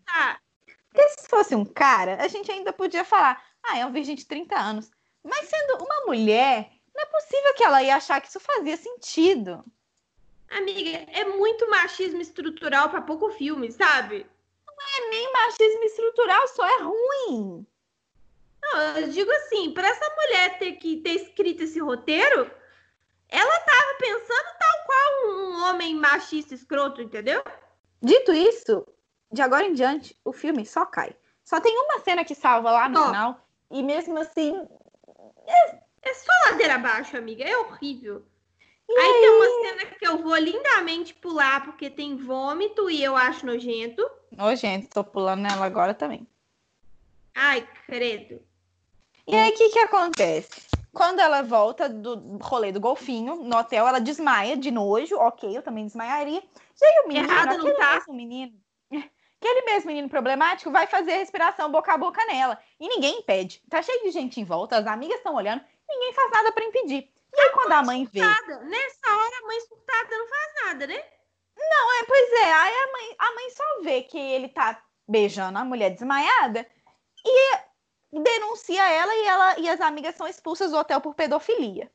Porque 0.89 1.09
se 1.09 1.28
fosse 1.30 1.55
um 1.55 1.64
cara, 1.64 2.22
a 2.22 2.28
gente 2.28 2.51
ainda 2.51 2.74
podia 2.74 3.05
falar, 3.05 3.41
ah, 3.64 3.78
é 3.78 3.86
um 3.86 3.91
virgem 3.91 4.16
de 4.16 4.26
30 4.26 4.59
anos. 4.59 4.91
Mas 5.24 5.47
sendo 5.47 5.84
uma 5.84 6.05
mulher, 6.05 6.72
não 6.93 7.01
é 7.01 7.05
possível 7.05 7.53
que 7.55 7.64
ela 7.64 7.82
ia 7.82 7.95
achar 7.95 8.20
que 8.20 8.28
isso 8.28 8.39
fazia 8.39 8.76
sentido. 8.76 9.64
Amiga, 10.49 11.05
é 11.14 11.24
muito 11.24 11.70
machismo 11.70 12.22
estrutural 12.22 12.89
para 12.89 13.01
pouco 13.01 13.32
filme, 13.32 13.72
sabe? 13.72 14.26
Não 14.68 14.74
é 14.74 15.09
nem 15.09 15.32
machismo 15.32 15.84
estrutural, 15.84 16.47
só 16.49 16.68
é 16.68 16.82
ruim. 16.82 17.66
Não, 18.62 18.82
eu 18.97 19.09
digo 19.09 19.32
assim, 19.32 19.74
para 19.74 19.88
essa 19.88 20.16
mulher 20.16 20.59
ter 20.59 20.74
que 20.74 20.97
ter 20.97 21.12
escrito 21.12 21.64
esse 21.64 21.80
roteiro, 21.80 22.51
ela 23.30 23.59
tava 23.62 23.97
pensando 23.97 24.57
tal 24.59 24.86
qual 24.86 25.30
um 25.30 25.64
homem 25.70 25.95
machista 25.95 26.53
escroto, 26.53 27.01
entendeu? 27.01 27.41
Dito 28.02 28.34
isso, 28.34 28.86
de 29.32 29.41
agora 29.41 29.66
em 29.66 29.74
diante, 29.74 30.18
o 30.26 30.34
filme 30.34 30.66
só 30.66 30.86
cai. 30.86 31.16
Só 31.43 31.60
tem 31.60 31.78
uma 31.78 31.99
cena 31.99 32.24
que 32.24 32.34
salva 32.34 32.72
lá 32.72 32.89
no 32.89 33.06
final, 33.06 33.47
e 33.70 33.84
mesmo 33.84 34.18
assim. 34.18 34.56
É, 35.47 35.76
é 36.02 36.14
só 36.14 36.32
ladeira 36.45 36.76
abaixo, 36.76 37.18
amiga. 37.18 37.43
É 37.43 37.58
horrível. 37.58 38.26
Aí, 38.89 38.97
aí 38.97 39.22
tem 39.22 39.30
uma 39.30 39.68
cena 39.68 39.86
que 39.86 40.08
eu 40.08 40.18
vou 40.18 40.36
lindamente 40.36 41.14
pular, 41.14 41.64
porque 41.64 41.89
tem 41.89 42.18
vômito 42.18 42.89
e 42.89 43.04
eu 43.04 43.16
acho 43.16 43.45
nojento. 43.45 44.10
Nojento, 44.32 44.89
tô 44.89 45.04
pulando 45.04 45.41
nela 45.41 45.66
agora 45.66 45.93
também. 45.93 46.28
Ai, 47.36 47.68
credo. 47.86 48.41
E 49.28 49.36
aí, 49.36 49.52
o 49.52 49.56
que 49.56 49.70
que 49.70 49.80
acontece? 49.80 50.70
Quando 50.93 51.19
ela 51.19 51.41
volta 51.41 51.87
do 51.87 52.37
rolê 52.41 52.71
do 52.71 52.79
golfinho, 52.79 53.35
no 53.37 53.57
hotel, 53.57 53.87
ela 53.87 53.99
desmaia 53.99 54.57
de 54.57 54.71
nojo. 54.71 55.15
Ok, 55.17 55.55
eu 55.55 55.61
também 55.61 55.85
desmaiaria. 55.85 56.41
E 56.81 56.85
aí 56.85 57.03
o 57.05 57.07
menino, 57.07 57.29
Errado 57.29 57.57
não 57.57 57.75
tá. 57.77 57.93
mesmo 57.95 58.13
menino, 58.13 58.53
aquele 59.39 59.61
mesmo 59.65 59.87
menino 59.87 60.09
problemático 60.09 60.69
vai 60.69 60.87
fazer 60.87 61.13
respiração 61.13 61.71
boca 61.71 61.93
a 61.93 61.97
boca 61.97 62.25
nela. 62.25 62.59
E 62.79 62.87
ninguém 62.87 63.19
impede. 63.19 63.61
Tá 63.69 63.81
cheio 63.81 64.03
de 64.03 64.11
gente 64.11 64.41
em 64.41 64.43
volta, 64.43 64.77
as 64.77 64.87
amigas 64.87 65.17
estão 65.17 65.35
olhando 65.35 65.63
ninguém 65.91 66.13
faz 66.13 66.31
nada 66.31 66.51
para 66.51 66.63
impedir. 66.63 67.09
E 67.33 67.41
aí, 67.41 67.47
a 67.47 67.51
quando 67.51 67.71
a 67.73 67.83
mãe 67.83 68.05
vê. 68.05 68.19
Nessa 68.19 69.15
hora, 69.15 69.37
a 69.37 69.47
mãe 69.47 69.59
surtada 69.61 70.17
não 70.17 70.27
faz 70.27 70.53
nada, 70.65 70.87
né? 70.87 71.05
Não, 71.57 71.99
é, 71.99 72.03
pois 72.05 72.33
é. 72.33 72.53
Aí 72.53 72.73
a 72.73 72.91
mãe, 72.91 73.15
a 73.19 73.35
mãe 73.35 73.49
só 73.51 73.63
vê 73.83 74.01
que 74.03 74.17
ele 74.17 74.49
tá 74.49 74.81
beijando 75.07 75.57
a 75.57 75.65
mulher 75.65 75.91
desmaiada 75.91 76.67
e 77.25 77.57
denuncia 78.12 78.89
ela 78.91 79.16
e, 79.16 79.26
ela 79.26 79.59
e 79.59 79.70
as 79.70 79.80
amigas 79.80 80.16
são 80.16 80.28
expulsas 80.28 80.72
do 80.72 80.78
hotel 80.78 80.99
por 80.99 81.16
pedofilia. 81.16 81.89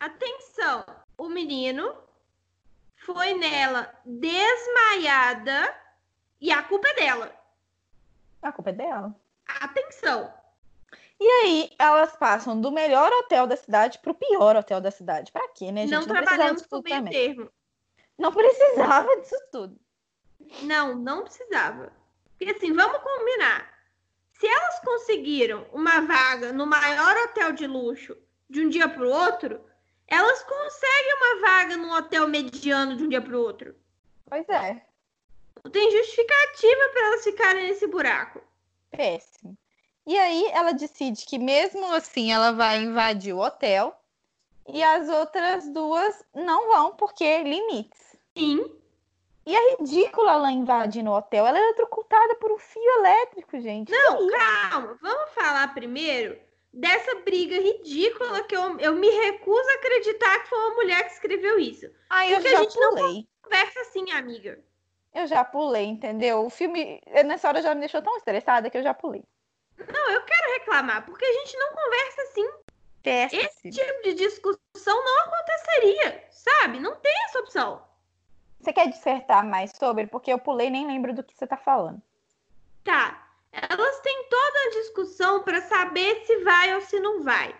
Atenção! 0.00 0.84
O 1.18 1.28
menino 1.28 1.94
foi 2.96 3.34
nela 3.34 3.92
desmaiada 4.04 5.74
e 6.40 6.50
a 6.50 6.62
culpa 6.62 6.88
é 6.88 6.94
dela. 6.94 7.36
A 8.40 8.50
culpa 8.50 8.70
é 8.70 8.72
dela. 8.72 9.14
Atenção! 9.46 10.32
E 11.20 11.24
aí 11.24 11.70
elas 11.78 12.16
passam 12.16 12.60
do 12.60 12.72
melhor 12.72 13.12
hotel 13.12 13.46
da 13.46 13.56
cidade 13.56 14.00
pro 14.00 14.14
pior 14.14 14.56
hotel 14.56 14.80
da 14.80 14.90
cidade. 14.90 15.30
Para 15.30 15.48
quê, 15.50 15.70
né, 15.70 15.82
gente? 15.82 15.92
Não, 15.92 16.00
não 16.00 16.08
trabalhamos 16.08 16.66
com 16.66 16.82
meio 16.82 17.04
termo. 17.04 17.48
Não 18.18 18.32
precisava 18.32 19.16
disso 19.20 19.36
tudo. 19.52 19.78
Não, 20.62 20.96
não 20.96 21.22
precisava. 21.22 21.92
Porque 22.36 22.50
assim, 22.52 22.72
vamos 22.72 22.98
combinar. 22.98 23.71
Se 24.42 24.48
elas 24.48 24.80
conseguiram 24.80 25.64
uma 25.72 26.00
vaga 26.00 26.52
no 26.52 26.66
maior 26.66 27.16
hotel 27.18 27.52
de 27.52 27.64
luxo 27.64 28.18
de 28.50 28.60
um 28.60 28.68
dia 28.68 28.88
para 28.88 29.06
o 29.06 29.08
outro, 29.08 29.64
elas 30.08 30.42
conseguem 30.42 31.14
uma 31.14 31.40
vaga 31.46 31.76
num 31.76 31.92
hotel 31.92 32.26
mediano 32.26 32.96
de 32.96 33.04
um 33.04 33.08
dia 33.08 33.22
para 33.22 33.36
o 33.36 33.40
outro. 33.40 33.72
Pois 34.28 34.48
é. 34.48 34.84
Não 35.62 35.70
tem 35.70 35.92
justificativa 35.92 36.88
para 36.92 37.06
elas 37.06 37.22
ficarem 37.22 37.68
nesse 37.68 37.86
buraco. 37.86 38.42
Péssimo. 38.90 39.56
E 40.04 40.18
aí 40.18 40.46
ela 40.46 40.72
decide 40.72 41.24
que 41.24 41.38
mesmo 41.38 41.92
assim 41.92 42.32
ela 42.32 42.50
vai 42.50 42.82
invadir 42.82 43.32
o 43.32 43.38
hotel 43.38 43.96
e 44.66 44.82
as 44.82 45.08
outras 45.08 45.68
duas 45.68 46.20
não 46.34 46.66
vão 46.66 46.96
porque 46.96 47.44
limites. 47.44 48.16
Sim. 48.36 48.81
E 49.44 49.54
é 49.54 49.76
ridículo 49.76 50.28
ela 50.28 50.52
invadir 50.52 51.02
no 51.02 51.12
hotel. 51.12 51.46
Ela 51.46 51.58
é 51.58 51.62
eletrocutada 51.62 52.36
por 52.36 52.52
um 52.52 52.58
fio 52.58 52.98
elétrico, 52.98 53.60
gente. 53.60 53.90
Não, 53.90 54.28
calma. 54.28 54.98
Vamos 55.00 55.30
falar 55.34 55.74
primeiro 55.74 56.38
dessa 56.72 57.16
briga 57.16 57.56
ridícula 57.56 58.42
que 58.44 58.56
eu, 58.56 58.78
eu 58.78 58.94
me 58.94 59.10
recuso 59.10 59.68
a 59.68 59.74
acreditar 59.74 60.40
que 60.40 60.48
foi 60.48 60.58
uma 60.58 60.74
mulher 60.76 61.04
que 61.06 61.12
escreveu 61.12 61.58
isso. 61.58 61.90
Ah, 62.08 62.26
eu 62.26 62.40
já 62.40 62.58
a 62.58 62.62
gente 62.62 62.74
pulei. 62.74 63.02
não 63.02 63.26
conversa 63.42 63.80
assim, 63.80 64.10
amiga. 64.12 64.58
Eu 65.14 65.26
já 65.26 65.44
pulei, 65.44 65.84
entendeu? 65.84 66.46
O 66.46 66.50
filme, 66.50 67.00
nessa 67.26 67.48
hora, 67.48 67.60
já 67.60 67.74
me 67.74 67.80
deixou 67.80 68.00
tão 68.00 68.16
estressada 68.16 68.70
que 68.70 68.78
eu 68.78 68.82
já 68.82 68.94
pulei. 68.94 69.22
Não, 69.76 70.10
eu 70.10 70.22
quero 70.22 70.52
reclamar, 70.52 71.04
porque 71.04 71.24
a 71.24 71.32
gente 71.32 71.56
não 71.58 71.74
conversa 71.74 72.22
assim. 72.22 72.50
Péssimo. 73.02 73.42
Esse 73.42 73.70
tipo 73.70 74.02
de 74.04 74.14
discussão 74.14 75.04
não 75.04 75.20
aconteceria, 75.20 76.24
sabe? 76.30 76.78
Não 76.78 76.94
tem 76.96 77.12
essa 77.24 77.40
opção. 77.40 77.84
Você 78.62 78.72
quer 78.72 78.88
dissertar 78.88 79.44
mais 79.44 79.72
sobre? 79.76 80.06
Porque 80.06 80.32
eu 80.32 80.38
pulei 80.38 80.68
e 80.68 80.70
nem 80.70 80.86
lembro 80.86 81.12
do 81.12 81.24
que 81.24 81.34
você 81.34 81.44
tá 81.44 81.56
falando. 81.56 82.00
Tá. 82.84 83.28
Elas 83.50 84.00
têm 84.00 84.28
toda 84.30 84.58
a 84.58 84.70
discussão 84.70 85.42
para 85.42 85.60
saber 85.62 86.24
se 86.24 86.44
vai 86.44 86.72
ou 86.76 86.80
se 86.80 87.00
não 87.00 87.24
vai. 87.24 87.52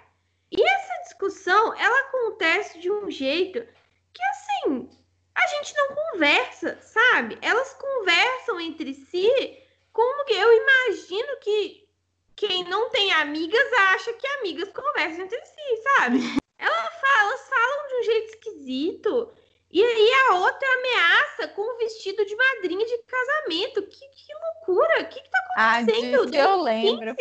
E 0.50 0.62
essa 0.62 1.02
discussão, 1.08 1.74
ela 1.74 2.00
acontece 2.02 2.78
de 2.78 2.88
um 2.88 3.10
jeito 3.10 3.66
que, 4.12 4.22
assim, 4.22 4.88
a 5.34 5.46
gente 5.48 5.74
não 5.76 5.88
conversa, 5.88 6.80
sabe? 6.80 7.36
Elas 7.42 7.74
conversam 7.74 8.60
entre 8.60 8.94
si 8.94 9.58
como 9.92 10.24
que 10.24 10.34
eu 10.34 10.52
imagino 10.52 11.36
que 11.40 11.88
quem 12.36 12.62
não 12.64 12.90
tem 12.90 13.12
amigas 13.12 13.72
acha 13.92 14.12
que 14.12 14.26
amigas 14.38 14.70
conversam 14.70 15.24
entre 15.24 15.44
si, 15.46 15.82
sabe? 15.82 16.18
Ela 16.58 16.90
fala, 16.92 17.22
elas 17.22 17.48
falam 17.48 17.88
de 17.88 17.94
um 17.94 18.02
jeito 18.04 18.28
esquisito. 18.28 19.41
E 19.72 19.82
aí 19.82 20.12
a 20.28 20.34
outra 20.34 20.68
ameaça 20.68 21.48
com 21.48 21.62
o 21.62 21.78
vestido 21.78 22.26
de 22.26 22.36
madrinha 22.36 22.84
de 22.84 22.98
casamento. 22.98 23.82
Que, 23.82 24.08
que 24.08 24.34
loucura! 24.34 25.00
O 25.00 25.08
que, 25.08 25.20
que 25.22 25.30
tá 25.30 25.38
acontecendo? 25.38 26.30
Ah, 26.34 26.36
eu 26.36 26.62
lembro. 26.62 27.16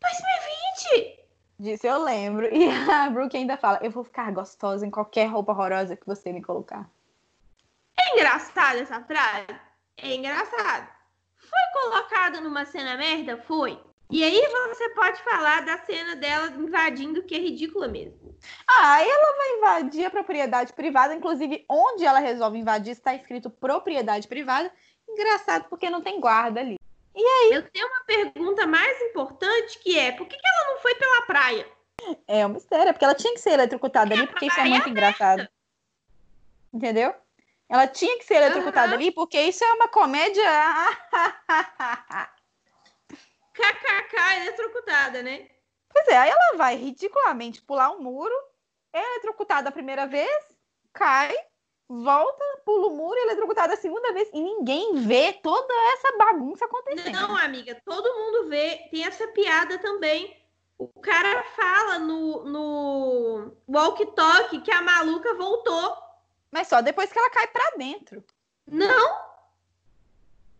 2020? 0.00 1.26
Disso 1.58 1.86
eu 1.86 2.02
lembro. 2.02 2.52
E 2.52 2.66
a 2.90 3.08
Brooke 3.08 3.36
ainda 3.36 3.56
fala: 3.56 3.78
Eu 3.80 3.92
vou 3.92 4.02
ficar 4.02 4.32
gostosa 4.32 4.84
em 4.84 4.90
qualquer 4.90 5.26
roupa 5.26 5.52
horrorosa 5.52 5.96
que 5.96 6.06
você 6.06 6.32
me 6.32 6.42
colocar. 6.42 6.90
É 7.98 8.14
engraçada 8.14 8.80
essa 8.80 9.00
frase? 9.02 9.46
É 9.96 10.14
engraçado. 10.14 10.88
Foi 11.36 11.82
colocada 11.82 12.40
numa 12.40 12.64
cena 12.66 12.96
merda? 12.96 13.38
Foi. 13.38 13.80
E 14.10 14.22
aí 14.22 14.40
você 14.68 14.88
pode 14.90 15.20
falar 15.22 15.64
da 15.64 15.78
cena 15.78 16.14
dela 16.14 16.48
invadindo, 16.48 17.22
que 17.24 17.34
é 17.34 17.38
ridícula 17.38 17.88
mesmo. 17.88 18.36
Ah, 18.66 19.02
ela 19.02 19.36
vai 19.36 19.56
invadir 19.56 20.06
a 20.06 20.10
propriedade 20.10 20.72
privada, 20.72 21.14
inclusive 21.14 21.64
onde 21.68 22.04
ela 22.04 22.20
resolve 22.20 22.58
invadir 22.58 22.92
está 22.92 23.14
escrito 23.14 23.50
propriedade 23.50 24.28
privada. 24.28 24.70
Engraçado 25.08 25.66
porque 25.68 25.90
não 25.90 26.02
tem 26.02 26.20
guarda 26.20 26.60
ali. 26.60 26.76
Eu 27.50 27.68
tenho 27.70 27.86
uma 27.86 28.04
pergunta 28.04 28.66
mais 28.66 29.00
importante 29.02 29.78
que 29.80 29.98
é: 29.98 30.12
por 30.12 30.26
que, 30.28 30.36
que 30.36 30.46
ela 30.46 30.72
não 30.72 30.80
foi 30.80 30.94
pela 30.94 31.22
praia? 31.22 31.66
É 32.28 32.46
um 32.46 32.50
mistério, 32.50 32.92
porque 32.92 33.04
ela 33.04 33.14
tinha 33.14 33.32
que 33.34 33.40
ser 33.40 33.52
eletrocutada 33.52 34.14
ali, 34.14 34.26
porque 34.26 34.46
isso 34.46 34.60
é 34.60 34.64
muito 34.64 34.88
engraçado. 34.88 35.48
Entendeu? 36.72 37.14
Ela 37.68 37.86
tinha 37.88 38.16
que 38.18 38.24
ser 38.24 38.34
eletrocutada 38.34 38.88
Aham. 38.88 38.94
ali, 38.94 39.10
porque 39.10 39.40
isso 39.40 39.64
é 39.64 39.72
uma 39.72 39.88
comédia. 39.88 40.44
KKK 43.56 44.36
eletrocutada, 44.42 45.22
né? 45.22 45.48
Pois 45.88 46.06
é, 46.08 46.16
aí 46.16 46.30
ela 46.30 46.56
vai 46.56 46.76
ridiculamente 46.76 47.62
pular 47.62 47.90
um 47.90 48.00
muro, 48.00 48.34
é 48.92 49.00
eletrocutada 49.14 49.68
a 49.68 49.72
primeira 49.72 50.06
vez, 50.06 50.30
cai, 50.92 51.34
volta, 51.88 52.44
pula 52.64 52.88
o 52.88 52.96
muro, 52.96 53.18
é 53.18 53.22
eletrocutada 53.22 53.74
a 53.74 53.76
segunda 53.76 54.12
vez, 54.12 54.28
e 54.32 54.40
ninguém 54.40 54.96
vê 54.96 55.32
toda 55.34 55.72
essa 55.92 56.16
bagunça 56.18 56.64
acontecendo. 56.66 57.14
Não, 57.14 57.36
amiga, 57.36 57.80
todo 57.84 58.14
mundo 58.14 58.48
vê. 58.48 58.88
Tem 58.90 59.04
essa 59.04 59.26
piada 59.28 59.78
também. 59.78 60.36
O 60.78 60.88
cara 61.00 61.42
fala 61.54 61.98
no, 61.98 62.44
no 62.44 63.56
walkie-talkie 63.66 64.60
que 64.60 64.70
a 64.70 64.82
maluca 64.82 65.32
voltou. 65.34 65.96
Mas 66.50 66.68
só 66.68 66.82
depois 66.82 67.10
que 67.10 67.18
ela 67.18 67.30
cai 67.30 67.46
pra 67.46 67.70
dentro. 67.78 68.22
Não! 68.66 69.24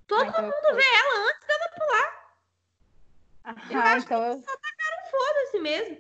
Todo 0.07 0.24
então 0.24 0.44
eu- 0.44 0.51
mundo 0.51 0.74
vê 0.76 0.84
ela 0.84 1.28
antes 1.28 1.47
dela 1.47 1.68
pular. 1.76 2.16
Eu 3.70 3.80
Ah, 3.80 3.92
acho 3.92 4.05
então 4.07 4.22
eu- 4.22 4.42
Foda-se 5.11 5.59
mesmo. 5.61 5.97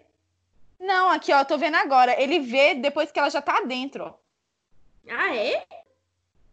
Não, 0.80 1.10
aqui, 1.10 1.32
ó, 1.32 1.44
tô 1.44 1.56
vendo 1.56 1.76
agora. 1.76 2.20
Ele 2.20 2.40
vê 2.40 2.74
depois 2.74 3.10
que 3.10 3.18
ela 3.18 3.30
já 3.30 3.40
tá 3.40 3.60
dentro, 3.60 4.04
ó. 4.04 4.14
Ah, 5.10 5.34
é? 5.34 5.66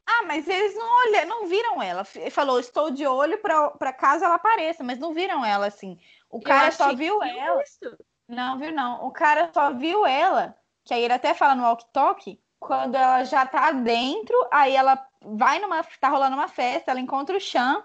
Ah, 0.05 0.23
mas 0.27 0.47
eles 0.47 0.75
não 0.75 0.85
olham, 1.07 1.25
não 1.27 1.47
viram 1.47 1.81
ela. 1.81 2.05
Ele 2.15 2.29
falou, 2.29 2.59
estou 2.59 2.91
de 2.91 3.05
olho 3.07 3.37
pra, 3.39 3.71
pra 3.71 3.91
caso 3.93 4.23
ela 4.23 4.35
apareça, 4.35 4.83
mas 4.83 4.99
não 4.99 5.13
viram 5.13 5.43
ela 5.43 5.65
assim. 5.67 5.99
O 6.29 6.39
cara 6.39 6.71
só 6.71 6.93
viu 6.93 7.19
que 7.19 7.29
ela. 7.29 7.63
isso. 7.63 7.97
Não, 8.27 8.57
viu 8.57 8.71
não. 8.71 9.05
O 9.05 9.11
cara 9.11 9.49
só 9.53 9.71
viu 9.73 10.05
ela, 10.05 10.55
que 10.83 10.93
aí 10.93 11.03
ele 11.03 11.13
até 11.13 11.33
fala 11.33 11.55
no 11.55 11.63
walk-talk, 11.63 12.39
quando 12.59 12.95
ela 12.95 13.23
já 13.23 13.45
tá 13.45 13.71
dentro, 13.71 14.35
aí 14.51 14.75
ela 14.75 15.05
vai 15.21 15.59
numa. 15.59 15.83
tá 15.83 16.09
rolando 16.09 16.35
uma 16.35 16.47
festa, 16.47 16.91
ela 16.91 16.99
encontra 16.99 17.35
o 17.35 17.41
Chan. 17.41 17.83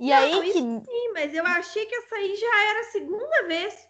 E 0.00 0.08
Não, 0.08 0.16
aí 0.16 0.52
que. 0.52 0.58
Sim, 0.58 1.12
mas 1.12 1.34
eu 1.34 1.46
achei 1.46 1.84
que 1.84 1.94
essa 1.94 2.16
aí 2.16 2.34
já 2.34 2.64
era 2.70 2.80
a 2.80 2.84
segunda 2.84 3.46
vez. 3.46 3.86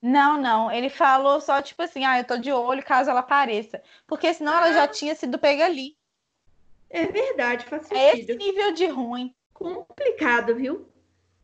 Não, 0.00 0.40
não. 0.40 0.72
Ele 0.72 0.88
falou 0.88 1.40
só, 1.42 1.60
tipo 1.60 1.82
assim, 1.82 2.04
ah, 2.06 2.18
eu 2.18 2.24
tô 2.24 2.38
de 2.38 2.50
olho 2.50 2.82
caso 2.82 3.10
ela 3.10 3.20
apareça. 3.20 3.82
Porque 4.06 4.32
senão 4.32 4.52
ela 4.54 4.72
já 4.72 4.88
tinha 4.88 5.14
sido 5.14 5.38
pega 5.38 5.66
ali. 5.66 5.94
É 6.88 7.06
verdade, 7.06 7.66
faz 7.66 7.90
É 7.92 8.08
esse 8.08 8.26
sentido. 8.26 8.38
nível 8.38 8.72
de 8.72 8.86
ruim. 8.86 9.34
Complicado, 9.52 10.56
viu? 10.56 10.88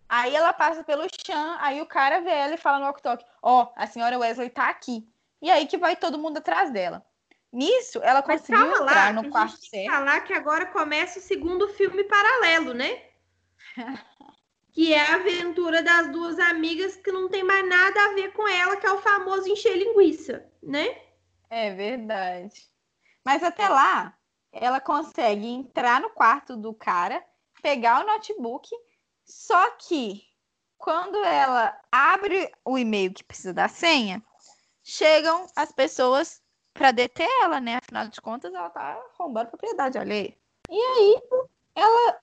Aí 0.08 0.34
ela 0.34 0.54
passa 0.54 0.82
pelo 0.82 1.06
chão, 1.24 1.56
aí 1.60 1.82
o 1.82 1.86
cara 1.86 2.20
vê 2.20 2.30
ela 2.30 2.54
e 2.54 2.58
fala 2.58 2.78
no 2.78 2.86
walk-talk, 2.86 3.22
ó, 3.42 3.68
a 3.76 3.86
senhora 3.86 4.18
Wesley 4.18 4.48
tá 4.48 4.70
aqui. 4.70 5.06
E 5.40 5.50
aí 5.50 5.66
que 5.66 5.76
vai 5.76 5.94
todo 5.94 6.18
mundo 6.18 6.38
atrás 6.38 6.70
dela. 6.72 7.04
Nisso, 7.52 8.00
ela 8.02 8.24
Mas 8.26 8.40
conseguiu 8.40 8.70
lá, 8.70 8.82
entrar 8.84 9.06
que 9.08 9.22
no 9.22 9.30
quarto 9.30 9.58
certo. 9.66 9.90
falar 9.90 10.20
que 10.22 10.32
agora 10.32 10.66
começa 10.66 11.18
o 11.18 11.22
segundo 11.22 11.68
filme 11.68 12.04
paralelo, 12.04 12.72
né? 12.72 13.02
Que 14.72 14.94
é 14.94 15.00
a 15.00 15.16
aventura 15.16 15.82
das 15.82 16.10
duas 16.12 16.38
amigas 16.38 16.96
que 16.96 17.10
não 17.10 17.28
tem 17.28 17.42
mais 17.42 17.68
nada 17.68 18.00
a 18.04 18.14
ver 18.14 18.32
com 18.32 18.46
ela, 18.46 18.76
que 18.76 18.86
é 18.86 18.92
o 18.92 19.02
famoso 19.02 19.48
encher 19.48 19.76
linguiça, 19.76 20.48
né? 20.62 21.00
É 21.50 21.74
verdade. 21.74 22.68
Mas 23.24 23.42
até 23.42 23.68
lá, 23.68 24.16
ela 24.52 24.80
consegue 24.80 25.46
entrar 25.46 26.00
no 26.00 26.10
quarto 26.10 26.56
do 26.56 26.72
cara, 26.72 27.24
pegar 27.62 28.02
o 28.02 28.06
notebook, 28.06 28.68
só 29.24 29.70
que 29.72 30.22
quando 30.76 31.16
ela 31.24 31.78
abre 31.90 32.50
o 32.64 32.78
e-mail 32.78 33.12
que 33.12 33.24
precisa 33.24 33.52
da 33.52 33.68
senha, 33.68 34.22
chegam 34.82 35.46
as 35.56 35.72
pessoas 35.72 36.40
para 36.72 36.92
deter 36.92 37.28
ela, 37.42 37.60
né? 37.60 37.76
Afinal 37.76 38.08
de 38.08 38.20
contas, 38.20 38.54
ela 38.54 38.70
tá 38.70 39.02
roubando 39.18 39.48
propriedade 39.48 39.98
alheia. 39.98 40.36
E 40.70 40.80
aí, 40.80 41.22
ela 41.74 42.20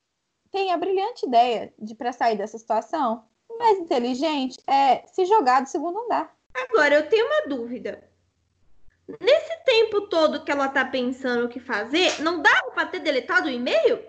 tem 0.56 0.72
a 0.72 0.78
brilhante 0.78 1.26
ideia 1.26 1.74
de 1.78 1.94
para 1.94 2.14
sair 2.14 2.38
dessa 2.38 2.58
situação, 2.58 3.26
o 3.50 3.58
mais 3.58 3.78
inteligente 3.78 4.58
é 4.66 5.06
se 5.06 5.26
jogar 5.26 5.60
do 5.60 5.68
segundo 5.68 6.00
andar. 6.06 6.34
Agora, 6.54 6.96
eu 6.96 7.10
tenho 7.10 7.26
uma 7.26 7.48
dúvida. 7.50 8.10
Nesse 9.20 9.64
tempo 9.66 10.08
todo 10.08 10.46
que 10.46 10.52
ela 10.52 10.70
tá 10.70 10.86
pensando 10.86 11.46
o 11.46 11.50
que 11.50 11.60
fazer, 11.60 12.22
não 12.22 12.42
dava 12.42 12.72
pra 12.72 12.86
ter 12.86 13.00
deletado 13.00 13.50
o 13.50 13.52
e-mail? 13.52 14.02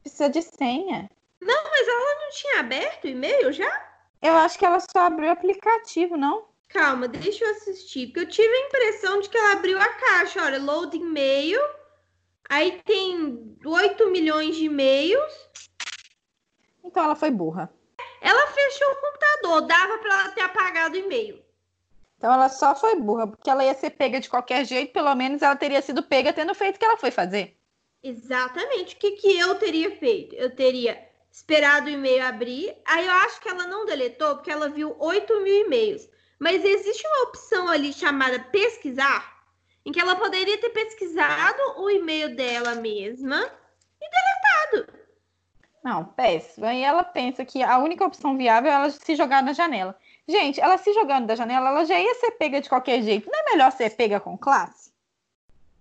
Precisa 0.00 0.30
de 0.30 0.42
senha. 0.42 1.10
Mas 1.40 1.88
ela 1.88 2.22
não 2.22 2.30
tinha 2.30 2.60
aberto 2.60 3.04
o 3.04 3.08
e-mail 3.08 3.52
já? 3.52 3.90
Eu 4.22 4.34
acho 4.34 4.56
que 4.56 4.64
ela 4.64 4.78
só 4.78 5.00
abriu 5.00 5.28
o 5.28 5.32
aplicativo, 5.32 6.16
não? 6.16 6.44
Calma, 6.68 7.08
deixa 7.08 7.44
eu 7.44 7.50
assistir, 7.50 8.06
porque 8.06 8.20
eu 8.20 8.28
tive 8.28 8.54
a 8.54 8.66
impressão 8.66 9.20
de 9.20 9.28
que 9.28 9.36
ela 9.36 9.54
abriu 9.54 9.76
a 9.76 9.88
caixa. 9.88 10.40
Olha, 10.40 10.62
loading 10.62 11.00
e-mail. 11.00 11.60
Aí 12.48 12.80
tem 12.84 13.56
8 13.64 14.10
milhões 14.10 14.56
de 14.56 14.66
e-mails. 14.66 15.50
Então 16.84 17.04
ela 17.04 17.16
foi 17.16 17.30
burra. 17.30 17.72
Ela 18.20 18.46
fechou 18.48 18.88
o 18.92 18.96
computador, 18.96 19.60
dava 19.62 19.98
pra 19.98 20.20
ela 20.20 20.28
ter 20.30 20.42
apagado 20.42 20.94
o 20.94 20.98
e-mail. 20.98 21.42
Então 22.16 22.32
ela 22.32 22.48
só 22.48 22.74
foi 22.74 22.96
burra, 22.96 23.26
porque 23.26 23.48
ela 23.48 23.64
ia 23.64 23.74
ser 23.74 23.90
pega 23.90 24.20
de 24.20 24.28
qualquer 24.28 24.64
jeito, 24.66 24.92
pelo 24.92 25.14
menos 25.14 25.40
ela 25.40 25.56
teria 25.56 25.80
sido 25.80 26.02
pega 26.02 26.32
tendo 26.32 26.54
feito 26.54 26.76
o 26.76 26.78
que 26.78 26.84
ela 26.84 26.98
foi 26.98 27.10
fazer. 27.10 27.56
Exatamente. 28.02 28.94
O 28.94 28.98
que, 28.98 29.12
que 29.12 29.38
eu 29.38 29.54
teria 29.54 29.96
feito? 29.96 30.34
Eu 30.34 30.54
teria 30.54 31.00
esperado 31.30 31.86
o 31.86 31.90
e-mail 31.90 32.24
abrir. 32.24 32.76
Aí 32.86 33.06
eu 33.06 33.12
acho 33.12 33.40
que 33.40 33.48
ela 33.48 33.66
não 33.66 33.86
deletou, 33.86 34.36
porque 34.36 34.50
ela 34.50 34.68
viu 34.68 34.94
8 34.98 35.40
mil 35.40 35.66
e-mails. 35.66 36.08
Mas 36.38 36.64
existe 36.64 37.06
uma 37.06 37.24
opção 37.24 37.68
ali 37.68 37.92
chamada 37.92 38.38
pesquisar, 38.38 39.44
em 39.84 39.92
que 39.92 40.00
ela 40.00 40.16
poderia 40.16 40.58
ter 40.58 40.70
pesquisado 40.70 41.60
o 41.76 41.90
e-mail 41.90 42.34
dela 42.34 42.74
mesma. 42.76 43.50
Não, 45.82 46.04
péssimo. 46.04 46.66
Aí 46.66 46.82
ela 46.82 47.02
pensa 47.02 47.44
que 47.44 47.62
a 47.62 47.78
única 47.78 48.04
opção 48.04 48.36
viável 48.36 48.70
é 48.70 48.74
ela 48.74 48.90
se 48.90 49.16
jogar 49.16 49.42
na 49.42 49.52
janela. 49.52 49.96
Gente, 50.28 50.60
ela 50.60 50.78
se 50.78 50.92
jogando 50.92 51.26
da 51.26 51.34
janela, 51.34 51.70
ela 51.70 51.84
já 51.84 51.98
ia 51.98 52.14
ser 52.16 52.32
pega 52.32 52.60
de 52.60 52.68
qualquer 52.68 53.02
jeito. 53.02 53.30
Não 53.30 53.38
é 53.38 53.50
melhor 53.52 53.72
ser 53.72 53.90
pega 53.96 54.20
com 54.20 54.36
classe? 54.36 54.92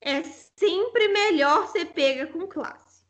É 0.02 0.24
sempre 0.24 1.10
melhor 1.10 1.68
ser 1.68 1.86
pega 1.86 2.28
com 2.28 2.48
classe. 2.48 3.04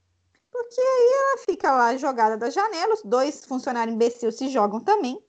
Porque 0.51 0.81
aí 0.81 1.13
ela 1.19 1.37
fica 1.45 1.71
lá 1.71 1.95
jogada 1.95 2.35
da 2.35 2.49
janela, 2.49 2.95
os 2.95 3.03
dois 3.03 3.45
funcionários 3.45 3.93
imbecis 3.95 4.35
se 4.35 4.49
jogam 4.49 4.79
também. 4.79 5.23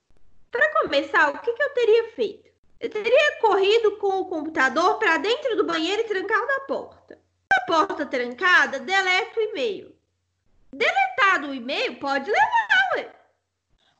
Para 0.50 0.82
começar, 0.82 1.28
o 1.28 1.38
que, 1.38 1.52
que 1.52 1.62
eu 1.62 1.74
teria 1.74 2.12
feito? 2.12 2.50
Eu 2.80 2.88
teria 2.88 3.38
corrido 3.40 3.98
com 3.98 4.20
o 4.20 4.24
computador 4.24 4.98
para 4.98 5.18
dentro 5.18 5.54
do 5.56 5.66
banheiro 5.66 6.00
e 6.00 6.08
trancado 6.08 6.50
a 6.50 6.60
porta. 6.60 7.20
A 7.52 7.60
porta 7.66 8.06
trancada, 8.06 8.80
deleta 8.80 9.38
o 9.38 9.42
e-mail. 9.42 9.99
Deletado 10.72 11.48
o 11.48 11.54
e-mail, 11.54 11.96
pode 11.98 12.30
levar. 12.30 12.70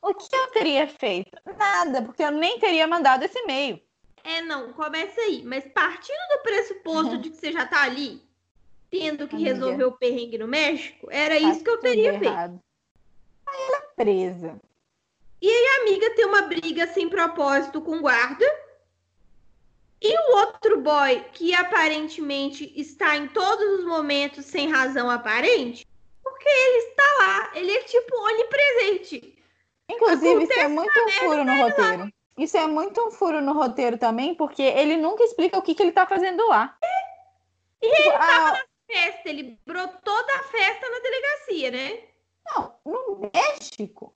O 0.02 0.14
que 0.14 0.34
eu 0.34 0.46
teria 0.48 0.86
feito? 0.88 1.30
Nada, 1.58 2.02
porque 2.02 2.22
eu 2.22 2.30
nem 2.30 2.58
teria 2.58 2.86
mandado 2.86 3.22
esse 3.24 3.38
e-mail. 3.38 3.80
É, 4.24 4.40
não, 4.42 4.72
começa 4.72 5.20
aí. 5.20 5.42
Mas 5.44 5.64
partindo 5.72 6.18
do 6.30 6.42
pressuposto 6.42 7.18
de 7.18 7.30
que 7.30 7.36
você 7.36 7.52
já 7.52 7.66
tá 7.66 7.82
ali, 7.82 8.22
tendo 8.90 9.28
que 9.28 9.36
Amiga. 9.36 9.52
resolver 9.52 9.84
o 9.84 9.92
perrengue 9.92 10.38
no 10.38 10.48
México, 10.48 11.08
era 11.10 11.38
Tá 11.38 11.40
isso 11.40 11.62
que 11.62 11.70
eu 11.70 11.78
teria 11.78 12.18
feito. 12.18 12.60
Aí 13.46 13.62
ela 13.68 13.76
é 13.76 13.94
presa. 13.94 14.60
A 15.42 15.82
amiga 15.82 16.14
tem 16.14 16.26
uma 16.26 16.42
briga 16.42 16.86
sem 16.88 17.08
propósito 17.08 17.80
com 17.80 17.98
o 17.98 18.00
guarda. 18.00 18.44
E 20.02 20.16
o 20.16 20.36
outro 20.38 20.80
boy, 20.80 21.24
que 21.32 21.54
aparentemente 21.54 22.72
está 22.74 23.16
em 23.16 23.28
todos 23.28 23.80
os 23.80 23.84
momentos 23.84 24.46
sem 24.46 24.70
razão 24.70 25.10
aparente, 25.10 25.86
porque 26.30 26.48
ele 26.48 26.78
está 26.88 27.02
lá, 27.18 27.50
ele 27.54 27.72
é 27.72 27.82
tipo 27.82 28.14
onipresente. 28.16 29.38
Inclusive, 29.88 30.44
isso 30.44 30.52
é 30.52 30.68
muito 30.68 30.98
um 31.00 31.10
furo 31.10 31.44
no 31.44 31.62
roteiro. 31.62 32.12
Isso 32.38 32.56
é 32.56 32.66
muito 32.66 33.06
um 33.06 33.10
furo 33.10 33.40
no 33.40 33.52
roteiro 33.52 33.98
também, 33.98 34.34
porque 34.34 34.62
ele 34.62 34.96
nunca 34.96 35.24
explica 35.24 35.58
o 35.58 35.62
que, 35.62 35.74
que 35.74 35.82
ele 35.82 35.92
tá 35.92 36.06
fazendo 36.06 36.46
lá. 36.48 36.76
E 37.82 37.86
ele 37.86 38.10
Ah, 38.10 38.62
Festa, 38.86 39.28
ele 39.28 39.58
brotou 39.64 40.26
da 40.26 40.42
festa 40.44 40.90
na 40.90 40.98
delegacia, 40.98 41.70
né? 41.70 42.00
não, 42.46 42.74
no 42.84 43.30
México, 43.32 44.12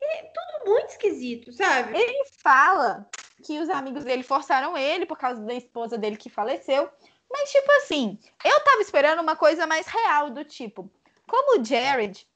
Tudo 0.00 0.70
muito 0.70 0.90
esquisito, 0.90 1.52
sabe? 1.52 1.96
ele 1.96 2.24
fala 2.42 3.08
que 3.44 3.60
os 3.60 3.68
amigos 3.68 4.04
dele 4.04 4.24
forçaram 4.24 4.76
ele 4.76 5.06
por 5.06 5.16
causa 5.16 5.40
da 5.42 5.54
esposa 5.54 5.96
dele 5.96 6.16
que 6.16 6.28
faleceu. 6.28 6.90
Mas, 7.30 7.52
tipo 7.52 7.70
assim, 7.72 8.18
eu 8.44 8.64
tava 8.64 8.80
esperando 8.80 9.20
uma 9.20 9.36
coisa 9.36 9.66
mais 9.66 9.86
real, 9.86 10.30
do 10.30 10.44
tipo, 10.44 10.90
como 11.28 11.60
o 11.60 11.64
Jared, 11.64 12.26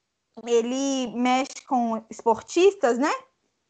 ele 0.45 1.07
mexe 1.15 1.65
com 1.67 2.05
esportistas, 2.09 2.97
né? 2.97 3.11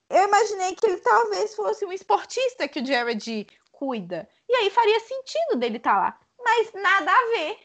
Eu 0.09 0.28
imaginei 0.28 0.76
que 0.76 0.86
ele 0.86 0.97
talvez 0.97 1.55
fosse 1.55 1.86
um 1.86 1.91
esportista 1.91 2.67
que 2.67 2.80
o 2.80 2.86
Jared 2.86 3.47
cuida. 3.71 4.30
E 4.47 4.55
aí 4.55 4.69
faria 4.69 4.99
sentido 4.99 5.55
dele 5.55 5.78
estar 5.78 5.93
tá 5.93 5.99
lá. 5.99 6.19
Mas 6.43 6.71
nada 6.74 7.11
a 7.11 7.26
ver. 7.30 7.57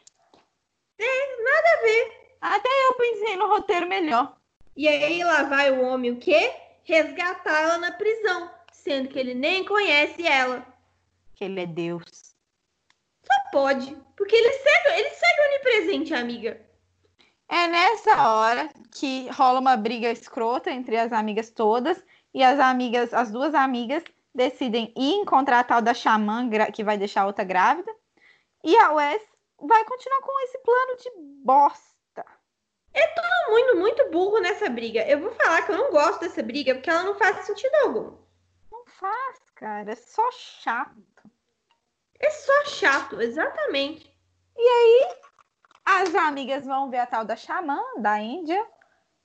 É, 0.97 1.43
nada 1.43 1.67
a 1.73 1.81
ver. 1.81 2.19
Até 2.41 2.69
eu 2.87 2.93
pensei 2.95 3.35
no 3.35 3.47
roteiro 3.47 3.87
melhor. 3.87 4.35
E 4.75 4.87
aí 4.87 5.23
lá 5.23 5.43
vai 5.43 5.71
o 5.71 5.81
homem 5.81 6.11
o 6.11 6.19
quê? 6.19 6.53
Resgatar 6.83 7.61
ela 7.61 7.77
na 7.77 7.91
prisão, 7.91 8.49
sendo 8.71 9.09
que 9.09 9.19
ele 9.19 9.35
nem 9.35 9.63
conhece 9.65 10.25
ela. 10.25 10.65
Que 11.35 11.43
ele 11.43 11.61
é 11.61 11.65
Deus. 11.65 12.03
Só 13.23 13.51
pode, 13.51 13.95
porque 14.15 14.35
ele 14.35 14.51
segue, 14.53 14.99
ele 14.99 15.09
segue 15.09 15.41
onipresente, 15.41 16.13
amiga. 16.13 16.68
É 17.49 17.67
nessa 17.67 18.29
hora 18.29 18.69
que 18.91 19.27
rola 19.29 19.59
uma 19.59 19.75
briga 19.75 20.11
escrota 20.11 20.69
entre 20.69 20.95
as 20.95 21.11
amigas 21.11 21.49
todas 21.49 22.01
e 22.31 22.43
as 22.43 22.59
amigas, 22.59 23.11
as 23.11 23.31
duas 23.31 23.55
amigas 23.55 24.03
decidem 24.33 24.93
ir 24.95 25.15
encontrar 25.15 25.59
a 25.59 25.63
tal 25.63 25.81
da 25.81 25.95
xamã 25.95 26.47
que 26.71 26.83
vai 26.83 26.95
deixar 26.95 27.23
a 27.23 27.25
outra 27.25 27.43
grávida. 27.43 27.91
E 28.63 28.77
a 28.77 28.91
Wes 28.91 29.21
vai 29.59 29.83
continuar 29.83 30.21
com 30.21 30.39
esse 30.43 30.59
plano 30.59 30.97
de 30.97 31.11
bosta. 31.43 32.25
É 32.93 33.07
todo 33.07 33.51
mundo 33.51 33.79
muito 33.79 34.11
burro 34.11 34.39
nessa 34.39 34.69
briga. 34.69 35.01
Eu 35.07 35.19
vou 35.19 35.31
falar 35.31 35.63
que 35.63 35.71
eu 35.71 35.77
não 35.77 35.91
gosto 35.91 36.19
dessa 36.19 36.43
briga 36.43 36.75
porque 36.75 36.89
ela 36.89 37.03
não 37.03 37.15
faz 37.15 37.45
sentido 37.47 37.73
algum. 37.83 38.17
Não 38.71 38.85
faz, 38.85 39.39
cara. 39.55 39.91
É 39.91 39.95
só 39.95 40.29
chato. 40.31 41.31
É 42.19 42.29
só 42.29 42.65
chato, 42.65 43.21
exatamente. 43.21 44.13
E 44.55 44.61
aí, 44.61 45.15
as 45.97 46.13
amigas 46.15 46.65
vão 46.65 46.89
ver 46.89 46.99
a 46.99 47.05
tal 47.05 47.25
da 47.25 47.35
xamã 47.35 47.81
da 47.97 48.19
Índia. 48.19 48.65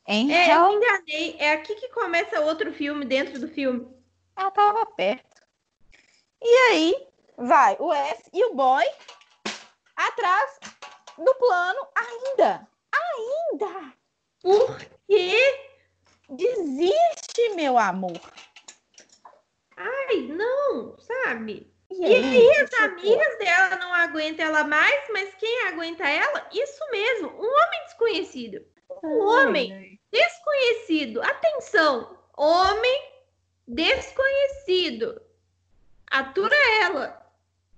Angel. 0.08 0.36
É, 0.36 0.56
eu 0.56 0.68
me 0.68 0.74
enganei. 0.74 1.36
É 1.38 1.52
aqui 1.52 1.74
que 1.74 1.88
começa 1.88 2.40
outro 2.40 2.72
filme 2.72 3.04
dentro 3.04 3.38
do 3.38 3.48
filme. 3.48 3.88
Ela 4.36 4.50
tava 4.50 4.86
perto. 4.86 5.42
E 6.42 6.56
aí, 6.70 7.08
vai 7.36 7.76
o 7.78 7.92
S 7.92 8.30
e 8.32 8.44
o 8.44 8.54
boy 8.54 8.84
atrás 9.96 10.58
do 11.16 11.34
plano 11.36 11.86
ainda. 11.94 12.68
Ainda. 12.92 13.92
Por 14.40 14.78
quê? 15.06 15.70
Desiste, 16.28 17.50
meu 17.54 17.78
amor. 17.78 18.20
Ai, 19.76 20.22
não, 20.28 20.98
sabe? 20.98 21.73
E, 21.98 22.06
e 22.06 22.14
aí, 22.14 22.50
as 22.60 22.72
amigas 22.80 23.38
dela 23.38 23.76
não 23.76 23.92
aguentam 23.92 24.46
ela 24.46 24.64
mais, 24.64 25.08
mas 25.12 25.34
quem 25.36 25.68
aguenta 25.68 26.08
ela? 26.08 26.48
Isso 26.52 26.80
mesmo, 26.90 27.28
um 27.28 27.46
homem 27.46 27.84
desconhecido. 27.86 28.64
Um 29.02 29.20
homem 29.20 30.00
desconhecido. 30.10 31.22
Atenção, 31.22 32.16
homem 32.36 33.02
desconhecido. 33.66 35.20
Atura 36.10 36.56
ela. 36.82 37.24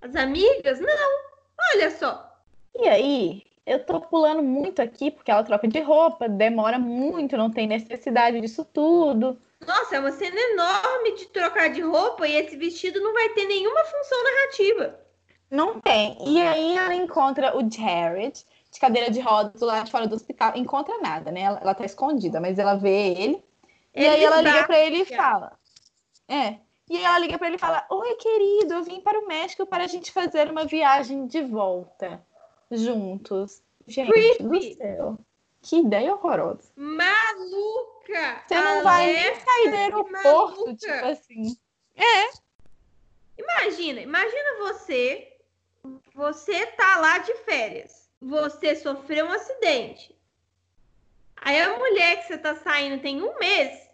As 0.00 0.14
amigas, 0.16 0.80
não. 0.80 1.26
Olha 1.74 1.90
só. 1.90 2.40
E 2.74 2.88
aí, 2.88 3.42
eu 3.66 3.84
tô 3.84 4.00
pulando 4.00 4.42
muito 4.42 4.80
aqui 4.80 5.10
porque 5.10 5.30
ela 5.30 5.42
troca 5.42 5.66
de 5.66 5.80
roupa, 5.80 6.28
demora 6.28 6.78
muito, 6.78 7.36
não 7.36 7.50
tem 7.50 7.66
necessidade 7.66 8.40
disso 8.40 8.64
tudo. 8.64 9.38
Nossa, 9.64 9.96
é 9.96 10.00
uma 10.00 10.12
cena 10.12 10.38
enorme 10.38 11.16
de 11.16 11.26
trocar 11.26 11.70
de 11.70 11.80
roupa 11.80 12.26
e 12.26 12.34
esse 12.34 12.56
vestido 12.56 13.00
não 13.00 13.12
vai 13.12 13.28
ter 13.30 13.46
nenhuma 13.46 13.84
função 13.84 14.22
narrativa. 14.22 15.00
Não 15.50 15.80
tem. 15.80 16.18
E 16.26 16.40
aí 16.40 16.76
ela 16.76 16.94
encontra 16.94 17.56
o 17.56 17.70
Jared 17.70 18.44
de 18.70 18.80
cadeira 18.80 19.10
de 19.10 19.20
rodas 19.20 19.60
lá 19.60 19.82
de 19.82 19.90
fora 19.90 20.06
do 20.06 20.14
hospital. 20.14 20.52
Encontra 20.56 20.98
nada, 20.98 21.30
né? 21.30 21.42
Ela, 21.42 21.60
ela 21.60 21.74
tá 21.74 21.84
escondida, 21.84 22.40
mas 22.40 22.58
ela 22.58 22.74
vê 22.74 23.12
ele. 23.12 23.44
ele 23.94 24.04
e 24.04 24.06
aí 24.06 24.24
ela 24.24 24.40
liga 24.40 24.66
para 24.66 24.78
ele 24.78 25.02
e 25.02 25.04
fala: 25.04 25.58
É. 26.28 26.58
E 26.88 26.96
aí 26.96 27.04
ela 27.04 27.18
liga 27.18 27.38
para 27.38 27.46
ele 27.46 27.56
e 27.56 27.60
fala: 27.60 27.86
Oi, 27.90 28.14
querido, 28.16 28.74
eu 28.74 28.82
vim 28.82 29.00
para 29.00 29.18
o 29.18 29.26
México 29.26 29.66
para 29.66 29.84
a 29.84 29.88
gente 29.88 30.12
fazer 30.12 30.50
uma 30.50 30.64
viagem 30.64 31.26
de 31.26 31.42
volta 31.42 32.20
juntos. 32.70 33.62
Gente 33.86 34.10
Creepy. 34.10 34.42
do 34.42 34.74
céu. 34.74 35.18
Que 35.62 35.78
ideia 35.78 36.12
horrorosa. 36.12 36.70
Maluca! 38.06 38.42
Você 38.46 38.54
não 38.54 38.82
vai 38.82 39.12
nem 39.12 39.34
sair 39.34 39.70
do 39.70 39.76
aeroporto, 39.76 40.60
maluca. 40.60 40.76
tipo 40.76 41.06
assim. 41.06 41.56
É. 41.96 42.46
Imagina, 43.38 44.00
imagina 44.00 44.58
você, 44.58 45.32
você 46.14 46.66
tá 46.66 46.96
lá 46.98 47.18
de 47.18 47.34
férias. 47.38 48.10
Você 48.20 48.74
sofreu 48.76 49.26
um 49.26 49.32
acidente. 49.32 50.16
Aí 51.36 51.60
a 51.60 51.76
mulher 51.76 52.16
que 52.16 52.28
você 52.28 52.38
tá 52.38 52.56
saindo 52.56 53.02
tem 53.02 53.22
um 53.22 53.38
mês, 53.38 53.88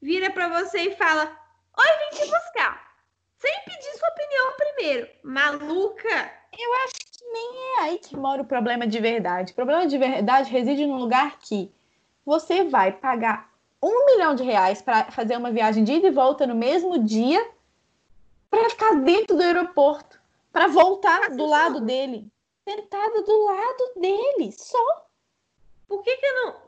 vira 0.00 0.30
para 0.30 0.48
você 0.48 0.82
e 0.82 0.96
fala: 0.96 1.24
Oi, 1.76 1.86
vim 1.98 2.18
te 2.18 2.30
buscar. 2.30 2.92
Sem 3.38 3.52
pedir 3.64 3.98
sua 3.98 4.08
opinião 4.08 4.52
primeiro. 4.56 5.08
Maluca! 5.24 6.32
Eu 6.56 6.74
acho 6.84 6.94
que 6.94 7.24
nem 7.32 7.56
é 7.56 7.80
aí 7.80 7.98
que 7.98 8.16
mora 8.16 8.42
o 8.42 8.46
problema 8.46 8.86
de 8.86 9.00
verdade. 9.00 9.52
O 9.52 9.54
problema 9.56 9.86
de 9.86 9.98
verdade 9.98 10.50
reside 10.50 10.86
num 10.86 10.98
lugar 10.98 11.38
que 11.40 11.74
você 12.24 12.64
vai 12.64 12.92
pagar 12.92 13.52
um 13.82 14.06
milhão 14.06 14.34
de 14.34 14.42
reais 14.42 14.80
para 14.80 15.10
fazer 15.10 15.36
uma 15.36 15.50
viagem 15.50 15.82
de 15.82 15.94
ida 15.94 16.06
e 16.06 16.12
volta 16.12 16.46
no 16.46 16.54
mesmo 16.54 17.02
dia 17.02 17.44
para 18.48 18.70
ficar 18.70 18.94
dentro 18.96 19.36
do 19.36 19.42
aeroporto, 19.42 20.20
para 20.52 20.68
voltar 20.68 21.30
do 21.30 21.46
lado 21.46 21.80
dele, 21.80 22.30
sentada 22.68 23.22
do 23.22 23.44
lado 23.44 23.92
dele, 23.96 24.52
só. 24.52 25.06
Por 25.88 26.02
que 26.02 26.16
que 26.16 26.26
eu 26.26 26.34
não? 26.44 26.62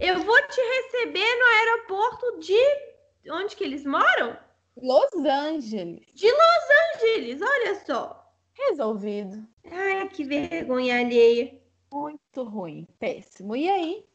Eu 0.00 0.18
vou 0.20 0.36
te 0.48 0.60
receber 0.60 1.34
no 1.38 1.46
aeroporto 1.46 2.38
de 2.40 3.30
onde 3.30 3.56
que 3.56 3.64
eles 3.64 3.84
moram? 3.84 4.36
Los 4.76 5.12
Angeles. 5.14 6.06
De 6.14 6.30
Los 6.30 7.02
Angeles, 7.02 7.40
olha 7.42 7.84
só. 7.84 8.32
Resolvido. 8.52 9.46
Ai, 9.70 10.08
que 10.08 10.24
vergonha 10.24 11.00
alheia. 11.00 11.58
Muito 11.92 12.42
ruim, 12.42 12.86
péssimo. 12.98 13.56
E 13.56 13.68
aí? 13.68 14.06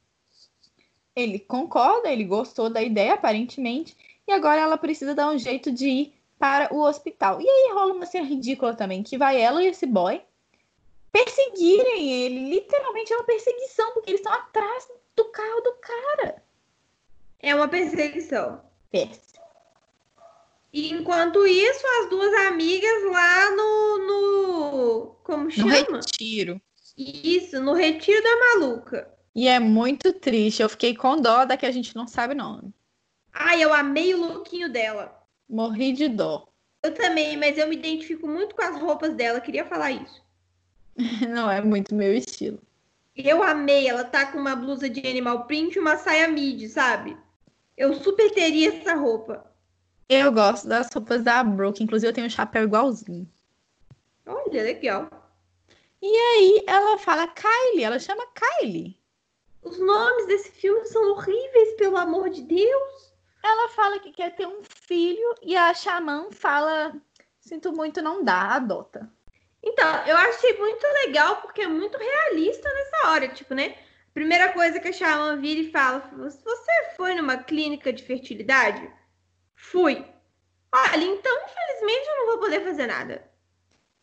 Ele 1.16 1.40
concorda, 1.40 2.10
ele 2.10 2.24
gostou 2.24 2.70
da 2.70 2.82
ideia, 2.82 3.14
aparentemente, 3.14 3.96
e 4.28 4.32
agora 4.32 4.62
ela 4.62 4.78
precisa 4.78 5.14
dar 5.14 5.30
um 5.30 5.38
jeito 5.38 5.72
de 5.72 5.88
ir 5.88 6.14
para 6.40 6.74
o 6.74 6.82
hospital. 6.82 7.42
E 7.42 7.48
aí 7.48 7.72
rola 7.74 7.94
uma 7.94 8.06
cena 8.06 8.26
ridícula 8.26 8.74
também, 8.74 9.04
que 9.04 9.18
vai 9.18 9.40
ela 9.40 9.64
e 9.64 9.68
esse 9.68 9.86
boy 9.86 10.22
perseguirem 11.12 12.12
ele. 12.12 12.50
Literalmente 12.50 13.14
é 13.14 13.18
uma 13.18 13.26
perseguição, 13.26 13.92
porque 13.94 14.12
eles 14.12 14.22
estão 14.22 14.34
atrás 14.34 14.88
do 15.16 15.26
carro 15.26 15.62
do 15.62 15.74
cara. 15.74 16.44
É 17.40 17.54
uma 17.54 17.68
perseguição. 17.68 18.62
Péssimo. 18.90 19.42
E 20.74 20.94
enquanto 20.94 21.46
isso, 21.46 21.86
as 22.00 22.10
duas 22.10 22.34
amigas 22.48 23.04
lá 23.04 23.52
no. 23.52 23.98
no 24.08 25.16
como 25.24 25.52
chama? 25.52 25.82
No 25.82 25.96
retiro. 25.98 26.62
Isso, 26.98 27.60
no 27.60 27.74
retiro 27.74 28.24
da 28.24 28.40
maluca. 28.40 29.12
E 29.34 29.48
é 29.48 29.60
muito 29.60 30.14
triste. 30.14 30.62
Eu 30.62 30.70
fiquei 30.70 30.96
com 30.96 31.22
dó 31.22 31.46
da 31.46 31.58
que 31.58 31.66
a 31.66 31.72
gente 31.72 31.96
não 31.96 32.08
sabe 32.08 32.34
o 32.34 32.38
nome. 32.38 32.74
Ai, 33.34 33.64
eu 33.64 33.74
amei 33.74 34.14
o 34.14 34.20
lookinho 34.20 34.70
dela. 34.70 35.18
Morri 35.50 35.94
de 35.94 36.10
dó. 36.10 36.48
Eu 36.84 36.94
também, 36.94 37.38
mas 37.38 37.58
eu 37.58 37.68
me 37.68 37.76
identifico 37.76 38.28
muito 38.28 38.56
com 38.56 38.62
as 38.62 38.80
roupas 38.80 39.14
dela. 39.14 39.40
Queria 39.40 39.66
falar 39.66 39.92
isso. 39.92 40.22
não 41.30 41.50
é 41.50 41.62
muito 41.62 41.96
meu 41.96 42.14
estilo. 42.14 42.60
Eu 43.16 43.44
amei. 43.44 43.88
Ela 43.88 44.04
tá 44.04 44.26
com 44.26 44.38
uma 44.38 44.56
blusa 44.56 44.90
de 44.90 45.06
animal 45.08 45.46
print 45.46 45.76
e 45.76 45.80
uma 45.80 45.98
saia 45.98 46.28
midi, 46.28 46.68
sabe? 46.68 47.18
Eu 47.78 47.94
super 47.94 48.32
teria 48.32 48.70
essa 48.70 48.96
roupa. 48.96 49.50
Eu 50.10 50.32
gosto 50.32 50.68
das 50.68 50.90
roupas 50.94 51.24
da 51.24 51.42
Brooke, 51.42 51.82
inclusive 51.82 52.10
eu 52.10 52.14
tenho 52.14 52.28
um 52.28 52.30
chapéu 52.30 52.64
igualzinho. 52.64 53.28
Olha, 54.26 54.64
legal. 54.64 55.10
E 56.02 56.08
aí 56.08 56.64
ela 56.68 56.98
fala 56.98 57.28
Kylie, 57.28 57.84
ela 57.84 57.98
chama 57.98 58.28
Kylie. 58.34 59.01
Os 59.64 59.78
nomes 59.80 60.26
desse 60.26 60.52
filme 60.52 60.86
são 60.86 61.12
horríveis, 61.12 61.76
pelo 61.78 61.98
amor 61.98 62.30
de 62.30 62.42
Deus. 62.42 63.14
Ela 63.44 63.70
fala 63.70 64.00
que 64.00 64.12
quer 64.12 64.36
ter 64.36 64.48
um 64.48 64.62
filho 64.64 65.36
e 65.42 65.56
a 65.56 65.74
Xamã 65.74 66.30
fala: 66.32 66.94
Sinto 67.40 67.72
muito, 67.72 68.02
não 68.02 68.24
dá, 68.24 68.56
adota. 68.56 69.12
Então, 69.64 70.06
eu 70.08 70.18
achei 70.18 70.58
muito 70.58 70.84
legal 71.06 71.38
porque 71.38 71.62
é 71.62 71.68
muito 71.68 71.98
realista 71.98 72.68
nessa 72.68 73.10
hora, 73.10 73.28
tipo, 73.28 73.54
né? 73.54 73.78
Primeira 74.14 74.52
coisa 74.52 74.80
que 74.80 74.88
a 74.88 74.94
Xamã 74.94 75.38
vira 75.38 75.62
e 75.62 75.72
fala: 75.72 76.12
Você 76.18 76.96
foi 76.96 77.14
numa 77.14 77.38
clínica 77.38 77.94
de 77.94 78.04
fertilidade? 78.04 78.92
Fui. 79.56 80.04
Olha, 80.74 81.04
então, 81.04 81.38
infelizmente, 81.46 82.08
eu 82.08 82.18
não 82.18 82.26
vou 82.28 82.40
poder 82.40 82.64
fazer 82.64 82.88
nada. 82.88 83.30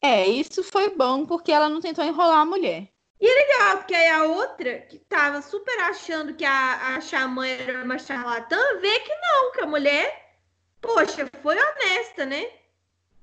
É, 0.00 0.26
isso 0.26 0.62
foi 0.62 0.90
bom 0.90 1.26
porque 1.26 1.50
ela 1.50 1.68
não 1.68 1.80
tentou 1.80 2.04
enrolar 2.04 2.40
a 2.40 2.44
mulher. 2.44 2.88
E 3.20 3.26
é 3.26 3.34
legal, 3.34 3.78
porque 3.78 3.94
aí 3.94 4.08
a 4.08 4.24
outra, 4.24 4.80
que 4.82 4.98
tava 4.98 5.42
super 5.42 5.78
achando 5.80 6.34
que 6.34 6.44
a, 6.44 6.96
a 6.96 7.00
xamã 7.00 7.46
era 7.46 7.84
uma 7.84 7.98
charlatã, 7.98 8.56
vê 8.80 9.00
que 9.00 9.14
não, 9.16 9.52
que 9.52 9.60
a 9.60 9.66
mulher 9.66 10.36
Poxa, 10.80 11.28
foi 11.42 11.56
honesta, 11.56 12.26
né? 12.26 12.44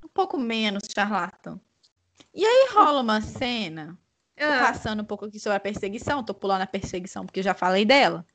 Um 0.04 0.08
pouco 0.08 0.38
menos 0.38 0.84
charlatão. 0.94 1.60
E 2.34 2.46
aí 2.46 2.70
rola 2.74 3.02
uma 3.02 3.22
cena. 3.22 3.98
Tô 4.46 4.46
Ah, 4.46 4.60
passando 4.60 5.02
um 5.02 5.06
pouco 5.06 5.26
aqui 5.26 5.40
sobre 5.40 5.58
a 5.58 5.60
perseguição, 5.62 6.24
tô 6.24 6.34
pulando 6.34 6.64
a 6.64 6.68
perseguição 6.68 7.26
porque 7.26 7.40
eu 7.40 7.44
já 7.44 7.54
falei 7.54 7.86
dela. 7.86 8.26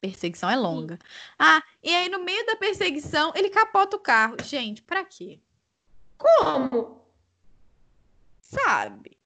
Perseguição 0.00 0.50
é 0.50 0.56
longa. 0.56 0.98
Ah, 1.38 1.62
e 1.82 1.94
aí 1.94 2.08
no 2.08 2.20
meio 2.24 2.44
da 2.46 2.56
perseguição 2.56 3.32
ele 3.34 3.50
capota 3.50 3.96
o 3.96 4.00
carro. 4.00 4.36
Gente, 4.42 4.82
pra 4.82 5.04
quê? 5.04 5.40
como? 6.18 7.02
Sabe? 8.40 9.18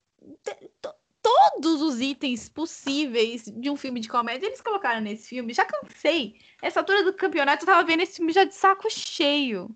T- 0.44 0.70
to- 0.80 0.94
Todos 1.26 1.82
os 1.82 2.00
itens 2.00 2.48
possíveis 2.48 3.46
de 3.46 3.68
um 3.68 3.76
filme 3.76 3.98
de 3.98 4.08
comédia 4.08 4.46
eles 4.46 4.60
colocaram 4.60 5.00
nesse 5.00 5.30
filme. 5.30 5.52
Já 5.52 5.64
cansei. 5.64 6.36
Essa 6.62 6.78
altura 6.78 7.02
do 7.02 7.12
campeonato 7.12 7.64
eu 7.64 7.66
tava 7.66 7.84
vendo 7.84 8.04
esse 8.04 8.18
filme 8.18 8.32
já 8.32 8.44
de 8.44 8.54
saco 8.54 8.88
cheio. 8.88 9.68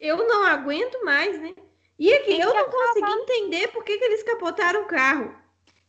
Eu 0.00 0.26
não 0.26 0.44
aguento 0.44 1.04
mais, 1.04 1.38
né? 1.38 1.54
E 1.98 2.10
aqui, 2.14 2.26
Tem 2.28 2.40
eu 2.40 2.50
que 2.50 2.56
não 2.56 2.70
consegui 2.70 3.12
entender 3.12 3.68
por 3.68 3.84
que, 3.84 3.98
que 3.98 4.04
eles 4.04 4.22
capotaram 4.22 4.84
o 4.84 4.86
carro. 4.86 5.34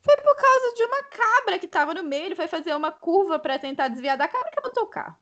Foi 0.01 0.17
por 0.17 0.35
causa 0.35 0.73
de 0.75 0.83
uma 0.83 1.03
cabra 1.03 1.57
que 1.57 1.69
tava 1.69 1.93
no 1.93 2.03
meio. 2.03 2.25
Ele 2.25 2.35
foi 2.35 2.47
fazer 2.47 2.75
uma 2.75 2.91
curva 2.91 3.39
pra 3.39 3.57
tentar 3.57 3.87
desviar 3.87 4.17
da 4.17 4.27
cabra 4.27 4.49
e 4.51 4.55
capotou 4.55 4.83
o 4.83 4.87
carro. 4.87 5.15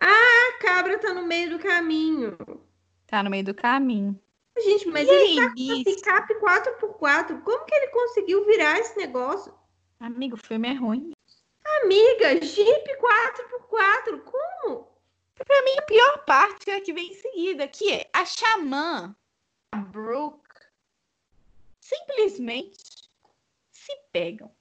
A 0.00 0.58
cabra 0.60 1.00
tá 1.00 1.12
no 1.12 1.26
meio 1.26 1.50
do 1.50 1.58
caminho. 1.58 2.38
Tá 3.08 3.24
no 3.24 3.30
meio 3.30 3.44
do 3.44 3.54
caminho. 3.54 4.16
Gente, 4.58 4.88
mas 4.88 5.08
E 5.08 5.10
ele 5.10 5.22
aí, 5.22 5.36
tá 5.36 5.48
com 5.48 5.84
picape 5.84 6.34
4x4. 6.34 7.42
Como 7.42 7.64
que 7.64 7.74
ele 7.74 7.86
conseguiu 7.88 8.44
virar 8.44 8.78
esse 8.78 8.96
negócio? 8.96 9.54
Amigo, 9.98 10.34
o 10.34 10.38
filme 10.38 10.68
é 10.68 10.74
ruim. 10.74 11.12
Amiga, 11.82 12.44
Jeep 12.44 12.96
4x4. 12.98 14.22
Como? 14.24 14.92
Pra 15.34 15.62
mim, 15.62 15.78
a 15.78 15.82
pior 15.82 16.24
parte 16.24 16.70
é 16.70 16.76
a 16.76 16.80
que 16.80 16.92
vem 16.92 17.10
em 17.10 17.14
seguida, 17.14 17.66
que 17.66 17.92
é 17.92 18.08
a 18.12 18.24
Xamã, 18.24 19.16
a 19.72 19.76
Brooke, 19.78 20.42
simplesmente 21.80 23.10
se 23.70 23.96
pegam. 24.12 24.54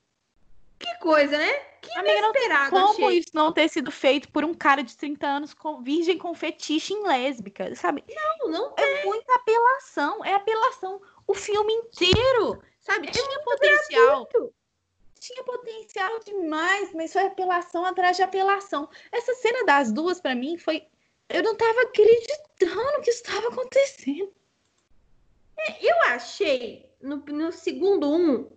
Que 0.82 0.96
coisa, 1.00 1.38
né? 1.38 1.54
Que 1.82 1.98
Amiga, 1.98 2.22
não 2.22 2.30
inesperado, 2.30 2.70
como 2.72 3.08
achei. 3.08 3.20
isso 3.20 3.30
não 3.34 3.52
ter 3.52 3.70
sido 3.70 3.92
feito 3.92 4.32
por 4.32 4.44
um 4.44 4.54
cara 4.54 4.84
de 4.84 4.96
30 4.96 5.28
anos 5.28 5.54
com 5.54 5.82
virgem 5.82 6.18
com 6.18 6.34
fetiche 6.34 6.94
em 6.94 7.04
lésbica, 7.04 7.74
sabe? 7.76 8.04
Não, 8.10 8.50
não 8.50 8.74
É 8.78 9.06
muita 9.06 9.34
apelação, 9.36 10.24
é 10.24 10.34
apelação 10.34 11.02
o 11.26 11.34
filme 11.34 11.74
inteiro, 11.74 12.62
sabe? 12.80 13.10
Tinha 13.12 13.40
potencial, 13.40 14.18
muito. 14.18 14.54
tinha 15.20 15.44
potencial 15.44 16.20
demais, 16.26 16.94
mas 16.94 17.14
foi 17.14 17.24
apelação 17.24 17.86
atrás 17.86 18.18
de 18.18 18.24
apelação. 18.24 18.90
Essa 19.12 19.34
cena 19.36 19.66
das 19.66 19.92
duas 19.92 20.20
pra 20.20 20.36
mim 20.36 20.58
foi 20.58 20.86
eu 21.34 21.44
não 21.44 21.56
tava 21.56 21.84
acreditando 21.84 23.02
que 23.02 23.10
isso 23.10 23.24
estava 23.24 23.48
acontecendo. 23.48 24.34
Eu 25.82 26.02
achei, 26.08 26.90
no, 27.02 27.18
no 27.18 27.52
segundo 27.52 28.12
um, 28.12 28.50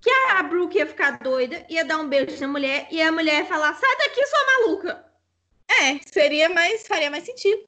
que 0.00 0.10
a 0.10 0.42
Brooke 0.42 0.78
ia 0.78 0.86
ficar 0.86 1.18
doida, 1.18 1.64
ia 1.68 1.84
dar 1.84 1.98
um 1.98 2.08
beijo 2.08 2.40
na 2.40 2.48
mulher, 2.48 2.86
e 2.90 3.00
a 3.02 3.10
mulher 3.12 3.40
ia 3.40 3.46
falar, 3.46 3.74
sai 3.74 3.96
daqui, 3.96 4.24
sua 4.26 4.46
maluca. 4.46 5.04
É, 5.68 5.98
seria 6.10 6.48
mais, 6.48 6.86
faria 6.86 7.10
mais 7.10 7.24
sentido. 7.24 7.66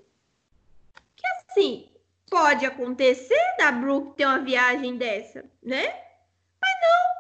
Assim, 1.51 1.91
pode 2.31 2.65
acontecer 2.65 3.57
da 3.59 3.73
Brooke 3.73 4.17
ter 4.17 4.25
uma 4.25 4.39
viagem 4.39 4.97
dessa, 4.97 5.45
né? 5.63 5.87
Mas 6.61 6.73
não, 6.83 7.11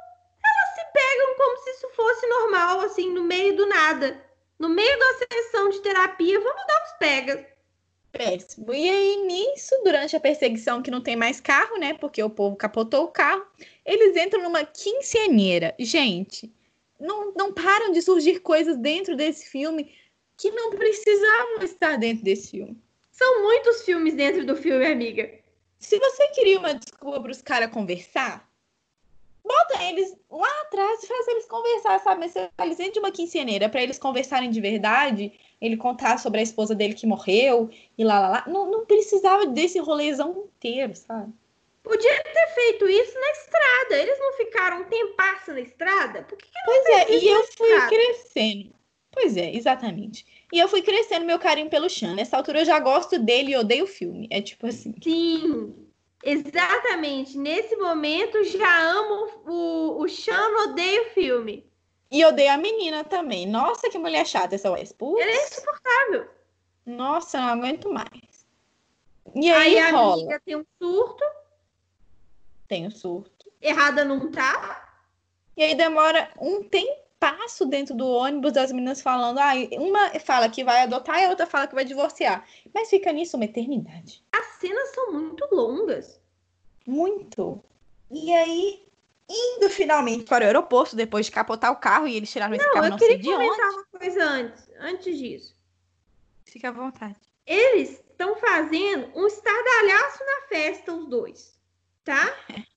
elas 0.44 0.74
se 0.74 0.92
pegam 0.92 1.36
como 1.36 1.56
se 1.58 1.70
isso 1.70 1.88
fosse 1.90 2.26
normal, 2.26 2.80
assim, 2.80 3.12
no 3.12 3.24
meio 3.24 3.56
do 3.56 3.66
nada. 3.66 4.24
No 4.58 4.68
meio 4.68 4.98
da 4.98 5.26
sessão 5.26 5.68
de 5.70 5.80
terapia, 5.80 6.38
vamos 6.38 6.66
dar 6.66 6.82
uns 6.84 6.92
pegas. 6.98 7.46
Péssimo. 8.12 8.74
E 8.74 8.88
aí, 8.88 9.16
nisso, 9.24 9.74
durante 9.84 10.16
a 10.16 10.20
perseguição, 10.20 10.82
que 10.82 10.90
não 10.90 11.00
tem 11.00 11.16
mais 11.16 11.40
carro, 11.40 11.78
né? 11.78 11.94
Porque 11.94 12.22
o 12.22 12.30
povo 12.30 12.56
capotou 12.56 13.04
o 13.04 13.08
carro, 13.08 13.46
eles 13.84 14.16
entram 14.16 14.42
numa 14.42 14.64
quinceaneira. 14.64 15.74
Gente, 15.78 16.52
não, 16.98 17.32
não 17.32 17.52
param 17.52 17.92
de 17.92 18.02
surgir 18.02 18.40
coisas 18.40 18.76
dentro 18.76 19.16
desse 19.16 19.46
filme 19.48 19.94
que 20.36 20.50
não 20.50 20.70
precisavam 20.70 21.62
estar 21.62 21.96
dentro 21.98 22.24
desse 22.24 22.50
filme. 22.50 22.76
São 23.10 23.42
muitos 23.42 23.82
filmes 23.82 24.14
dentro 24.14 24.44
do 24.44 24.56
filme, 24.56 24.86
amiga. 24.86 25.30
Se 25.78 25.98
você 25.98 26.28
queria 26.28 26.58
uma 26.58 26.74
desculpa 26.74 27.20
para 27.20 27.30
os 27.30 27.42
caras 27.42 27.70
conversar, 27.70 28.49
bota 29.44 29.82
eles 29.84 30.16
lá 30.30 30.60
atrás 30.62 31.02
e 31.02 31.06
faz 31.06 31.28
eles 31.28 31.46
conversar, 31.46 31.98
sabe? 32.00 32.20
Mas 32.20 32.32
você 32.32 32.48
eles 32.62 32.76
dentro 32.76 32.94
de 32.94 32.98
uma 33.00 33.10
quinceaneira 33.10 33.68
para 33.68 33.82
eles 33.82 33.98
conversarem 33.98 34.50
de 34.50 34.60
verdade, 34.60 35.32
ele 35.60 35.76
contar 35.76 36.18
sobre 36.18 36.40
a 36.40 36.42
esposa 36.42 36.74
dele 36.74 36.94
que 36.94 37.06
morreu 37.06 37.70
e 37.96 38.04
lá, 38.04 38.20
lá, 38.20 38.28
lá. 38.28 38.44
Não, 38.46 38.70
não 38.70 38.86
precisava 38.86 39.46
desse 39.46 39.78
rolezão 39.78 40.44
inteiro, 40.46 40.94
sabe? 40.94 41.32
Podia 41.82 42.22
ter 42.22 42.46
feito 42.54 42.88
isso 42.88 43.18
na 43.18 43.30
estrada. 43.30 44.02
Eles 44.02 44.18
não 44.18 44.32
ficaram 44.34 44.82
um 44.82 44.84
tempasso 44.84 45.52
na 45.52 45.60
estrada? 45.60 46.22
Por 46.22 46.36
que, 46.36 46.46
que 46.46 46.58
Pois 46.64 46.86
é, 46.86 47.12
e 47.12 47.28
eu 47.28 47.44
fui 47.56 47.68
estrada? 47.68 47.88
crescendo. 47.88 48.74
Pois 49.12 49.36
é, 49.36 49.54
exatamente. 49.54 50.24
E 50.52 50.58
eu 50.58 50.68
fui 50.68 50.82
crescendo 50.82 51.26
meu 51.26 51.38
carinho 51.38 51.68
pelo 51.68 51.88
Chan. 51.88 52.14
Nessa 52.14 52.36
altura 52.36 52.60
eu 52.60 52.64
já 52.64 52.78
gosto 52.78 53.18
dele 53.18 53.52
e 53.52 53.56
odeio 53.56 53.84
o 53.84 53.88
filme. 53.88 54.28
É 54.30 54.40
tipo 54.40 54.66
assim. 54.66 54.94
Sim, 55.02 55.74
exatamente. 56.22 57.36
Nesse 57.38 57.76
momento 57.76 58.42
já 58.44 58.90
amo 58.90 59.42
o, 59.46 60.02
o 60.02 60.08
Sean, 60.08 60.48
odeio 60.64 61.02
o 61.06 61.10
filme. 61.10 61.68
E 62.10 62.24
odeio 62.24 62.52
a 62.52 62.56
menina 62.56 63.04
também. 63.04 63.46
Nossa, 63.46 63.88
que 63.88 63.98
mulher 63.98 64.26
chata 64.26 64.54
essa 64.56 64.70
Wes. 64.70 64.92
Putz, 64.92 65.20
Ele 65.22 65.30
é 65.30 65.46
insuportável. 65.46 66.28
Nossa, 66.86 67.38
não 67.40 67.48
aguento 67.48 67.92
mais. 67.92 68.46
E 69.34 69.50
Aí, 69.50 69.78
aí, 69.78 69.78
a 69.78 69.90
rola. 69.92 70.14
amiga 70.14 70.40
tem 70.44 70.56
um 70.56 70.64
surto, 70.82 71.24
Tem 72.66 72.86
o 72.86 72.90
surto. 72.90 73.52
errada 73.60 74.04
não 74.04 74.30
tá. 74.30 74.88
E 75.56 75.62
aí 75.62 75.74
demora 75.74 76.30
um 76.40 76.62
tempasso 77.20 77.66
dentro 77.66 77.94
do 77.94 78.08
ônibus 78.08 78.52
das 78.52 78.72
meninas 78.72 79.02
falando. 79.02 79.38
Ah, 79.38 79.52
uma 79.72 80.18
fala 80.20 80.48
que 80.48 80.64
vai 80.64 80.82
adotar 80.82 81.20
e 81.20 81.26
a 81.26 81.28
outra 81.28 81.46
fala 81.46 81.66
que 81.66 81.74
vai 81.74 81.84
divorciar. 81.84 82.46
Mas 82.74 82.88
fica 82.88 83.12
nisso 83.12 83.36
uma 83.36 83.44
eternidade. 83.44 84.24
As 84.32 84.46
cenas 84.58 84.88
são 84.94 85.12
muito 85.12 85.46
longas. 85.52 86.18
Muito. 86.86 87.62
E 88.10 88.32
aí, 88.32 88.86
indo 89.28 89.68
finalmente 89.68 90.24
para 90.24 90.44
o 90.44 90.46
aeroporto, 90.46 90.96
depois 90.96 91.26
de 91.26 91.32
capotar 91.32 91.70
o 91.70 91.76
carro 91.76 92.08
e 92.08 92.16
eles 92.16 92.30
tiraram 92.32 92.54
esse 92.54 92.64
Não, 92.66 92.72
carro 92.72 92.86
eu 92.86 92.90
não 92.90 92.98
sei 92.98 93.08
queria 93.18 93.22
de 93.22 93.36
comentar 93.36 93.66
onde. 93.66 93.76
uma 93.76 93.84
coisa 94.00 94.24
antes, 94.24 94.70
antes 94.80 95.18
disso. 95.18 95.56
Fica 96.44 96.68
à 96.68 96.72
vontade. 96.72 97.16
Eles 97.46 98.02
estão 98.10 98.36
fazendo 98.36 99.10
um 99.14 99.26
estardalhaço 99.26 100.24
na 100.24 100.48
festa, 100.48 100.92
os 100.92 101.06
dois, 101.06 101.58
tá? 102.04 102.34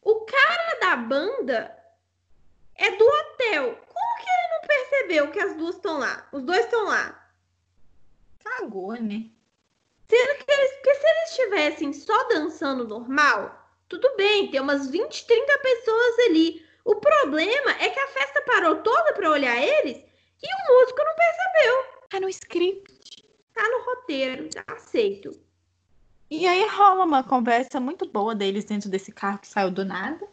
O 0.00 0.20
cara 0.24 0.78
da 0.80 0.96
banda 0.96 1.77
é 2.78 2.96
do 2.96 3.04
hotel. 3.04 3.76
Como 3.86 4.18
que 4.20 4.30
ele 4.30 4.48
não 4.52 4.60
percebeu 4.66 5.30
que 5.30 5.40
as 5.40 5.56
duas 5.56 5.74
estão 5.76 5.98
lá? 5.98 6.26
Os 6.32 6.42
dois 6.42 6.64
estão 6.64 6.84
lá. 6.84 7.30
Cagou, 8.38 8.92
né? 8.94 9.26
Sendo 10.08 10.44
que 10.44 10.50
eles, 10.50 10.72
porque 10.76 10.94
se 10.94 11.06
eles 11.06 11.30
estivessem 11.30 11.92
só 11.92 12.28
dançando 12.28 12.88
normal, 12.88 13.68
tudo 13.88 14.16
bem, 14.16 14.50
tem 14.50 14.60
umas 14.60 14.88
20, 14.88 15.26
30 15.26 15.58
pessoas 15.58 16.18
ali. 16.20 16.66
O 16.84 16.96
problema 16.96 17.72
é 17.80 17.90
que 17.90 18.00
a 18.00 18.08
festa 18.08 18.40
parou 18.42 18.76
toda 18.76 19.12
para 19.12 19.30
olhar 19.30 19.60
eles 19.60 19.98
e 20.42 20.46
o 20.46 20.72
músico 20.72 21.02
não 21.02 21.14
percebeu. 21.14 21.84
Tá 22.08 22.20
no 22.20 22.28
script. 22.28 23.28
Tá 23.52 23.68
no 23.68 23.84
roteiro, 23.84 24.48
aceito. 24.68 25.32
E 26.30 26.46
aí 26.46 26.66
rola 26.68 27.04
uma 27.04 27.24
conversa 27.24 27.80
muito 27.80 28.06
boa 28.06 28.34
deles 28.34 28.64
dentro 28.64 28.88
desse 28.88 29.10
carro 29.10 29.38
que 29.38 29.48
saiu 29.48 29.70
do 29.70 29.84
nada. 29.84 30.28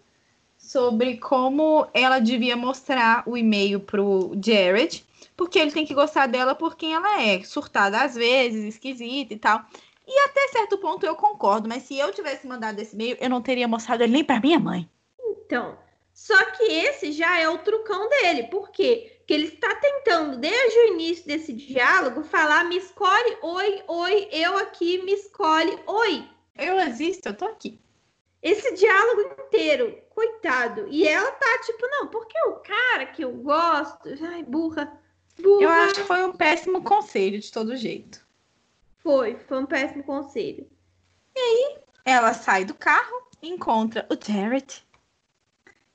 Sobre 0.66 1.18
como 1.18 1.88
ela 1.94 2.18
devia 2.18 2.58
mostrar 2.58 3.22
o 3.28 3.38
e-mail 3.38 3.80
pro 3.80 4.32
Jared. 4.44 5.06
Porque 5.38 5.60
ele 5.60 5.72
tem 5.72 5.86
que 5.86 5.94
gostar 5.94 6.26
dela 6.26 6.56
por 6.56 6.76
quem 6.76 6.96
ela 6.96 7.22
é. 7.22 7.44
Surtada 7.44 8.02
às 8.02 8.16
vezes, 8.16 8.64
esquisita 8.74 9.32
e 9.32 9.38
tal. 9.38 9.64
E 10.08 10.20
até 10.22 10.48
certo 10.48 10.80
ponto 10.80 11.06
eu 11.06 11.16
concordo. 11.16 11.70
Mas 11.70 11.84
se 11.84 11.96
eu 12.00 12.12
tivesse 12.12 12.48
mandado 12.48 12.80
esse 12.80 12.96
e-mail, 12.96 13.16
eu 13.22 13.30
não 13.30 13.44
teria 13.44 13.68
mostrado 13.68 14.02
ele 14.02 14.14
nem 14.14 14.24
pra 14.24 14.40
minha 14.40 14.60
mãe. 14.60 14.90
Então, 15.20 15.78
só 16.12 16.36
que 16.52 16.64
esse 16.64 17.12
já 17.12 17.40
é 17.40 17.48
o 17.48 17.60
trucão 17.60 18.10
dele. 18.10 18.44
Por 18.48 18.72
quê? 18.72 19.18
Porque 19.20 19.34
ele 19.36 19.48
está 19.48 19.76
tentando, 19.76 20.38
desde 20.38 20.80
o 20.80 20.94
início 20.94 21.28
desse 21.28 21.54
diálogo, 21.54 22.24
falar: 22.24 22.64
me 22.64 22.78
escolhe, 22.78 23.38
oi, 23.44 23.84
oi, 23.88 24.30
eu 24.32 24.58
aqui, 24.58 24.98
me 25.04 25.14
escolhe, 25.14 25.78
oi. 25.86 26.28
Eu 26.58 26.80
existo, 26.80 27.30
eu 27.30 27.38
tô 27.38 27.46
aqui. 27.46 27.80
Esse 28.42 28.74
diálogo 28.74 29.22
inteiro, 29.46 30.05
coitado. 30.16 30.88
E 30.90 31.08
ela 31.08 31.30
tá 31.32 31.60
tipo: 31.66 31.86
não, 31.88 32.08
porque 32.08 32.40
o 32.48 32.54
cara 32.54 33.06
que 33.06 33.24
eu 33.24 33.32
gosto. 33.34 34.10
Ai, 34.32 34.42
burra. 34.42 34.92
Burra. 35.40 35.62
Eu 35.62 35.70
acho 35.70 35.96
que 35.96 36.04
foi 36.04 36.24
um 36.24 36.32
péssimo 36.32 36.82
conselho 36.82 37.40
de 37.40 37.52
todo 37.52 37.76
jeito. 37.76 38.26
Foi, 39.00 39.36
foi 39.48 39.60
um 39.60 39.66
péssimo 39.66 40.04
conselho. 40.04 40.68
Ela 42.06 42.34
sai 42.34 42.64
do 42.64 42.74
carro, 42.74 43.28
encontra 43.44 44.08
o 44.10 44.16
Jared. 44.16 44.84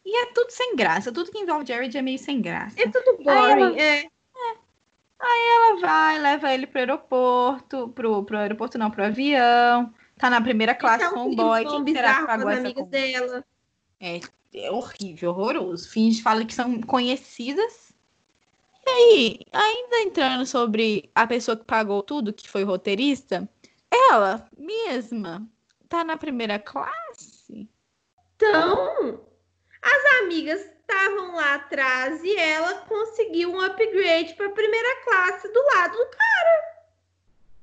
E 0.05 0.23
é 0.23 0.33
tudo 0.33 0.51
sem 0.51 0.77
graça. 0.77 1.11
Tudo 1.11 1.31
que 1.31 1.39
envolve 1.39 1.66
Jared 1.66 1.97
é 1.97 2.03
meio 2.03 2.18
sem 2.18 2.41
graça. 2.43 2.81
É 2.81 2.89
tudo 2.89 3.16
Aí 3.21 3.27
ela- 3.27 3.57
boring. 3.57 3.81
É. 3.81 4.11
Ela 5.23 5.81
vai, 5.81 6.18
leva 6.18 6.53
ele 6.53 6.66
pro 6.66 6.79
aeroporto, 6.79 7.89
pro, 7.91 8.25
pro 8.25 8.39
aeroporto 8.39 8.79
não, 8.79 8.91
pro 8.91 9.05
avião. 9.05 9.93
Tá 10.16 10.31
na 10.31 10.41
primeira 10.41 10.75
classe 10.75 11.05
Então, 11.05 11.14
com 11.14 11.29
o 11.29 11.33
um 11.33 11.37
boy. 11.37 11.64
Quem 11.64 11.95
será 11.95 12.21
que 12.21 12.27
pagou 12.27 12.51
essa 12.51 12.75
conta? 12.75 12.91
dela. 12.91 13.45
É, 14.01 14.20
é 14.55 14.70
horrível, 14.70 15.30
horroroso. 15.30 15.88
Finge 15.88 16.22
fala 16.22 16.44
que 16.44 16.55
são 16.55 16.80
conhecidas. 16.80 17.92
E 18.86 18.90
aí, 18.90 19.40
ainda 19.53 20.01
entrando 20.01 20.46
sobre 20.46 21.11
a 21.14 21.26
pessoa 21.26 21.57
que 21.57 21.64
pagou 21.64 22.03
tudo, 22.03 22.32
que 22.32 22.48
foi 22.48 22.64
roteirista, 22.64 23.48
ela 23.90 24.48
mesma 24.57 25.46
tá 25.88 26.03
na 26.03 26.16
primeira 26.16 26.59
classe. 26.59 27.68
Então, 28.36 29.20
as 29.82 30.22
amigas 30.22 30.61
estavam 30.61 31.34
lá 31.34 31.57
atrás 31.57 32.22
e 32.24 32.36
ela 32.36 32.80
conseguiu 32.86 33.53
um 33.53 33.61
upgrade 33.61 34.34
para 34.34 34.51
primeira 34.51 35.05
classe 35.05 35.53
do 35.53 35.62
lado 35.74 35.92
do 35.92 36.07
cara. 36.07 36.84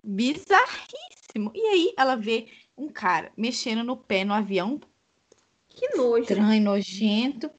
Bizarríssimo. 0.03 1.51
E 1.53 1.61
aí 1.67 1.93
ela 1.97 2.15
vê 2.15 2.47
um 2.77 2.89
cara 2.89 3.31
mexendo 3.35 3.83
no 3.83 3.97
pé 3.97 4.23
no 4.23 4.33
avião, 4.33 4.79
Que 5.77 5.95
nojo. 5.95 6.23
estranho, 6.23 6.63
nojento. 6.63 7.51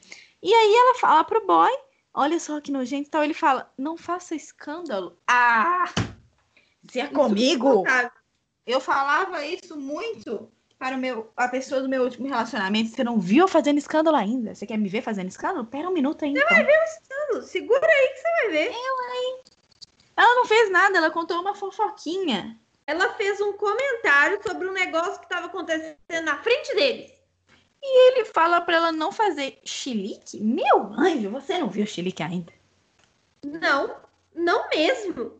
E 0.42 0.52
aí 0.52 0.74
ela 0.74 0.98
fala 0.98 1.22
pro 1.24 1.46
boy, 1.46 1.70
olha 2.12 2.38
só 2.40 2.60
que 2.60 2.72
nojento. 2.72 3.06
Então 3.08 3.22
ele 3.22 3.34
fala, 3.34 3.72
não 3.78 3.96
faça 3.96 4.34
escândalo. 4.34 5.16
Ah! 5.26 5.84
Se 6.90 7.00
é 7.00 7.06
comigo, 7.06 7.68
Insuportável. 7.68 8.10
eu 8.66 8.80
falava 8.80 9.44
isso 9.44 9.76
muito 9.78 10.50
para 10.78 10.96
o 10.96 10.98
meu, 10.98 11.30
a 11.36 11.48
pessoa 11.48 11.80
do 11.80 11.88
meu 11.88 12.02
último 12.02 12.28
relacionamento. 12.28 12.90
Você 12.90 13.04
não 13.04 13.18
viu 13.20 13.44
eu 13.44 13.48
fazendo 13.48 13.78
escândalo 13.78 14.16
ainda? 14.16 14.54
Você 14.54 14.66
quer 14.66 14.78
me 14.78 14.88
ver 14.88 15.02
fazendo 15.02 15.28
escândalo? 15.28 15.66
Pera 15.66 15.88
um 15.88 15.92
minuto 15.92 16.24
aí, 16.24 16.32
então. 16.32 17.42
Segura 17.42 17.86
aí 17.86 18.08
que 18.08 18.18
você 18.18 18.28
vai 18.42 18.50
ver. 18.50 18.74
Ela 20.16 20.34
não 20.34 20.46
fez 20.46 20.70
nada, 20.70 20.98
ela 20.98 21.10
contou 21.10 21.40
uma 21.40 21.54
fofoquinha. 21.54 22.58
Ela 22.86 23.12
fez 23.14 23.40
um 23.40 23.52
comentário 23.52 24.40
sobre 24.42 24.66
um 24.66 24.72
negócio 24.72 25.18
que 25.18 25.26
estava 25.26 25.46
acontecendo 25.46 26.24
na 26.24 26.38
frente 26.42 26.74
deles. 26.74 27.17
Ele 27.82 28.24
fala 28.24 28.60
para 28.60 28.76
ela 28.76 28.92
não 28.92 29.12
fazer 29.12 29.58
chilique. 29.64 30.40
Meu 30.40 30.92
anjo, 30.92 31.30
você 31.30 31.58
não 31.58 31.68
viu 31.68 31.86
chilique 31.86 32.22
ainda? 32.22 32.52
Não, 33.44 33.96
não 34.34 34.68
mesmo. 34.68 35.32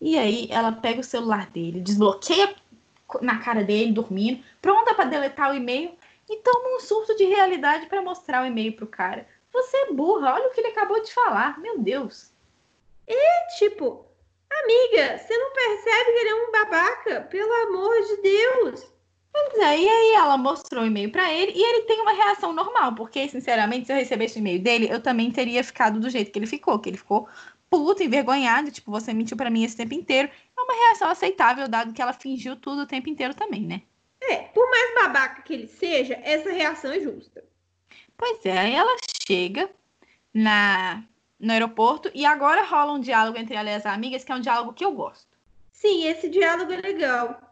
E 0.00 0.18
aí 0.18 0.48
ela 0.50 0.72
pega 0.72 1.00
o 1.00 1.04
celular 1.04 1.48
dele, 1.50 1.80
desbloqueia 1.80 2.54
na 3.20 3.38
cara 3.38 3.64
dele, 3.64 3.92
dormindo, 3.92 4.44
pronta 4.60 4.94
para 4.94 5.06
deletar 5.06 5.50
o 5.50 5.54
e-mail 5.54 5.96
e 6.28 6.36
toma 6.38 6.76
um 6.76 6.80
surto 6.80 7.16
de 7.16 7.24
realidade 7.24 7.86
para 7.86 8.02
mostrar 8.02 8.42
o 8.42 8.46
e-mail 8.46 8.74
pro 8.74 8.86
cara. 8.86 9.26
Você 9.52 9.76
é 9.76 9.92
burra, 9.92 10.34
olha 10.34 10.48
o 10.48 10.50
que 10.50 10.60
ele 10.60 10.68
acabou 10.68 11.00
de 11.02 11.12
falar. 11.14 11.58
Meu 11.60 11.78
Deus. 11.78 12.30
Tipo, 13.58 14.04
amiga, 14.50 15.16
você 15.16 15.38
não 15.38 15.52
percebe 15.52 16.12
que 16.12 16.18
ele 16.18 16.28
é 16.28 16.34
um 16.34 16.52
babaca? 16.52 17.20
Pelo 17.22 17.52
amor 17.68 18.02
de 18.02 18.16
Deus. 18.22 18.95
Pois 19.38 19.58
é, 19.58 19.78
e 19.78 19.88
aí 19.88 20.14
ela 20.14 20.38
mostrou 20.38 20.82
o 20.82 20.86
e-mail 20.86 21.12
pra 21.12 21.30
ele 21.30 21.52
e 21.54 21.62
ele 21.62 21.82
tem 21.82 22.00
uma 22.00 22.12
reação 22.12 22.54
normal, 22.54 22.94
porque, 22.94 23.28
sinceramente, 23.28 23.86
se 23.86 23.92
eu 23.92 23.96
recebesse 23.96 24.38
o 24.38 24.40
e-mail 24.40 24.62
dele, 24.62 24.88
eu 24.90 25.00
também 25.00 25.30
teria 25.30 25.62
ficado 25.62 26.00
do 26.00 26.08
jeito 26.08 26.32
que 26.32 26.38
ele 26.38 26.46
ficou, 26.46 26.78
que 26.78 26.88
ele 26.88 26.96
ficou 26.96 27.28
puto, 27.68 28.02
envergonhado, 28.02 28.70
tipo, 28.70 28.90
você 28.90 29.12
mentiu 29.12 29.36
pra 29.36 29.50
mim 29.50 29.62
esse 29.62 29.76
tempo 29.76 29.92
inteiro. 29.92 30.30
É 30.56 30.60
uma 30.60 30.72
reação 30.72 31.10
aceitável, 31.10 31.68
dado 31.68 31.92
que 31.92 32.00
ela 32.00 32.14
fingiu 32.14 32.56
tudo 32.56 32.82
o 32.82 32.86
tempo 32.86 33.10
inteiro 33.10 33.34
também, 33.34 33.60
né? 33.60 33.82
É, 34.22 34.36
por 34.36 34.68
mais 34.70 34.94
babaca 34.94 35.42
que 35.42 35.52
ele 35.52 35.66
seja, 35.66 36.18
essa 36.22 36.50
reação 36.50 36.90
é 36.92 37.00
justa. 37.00 37.44
Pois 38.16 38.44
é, 38.46 38.56
aí 38.56 38.74
ela 38.74 38.96
chega 39.26 39.68
na, 40.32 41.04
no 41.38 41.52
aeroporto 41.52 42.10
e 42.14 42.24
agora 42.24 42.64
rola 42.64 42.92
um 42.92 43.00
diálogo 43.00 43.38
entre 43.38 43.54
ela 43.54 43.68
e 43.68 43.74
as 43.74 43.84
amigas, 43.84 44.24
que 44.24 44.32
é 44.32 44.34
um 44.34 44.40
diálogo 44.40 44.72
que 44.72 44.84
eu 44.84 44.92
gosto. 44.92 45.28
Sim, 45.72 46.06
esse 46.06 46.30
diálogo 46.30 46.72
é 46.72 46.80
legal. 46.80 47.45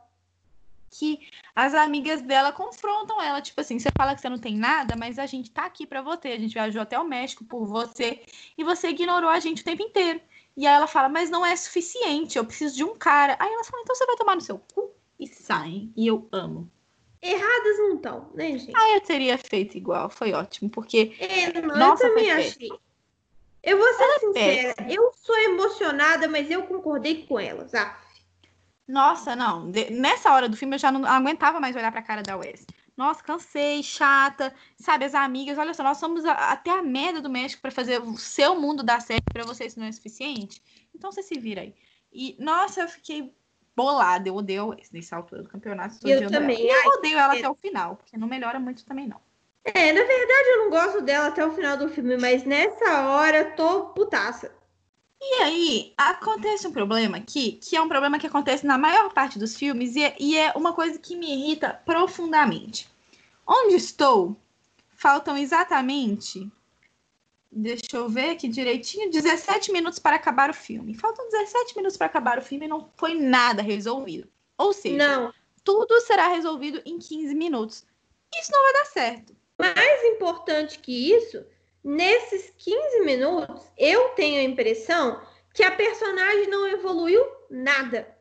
Que 0.98 1.28
as 1.54 1.74
amigas 1.74 2.22
dela 2.22 2.52
confrontam 2.52 3.20
ela, 3.20 3.40
tipo 3.40 3.60
assim, 3.60 3.78
você 3.78 3.88
fala 3.96 4.14
que 4.14 4.20
você 4.20 4.28
não 4.28 4.38
tem 4.38 4.56
nada, 4.56 4.94
mas 4.96 5.18
a 5.18 5.26
gente 5.26 5.50
tá 5.50 5.66
aqui 5.66 5.86
pra 5.86 6.02
você, 6.02 6.28
a 6.28 6.38
gente 6.38 6.54
viajou 6.54 6.82
até 6.82 6.98
o 6.98 7.04
México 7.04 7.44
por 7.44 7.66
você 7.66 8.22
e 8.56 8.62
você 8.62 8.88
ignorou 8.88 9.28
a 9.28 9.40
gente 9.40 9.62
o 9.62 9.64
tempo 9.64 9.82
inteiro. 9.82 10.20
E 10.56 10.66
aí 10.66 10.74
ela 10.74 10.86
fala, 10.86 11.08
mas 11.08 11.30
não 11.30 11.44
é 11.44 11.54
suficiente, 11.56 12.38
eu 12.38 12.44
preciso 12.44 12.76
de 12.76 12.84
um 12.84 12.94
cara. 12.94 13.36
Aí 13.40 13.52
ela 13.52 13.64
fala, 13.64 13.82
então 13.82 13.94
você 13.94 14.06
vai 14.06 14.16
tomar 14.16 14.36
no 14.36 14.40
seu 14.40 14.58
cu 14.58 14.92
e 15.18 15.26
saem. 15.26 15.92
E 15.96 16.06
eu 16.06 16.28
amo. 16.30 16.70
Erradas 17.20 17.78
não 17.78 17.96
estão, 17.96 18.30
né, 18.34 18.50
gente? 18.58 18.76
Aí 18.76 18.94
eu 18.94 19.00
teria 19.00 19.38
feito 19.38 19.76
igual, 19.76 20.08
foi 20.10 20.32
ótimo, 20.32 20.70
porque 20.70 21.16
É, 21.18 21.60
não, 21.60 21.76
Nossa, 21.76 22.06
eu 22.06 22.10
também 22.10 22.30
achei. 22.30 22.70
Eu 23.62 23.78
vou 23.78 23.94
ser 23.94 24.20
sincera, 24.20 24.74
péssima. 24.74 24.92
eu 24.92 25.10
sou 25.16 25.36
emocionada, 25.38 26.28
mas 26.28 26.50
eu 26.50 26.64
concordei 26.64 27.26
com 27.26 27.40
elas. 27.40 27.74
Ah, 27.74 27.98
Nossa, 28.86 29.34
não. 29.34 29.70
de- 29.70 29.90
nessa 29.90 30.32
hora 30.32 30.48
do 30.48 30.56
filme 30.56 30.74
eu 30.74 30.78
já 30.78 30.92
não 30.92 31.04
aguentava 31.06 31.58
mais 31.60 31.74
olhar 31.74 31.90
pra 31.90 32.02
cara 32.02 32.22
da 32.22 32.36
Wes. 32.36 32.66
Nossa, 32.96 33.22
cansei, 33.24 33.82
chata. 33.82 34.54
Sabe, 34.76 35.04
as 35.04 35.14
amigas, 35.14 35.58
olha 35.58 35.74
só, 35.74 35.82
nós 35.82 35.98
somos 35.98 36.24
a- 36.24 36.52
até 36.52 36.70
a 36.70 36.82
merda 36.82 37.20
do 37.20 37.30
México 37.30 37.60
pra 37.62 37.70
fazer 37.70 38.00
o 38.00 38.16
seu 38.16 38.54
mundo 38.60 38.82
dar 38.82 39.00
certo 39.00 39.24
pra 39.32 39.42
vocês 39.44 39.72
isso 39.72 39.80
não 39.80 39.86
é 39.86 39.92
suficiente. 39.92 40.62
Então 40.94 41.10
você 41.10 41.22
se 41.22 41.38
vira 41.38 41.62
aí. 41.62 41.74
E, 42.12 42.36
nossa, 42.38 42.82
eu 42.82 42.88
fiquei 42.88 43.34
bolada. 43.74 44.28
Eu 44.28 44.36
odeio 44.36 44.62
a 44.62 44.66
Wes 44.66 44.90
nessa 44.92 45.16
altura 45.16 45.42
do 45.42 45.48
campeonato. 45.48 45.94
estou 45.94 46.08
Eu 46.08 46.18
odiando 46.18 46.36
ela. 46.36 46.42
também. 46.46 46.64
E 46.64 46.68
eu 46.70 46.90
odeio 46.92 47.18
ela 47.18 47.34
é. 47.34 47.38
até 47.38 47.50
o 47.50 47.54
final, 47.56 47.96
porque 47.96 48.16
não 48.16 48.28
melhora 48.28 48.60
muito 48.60 48.84
também, 48.84 49.08
não. 49.08 49.20
É, 49.64 49.92
na 49.94 50.02
verdade 50.04 50.48
eu 50.50 50.58
não 50.58 50.70
gosto 50.70 51.00
dela 51.00 51.28
até 51.28 51.44
o 51.44 51.50
final 51.52 51.76
do 51.76 51.88
filme, 51.88 52.16
mas 52.18 52.44
nessa 52.44 53.08
hora 53.08 53.38
eu 53.38 53.56
tô 53.56 53.86
putaça. 53.86 54.54
E 55.26 55.42
aí, 55.42 55.94
acontece 55.96 56.66
um 56.66 56.72
problema 56.72 57.16
aqui, 57.16 57.52
que 57.52 57.74
é 57.74 57.80
um 57.80 57.88
problema 57.88 58.18
que 58.18 58.26
acontece 58.26 58.66
na 58.66 58.76
maior 58.76 59.12
parte 59.12 59.38
dos 59.38 59.56
filmes, 59.56 59.96
e 59.96 60.04
é, 60.04 60.14
e 60.20 60.36
é 60.36 60.52
uma 60.54 60.74
coisa 60.74 60.98
que 60.98 61.16
me 61.16 61.32
irrita 61.32 61.80
profundamente. 61.84 62.88
Onde 63.46 63.74
estou, 63.74 64.36
faltam 64.96 65.36
exatamente. 65.36 66.50
Deixa 67.50 67.96
eu 67.96 68.08
ver 68.08 68.30
aqui 68.30 68.48
direitinho, 68.48 69.10
17 69.10 69.72
minutos 69.72 69.98
para 69.98 70.16
acabar 70.16 70.50
o 70.50 70.54
filme. 70.54 70.94
Faltam 70.94 71.28
17 71.30 71.76
minutos 71.76 71.96
para 71.96 72.06
acabar 72.06 72.38
o 72.38 72.42
filme 72.42 72.66
e 72.66 72.68
não 72.68 72.90
foi 72.96 73.14
nada 73.14 73.62
resolvido. 73.62 74.28
Ou 74.58 74.72
seja, 74.72 74.96
Não, 74.96 75.34
tudo 75.62 76.00
será 76.02 76.28
resolvido 76.28 76.82
em 76.84 76.98
15 76.98 77.34
minutos. 77.34 77.84
Isso 78.38 78.52
não 78.52 78.62
vai 78.62 78.72
dar 78.74 78.84
certo. 78.86 79.36
mais 79.58 80.04
importante 80.04 80.78
que 80.80 81.12
isso, 81.14 81.44
nesses 81.84 82.50
15 82.56 83.00
minutos, 83.04 83.70
eu 83.76 84.08
tenho 84.10 84.40
a 84.40 84.50
impressão 84.50 85.20
que 85.52 85.62
a 85.62 85.70
personagem 85.70 86.48
não 86.48 86.66
evoluiu 86.66 87.22
nada. 87.50 88.16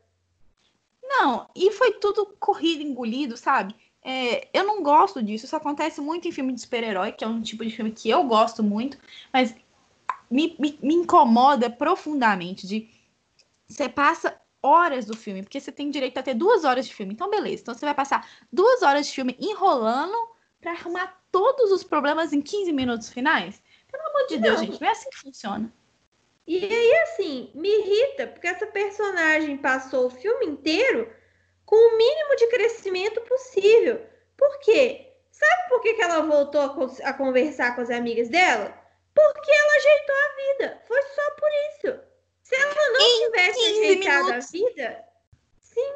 Não, 1.02 1.48
e 1.56 1.70
foi 1.72 1.92
tudo 1.94 2.26
corrido, 2.38 2.82
engolido, 2.82 3.36
sabe? 3.36 3.74
É, 4.02 4.48
eu 4.52 4.64
não 4.64 4.82
gosto 4.82 5.22
disso. 5.22 5.46
Isso 5.46 5.56
acontece 5.56 6.00
muito 6.00 6.28
em 6.28 6.32
filme 6.32 6.52
de 6.52 6.60
super-herói, 6.60 7.12
que 7.12 7.24
é 7.24 7.26
um 7.26 7.40
tipo 7.40 7.64
de 7.64 7.74
filme 7.74 7.90
que 7.90 8.10
eu 8.10 8.22
gosto 8.24 8.62
muito, 8.62 8.98
mas 9.32 9.54
me, 10.30 10.54
me, 10.58 10.78
me 10.82 10.94
incomoda 10.94 11.70
profundamente 11.70 12.66
de 12.66 12.88
você 13.66 13.88
passa 13.88 14.38
horas 14.62 15.04
do 15.04 15.16
filme, 15.16 15.42
porque 15.42 15.60
você 15.60 15.72
tem 15.72 15.90
direito 15.90 16.18
a 16.18 16.22
ter 16.22 16.34
duas 16.34 16.64
horas 16.64 16.86
de 16.86 16.94
filme. 16.94 17.12
Então, 17.12 17.30
beleza. 17.30 17.62
Então 17.62 17.74
você 17.74 17.84
vai 17.84 17.94
passar 17.94 18.28
duas 18.52 18.82
horas 18.82 19.06
de 19.06 19.12
filme 19.12 19.36
enrolando 19.40 20.16
pra 20.60 20.72
arrumar 20.72 21.23
todos 21.34 21.72
os 21.72 21.82
problemas 21.82 22.32
em 22.32 22.40
15 22.40 22.72
minutos 22.72 23.08
finais? 23.10 23.60
Pelo 23.90 24.06
amor 24.08 24.26
de 24.28 24.38
Deus, 24.38 24.60
Não. 24.60 24.64
gente, 24.66 24.80
não 24.80 24.88
é 24.88 24.92
assim 24.92 25.10
que 25.10 25.16
funciona. 25.18 25.72
E 26.46 26.64
aí, 26.64 26.94
assim, 27.02 27.50
me 27.54 27.68
irrita, 27.68 28.28
porque 28.28 28.46
essa 28.46 28.66
personagem 28.68 29.56
passou 29.58 30.06
o 30.06 30.10
filme 30.10 30.46
inteiro 30.46 31.12
com 31.66 31.74
o 31.74 31.96
mínimo 31.96 32.36
de 32.36 32.46
crescimento 32.48 33.20
possível. 33.22 34.00
Por 34.36 34.58
quê? 34.60 35.10
Sabe 35.32 35.68
por 35.68 35.80
que, 35.80 35.94
que 35.94 36.02
ela 36.02 36.20
voltou 36.20 36.60
a, 36.60 36.68
con- 36.68 36.96
a 37.02 37.12
conversar 37.12 37.74
com 37.74 37.80
as 37.80 37.90
amigas 37.90 38.28
dela? 38.28 38.72
Porque 39.12 39.50
ela 39.50 39.76
ajeitou 39.76 40.16
a 40.16 40.36
vida. 40.52 40.82
Foi 40.86 41.02
só 41.02 41.30
por 41.32 41.48
isso. 41.70 42.00
Se 42.42 42.54
ela 42.54 42.74
não 42.92 43.24
tivesse 43.26 43.58
15 43.58 43.70
ajeitado 43.80 44.24
minutos. 44.26 44.48
a 44.48 44.52
vida, 44.52 45.04
sim. 45.60 45.92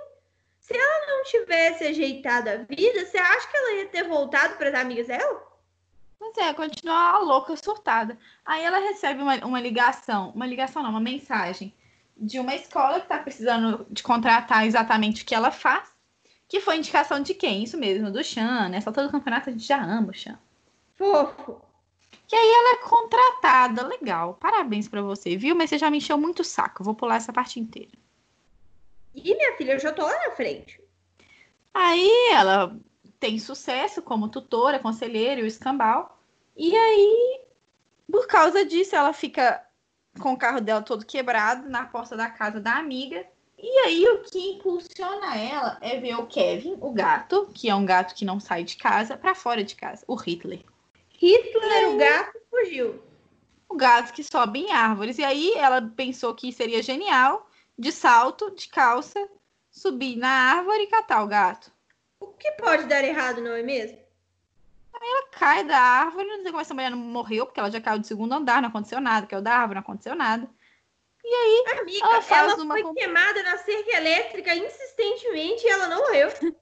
Se 0.69 0.77
ela 0.77 1.07
não 1.07 1.25
tivesse 1.25 1.85
ajeitado 1.85 2.51
a 2.51 2.57
vida, 2.57 3.07
você 3.07 3.17
acha 3.17 3.49
que 3.49 3.57
ela 3.57 3.73
ia 3.77 3.87
ter 3.87 4.07
voltado 4.07 4.57
para 4.57 4.69
as 4.69 4.75
amigas 4.75 5.07
dela? 5.07 5.43
Mas 6.21 6.37
é, 6.37 6.53
continua 6.53 6.95
a 6.95 7.19
louca, 7.21 7.57
surtada. 7.57 8.19
Aí 8.45 8.63
ela 8.63 8.79
recebe 8.79 9.23
uma, 9.23 9.37
uma 9.47 9.59
ligação, 9.59 10.29
uma 10.35 10.47
ligação 10.47 10.83
não, 10.83 10.91
uma 10.91 11.01
mensagem 11.01 11.73
de 12.15 12.39
uma 12.39 12.55
escola 12.55 13.01
que 13.01 13.09
tá 13.09 13.17
precisando 13.17 13.87
de 13.89 14.03
contratar 14.03 14.67
exatamente 14.67 15.23
o 15.23 15.25
que 15.25 15.35
ela 15.35 15.51
faz, 15.51 15.89
que 16.47 16.61
foi 16.61 16.77
indicação 16.77 17.23
de 17.23 17.33
quem? 17.33 17.63
Isso 17.63 17.79
mesmo, 17.79 18.11
do 18.11 18.23
Chan. 18.23 18.69
Nessa 18.69 18.91
altura 18.91 19.07
do 19.07 19.13
campeonato 19.13 19.49
a 19.49 19.53
gente 19.53 19.67
já 19.67 19.83
ama 19.83 20.11
o 20.11 20.15
Chan. 20.15 20.39
Fofo. 20.97 21.63
Ela 22.31 22.75
é 22.75 22.77
contratada, 22.87 23.87
legal. 23.87 24.35
Parabéns 24.35 24.87
pra 24.87 25.01
você, 25.01 25.35
viu? 25.35 25.57
Mas 25.57 25.71
você 25.71 25.79
já 25.79 25.91
me 25.91 25.97
encheu 25.97 26.19
muito 26.19 26.41
o 26.41 26.45
saco. 26.45 26.83
eu 26.83 26.85
Vou 26.85 26.95
pular 26.95 27.17
essa 27.17 27.33
parte 27.33 27.59
inteira. 27.59 27.93
E 29.15 29.35
minha 29.35 29.57
filha, 29.57 29.73
eu 29.73 29.81
já 29.81 29.93
tô 29.93 30.03
lá 30.03 30.15
na 30.27 30.35
frente. 30.35 30.81
Aí 31.75 32.11
ela 32.33 32.77
tem 33.21 33.39
sucesso 33.39 34.03
como 34.03 34.29
tutora, 34.29 34.79
conselheira 34.79 35.41
e 35.41 35.45
o 35.45 35.47
escambau. 35.47 36.19
E 36.57 36.77
aí, 36.77 37.41
por 38.11 38.27
causa 38.27 38.65
disso, 38.65 38.97
ela 38.97 39.13
fica 39.13 39.65
com 40.19 40.33
o 40.33 40.39
carro 40.39 40.61
dela 40.61 40.83
todo 40.83 41.07
quebrado 41.07 41.69
na 41.69 41.85
porta 41.85 42.17
da 42.17 42.29
casa 42.29 42.61
da 42.61 42.77
amiga. 42.77 43.27
E 43.61 43.79
aí 43.81 44.09
o 44.09 44.23
que 44.23 44.39
impulsiona 44.53 45.37
ela 45.37 45.79
é 45.81 45.99
ver 45.99 46.15
o 46.15 46.27
Kevin, 46.27 46.77
o 46.81 46.93
gato, 46.93 47.49
que 47.53 47.69
é 47.69 47.75
um 47.75 47.85
gato 47.85 48.15
que 48.15 48.25
não 48.25 48.39
sai 48.39 48.63
de 48.63 48.77
casa, 48.77 49.17
para 49.17 49.35
fora 49.35 49.65
de 49.65 49.75
casa, 49.75 50.05
o 50.07 50.15
Hitler. 50.15 50.65
Hitler, 51.11 51.89
o 51.91 51.97
gato, 51.97 52.39
fugiu. 52.49 53.03
O 53.69 53.77
gato 53.77 54.13
que 54.13 54.23
sobe 54.23 54.61
em 54.61 54.73
árvores. 54.73 55.19
E 55.19 55.25
aí 55.25 55.53
ela 55.55 55.83
pensou 55.83 56.35
que 56.35 56.53
seria 56.53 56.83
genial, 56.83 57.48
de 57.79 57.93
salto, 57.93 58.51
de 58.51 58.69
calça, 58.69 59.29
subir 59.71 60.17
na 60.17 60.29
árvore 60.29 60.83
e 60.83 60.87
catar 60.89 61.23
o 61.23 61.29
gato. 61.29 61.71
O 62.19 62.27
que 62.29 62.51
pode 62.53 62.85
dar 62.87 63.05
errado, 63.05 63.41
não 63.41 63.53
é 63.53 63.63
mesmo? 63.63 63.97
Aí 64.93 65.09
ela 65.09 65.29
cai 65.29 65.65
da 65.65 65.79
árvore, 65.79 66.27
não 66.27 66.43
sei 66.43 66.51
como 66.51 66.61
essa 66.61 66.75
mulher 66.75 66.91
não 66.91 66.99
morreu, 66.99 67.47
porque 67.47 67.61
ela 67.61 67.71
já 67.71 67.81
caiu 67.81 68.01
do 68.01 68.07
segundo 68.07 68.33
andar, 68.33 68.61
não 68.61 68.69
aconteceu 68.69 69.01
nada, 69.01 69.29
caiu 69.29 69.41
da 69.41 69.55
árvore, 69.55 69.75
não 69.77 69.83
aconteceu 69.83 70.17
nada. 70.17 70.51
E 71.25 71.35
aí, 71.35 71.79
Amiga, 71.79 72.07
ela, 72.07 72.23
faz 72.23 72.53
ela 72.53 72.63
uma... 72.63 72.75
foi 72.75 72.95
queimada 72.95 73.43
na 73.45 73.59
cerca 73.59 73.97
elétrica 73.97 74.57
insistentemente 74.57 75.65
e 75.65 75.69
ela 75.69 75.87
não 75.87 75.99
morreu. 75.99 76.29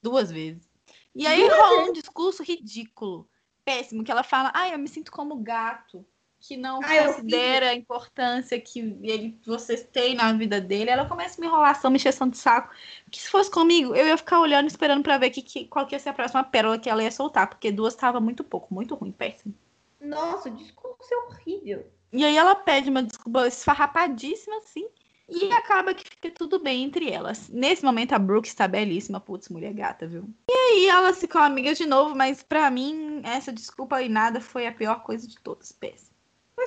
Duas 0.00 0.30
vezes. 0.30 0.70
E 1.14 1.26
aí 1.26 1.46
rola 1.46 1.90
um 1.90 1.92
discurso 1.92 2.42
ridículo, 2.42 3.28
péssimo, 3.64 4.04
que 4.04 4.10
ela 4.10 4.22
fala, 4.22 4.50
ai, 4.54 4.72
eu 4.72 4.78
me 4.78 4.88
sinto 4.88 5.12
como 5.12 5.42
gato 5.42 6.06
que 6.40 6.56
não 6.56 6.80
Ai, 6.82 7.06
considera 7.06 7.70
a 7.70 7.74
importância 7.74 8.58
que 8.60 8.80
ele, 9.02 9.38
vocês 9.46 9.86
têm 9.92 10.14
na 10.14 10.32
vida 10.32 10.60
dele, 10.60 10.90
ela 10.90 11.06
começa 11.06 11.40
uma 11.40 11.46
enrolação, 11.46 11.90
me 11.90 11.96
encheção 11.96 12.28
de 12.28 12.38
saco. 12.38 12.74
Que 13.10 13.20
se 13.20 13.28
fosse 13.28 13.50
comigo, 13.50 13.94
eu 13.94 14.06
ia 14.06 14.16
ficar 14.16 14.40
olhando, 14.40 14.66
esperando 14.66 15.02
para 15.02 15.18
ver 15.18 15.30
que, 15.30 15.42
que, 15.42 15.66
qual 15.66 15.86
que 15.86 15.94
ia 15.94 15.98
ser 15.98 16.08
a 16.08 16.14
próxima 16.14 16.42
pérola 16.42 16.78
que 16.78 16.88
ela 16.88 17.02
ia 17.02 17.10
soltar, 17.10 17.48
porque 17.48 17.70
duas 17.70 17.94
tava 17.94 18.20
muito 18.20 18.42
pouco, 18.42 18.72
muito 18.72 18.94
ruim, 18.94 19.12
péssimo. 19.12 19.54
Nossa, 20.00 20.48
o 20.48 20.54
discurso 20.56 21.12
é 21.12 21.16
horrível. 21.26 21.86
E 22.12 22.24
aí 22.24 22.36
ela 22.36 22.54
pede 22.54 22.88
uma 22.88 23.02
desculpa 23.02 23.46
esfarrapadíssima, 23.46 24.56
assim, 24.58 24.88
e 25.30 25.52
acaba 25.52 25.94
que 25.94 26.02
fica 26.02 26.28
tudo 26.30 26.58
bem 26.58 26.82
entre 26.82 27.08
elas. 27.08 27.48
Nesse 27.48 27.84
momento, 27.84 28.12
a 28.12 28.18
Brooke 28.18 28.48
está 28.48 28.66
belíssima. 28.66 29.20
Putz, 29.20 29.48
mulher 29.48 29.72
gata, 29.72 30.06
viu? 30.06 30.28
E 30.50 30.52
aí 30.52 30.88
elas 30.88 31.20
ficam 31.20 31.40
amigas 31.40 31.78
de 31.78 31.86
novo, 31.86 32.16
mas 32.16 32.42
para 32.42 32.68
mim, 32.68 33.20
essa 33.22 33.52
desculpa 33.52 34.02
e 34.02 34.08
nada 34.08 34.40
foi 34.40 34.66
a 34.66 34.72
pior 34.72 35.02
coisa 35.04 35.28
de 35.28 35.38
todas. 35.38 35.70
Péssimo. 35.70 36.09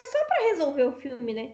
Só 0.06 0.26
para 0.26 0.50
resolver 0.50 0.84
o 0.84 1.00
filme, 1.00 1.34
né? 1.34 1.54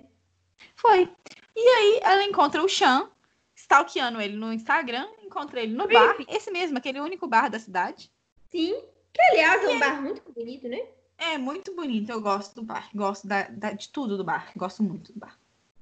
Foi. 0.75 1.09
E 1.55 1.67
aí 1.67 1.99
ela 2.03 2.23
encontra 2.23 2.63
o 2.63 2.69
Chan, 2.69 3.09
stalkeando 3.55 4.19
ele 4.21 4.35
no 4.35 4.51
Instagram, 4.53 5.07
encontra 5.23 5.61
ele 5.61 5.73
no 5.73 5.87
bar, 5.87 6.15
esse 6.27 6.51
mesmo, 6.51 6.77
aquele 6.77 6.99
único 6.99 7.27
bar 7.27 7.49
da 7.49 7.59
cidade. 7.59 8.11
Sim, 8.49 8.81
que 9.13 9.21
aliás 9.21 9.63
é 9.63 9.67
um 9.67 9.79
bar 9.79 10.01
muito 10.01 10.21
bonito, 10.31 10.67
né? 10.67 10.81
É, 11.17 11.37
muito 11.37 11.75
bonito, 11.75 12.09
eu 12.09 12.21
gosto 12.21 12.55
do 12.55 12.63
bar, 12.63 12.89
gosto 12.95 13.27
da, 13.27 13.43
da, 13.43 13.71
de 13.73 13.89
tudo 13.89 14.17
do 14.17 14.23
bar, 14.23 14.51
gosto 14.55 14.81
muito 14.81 15.11
do 15.11 15.19
bar. 15.19 15.37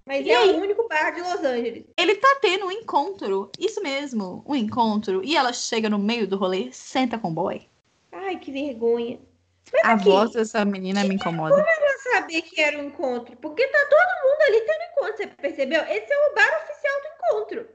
Mas 0.05 0.25
e 0.25 0.31
é 0.31 0.37
aí, 0.37 0.51
o 0.51 0.61
único 0.61 0.87
bar 0.87 1.11
de 1.13 1.21
Los 1.21 1.43
Angeles. 1.43 1.85
Ele 1.95 2.15
tá 2.15 2.37
tendo 2.41 2.65
um 2.65 2.71
encontro, 2.71 3.51
isso 3.59 3.81
mesmo, 3.83 4.43
um 4.47 4.55
encontro, 4.55 5.23
e 5.23 5.35
ela 5.35 5.53
chega 5.53 5.89
no 5.89 5.99
meio 5.99 6.27
do 6.27 6.37
rolê, 6.37 6.71
senta 6.71 7.19
com 7.19 7.29
o 7.29 7.33
boy. 7.33 7.67
Ai, 8.11 8.39
que 8.39 8.51
vergonha. 8.51 9.19
Mas 9.71 9.83
a 9.83 9.93
aqui, 9.93 10.05
voz 10.05 10.31
dessa 10.31 10.63
menina 10.65 11.03
me 11.03 11.15
incomoda. 11.15 11.55
Como 11.55 11.86
saber 12.17 12.41
que 12.41 12.61
era 12.61 12.77
um 12.77 12.85
encontro? 12.85 13.35
Porque 13.37 13.65
tá 13.67 13.87
todo 13.89 14.29
mundo 14.29 14.41
ali 14.41 14.61
tendo 14.61 14.91
encontro, 14.91 15.17
você 15.17 15.27
percebeu? 15.27 15.81
Esse 15.83 16.11
é 16.11 16.29
o 16.29 16.35
bar 16.35 16.63
oficial 16.63 17.01
do 17.01 17.07
encontro. 17.07 17.69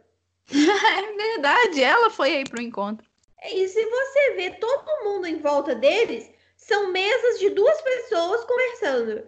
é 0.52 1.12
verdade, 1.12 1.82
ela 1.82 2.10
foi 2.10 2.36
aí 2.36 2.44
pro 2.44 2.60
encontro. 2.60 3.06
E 3.44 3.68
se 3.68 3.84
você 3.84 4.34
vê 4.34 4.50
todo 4.52 5.04
mundo 5.04 5.26
em 5.26 5.38
volta 5.38 5.74
deles, 5.74 6.30
são 6.56 6.92
mesas 6.92 7.38
de 7.38 7.50
duas 7.50 7.80
pessoas 7.80 8.44
conversando. 8.44 9.26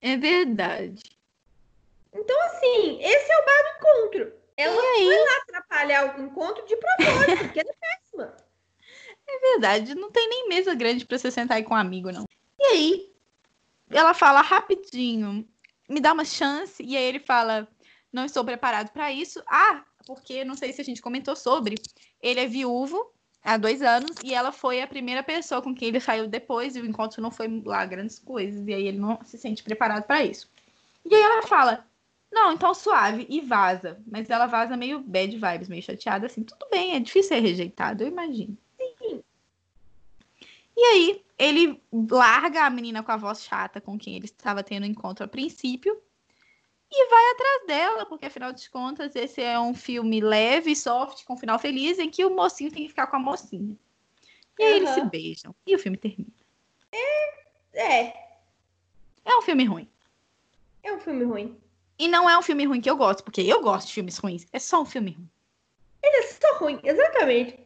É 0.00 0.16
verdade. 0.16 1.02
Então, 2.12 2.40
assim, 2.46 3.02
esse 3.02 3.32
é 3.32 3.40
o 3.40 3.44
bar 3.44 3.62
do 3.62 3.78
encontro. 3.78 4.32
Ela 4.56 4.80
foi 4.80 5.18
lá 5.18 5.36
atrapalhar 5.42 6.18
o 6.18 6.22
encontro 6.22 6.64
de 6.66 6.76
propósito, 6.76 7.38
porque 7.38 7.60
ela 7.60 7.70
é 7.70 7.96
péssima. 7.96 8.36
É 9.26 9.38
verdade, 9.38 9.94
não 9.94 10.10
tem 10.12 10.28
nem 10.28 10.48
mesa 10.48 10.74
grande 10.74 11.06
para 11.06 11.16
você 11.16 11.30
sentar 11.30 11.56
aí 11.56 11.64
com 11.64 11.72
um 11.72 11.78
amigo, 11.78 12.12
não. 12.12 12.26
E 12.60 12.64
aí, 12.64 13.13
ela 13.96 14.14
fala 14.14 14.40
rapidinho, 14.40 15.46
me 15.88 16.00
dá 16.00 16.12
uma 16.12 16.24
chance, 16.24 16.82
e 16.82 16.96
aí 16.96 17.04
ele 17.04 17.20
fala, 17.20 17.68
não 18.12 18.24
estou 18.24 18.44
preparado 18.44 18.90
para 18.90 19.12
isso. 19.12 19.42
Ah, 19.46 19.84
porque 20.06 20.44
não 20.44 20.56
sei 20.56 20.72
se 20.72 20.80
a 20.80 20.84
gente 20.84 21.02
comentou 21.02 21.36
sobre, 21.36 21.76
ele 22.20 22.40
é 22.40 22.46
viúvo 22.46 23.12
há 23.42 23.56
dois 23.56 23.82
anos, 23.82 24.16
e 24.22 24.32
ela 24.32 24.52
foi 24.52 24.80
a 24.80 24.86
primeira 24.86 25.22
pessoa 25.22 25.60
com 25.60 25.74
quem 25.74 25.88
ele 25.88 26.00
saiu 26.00 26.26
depois, 26.26 26.76
e 26.76 26.80
o 26.80 26.86
encontro 26.86 27.22
não 27.22 27.30
foi 27.30 27.62
lá 27.64 27.84
grandes 27.84 28.18
coisas, 28.18 28.66
e 28.66 28.74
aí 28.74 28.86
ele 28.86 28.98
não 28.98 29.18
se 29.24 29.38
sente 29.38 29.62
preparado 29.62 30.04
para 30.04 30.24
isso. 30.24 30.48
E 31.04 31.14
aí 31.14 31.22
ela 31.22 31.42
fala, 31.42 31.86
não, 32.32 32.52
então 32.52 32.74
suave, 32.74 33.26
e 33.28 33.40
vaza. 33.40 34.02
Mas 34.06 34.28
ela 34.30 34.46
vaza 34.46 34.76
meio 34.76 34.98
bad 35.00 35.36
vibes, 35.36 35.68
meio 35.68 35.82
chateada, 35.82 36.26
assim, 36.26 36.42
tudo 36.42 36.66
bem, 36.70 36.96
é 36.96 37.00
difícil 37.00 37.28
ser 37.28 37.40
rejeitado, 37.40 38.02
eu 38.02 38.08
imagino. 38.08 38.56
E 40.76 40.82
aí, 40.82 41.23
ele 41.38 41.82
larga 41.92 42.64
a 42.64 42.70
menina 42.70 43.02
com 43.02 43.12
a 43.12 43.16
voz 43.16 43.42
chata 43.42 43.80
com 43.80 43.98
quem 43.98 44.16
ele 44.16 44.26
estava 44.26 44.62
tendo 44.62 44.86
encontro 44.86 45.24
a 45.24 45.28
princípio 45.28 46.00
e 46.90 47.08
vai 47.08 47.30
atrás 47.32 47.66
dela, 47.66 48.06
porque 48.06 48.26
afinal 48.26 48.52
de 48.52 48.70
contas, 48.70 49.16
esse 49.16 49.42
é 49.42 49.58
um 49.58 49.74
filme 49.74 50.20
leve, 50.20 50.76
soft, 50.76 51.24
com 51.24 51.36
final 51.36 51.58
feliz, 51.58 51.98
em 51.98 52.08
que 52.08 52.24
o 52.24 52.30
mocinho 52.30 52.70
tem 52.70 52.84
que 52.84 52.88
ficar 52.88 53.08
com 53.08 53.16
a 53.16 53.18
mocinha. 53.18 53.76
E 54.58 54.62
aí 54.62 54.70
uhum. 54.70 54.76
eles 54.76 54.90
se 54.90 55.04
beijam. 55.06 55.54
E 55.66 55.74
o 55.74 55.78
filme 55.78 55.96
termina. 55.96 56.30
É. 56.92 57.44
É. 57.72 58.24
É 59.24 59.36
um 59.36 59.42
filme 59.42 59.64
ruim. 59.64 59.88
É 60.84 60.92
um 60.92 61.00
filme 61.00 61.24
ruim. 61.24 61.58
E 61.98 62.06
não 62.06 62.30
é 62.30 62.38
um 62.38 62.42
filme 62.42 62.64
ruim 62.64 62.80
que 62.80 62.90
eu 62.90 62.96
gosto, 62.96 63.24
porque 63.24 63.40
eu 63.40 63.60
gosto 63.60 63.88
de 63.88 63.94
filmes 63.94 64.18
ruins. 64.18 64.46
É 64.52 64.60
só 64.60 64.82
um 64.82 64.84
filme 64.84 65.12
ruim. 65.12 65.28
Ele 66.00 66.16
é 66.16 66.22
só 66.22 66.58
ruim, 66.58 66.78
exatamente 66.84 67.63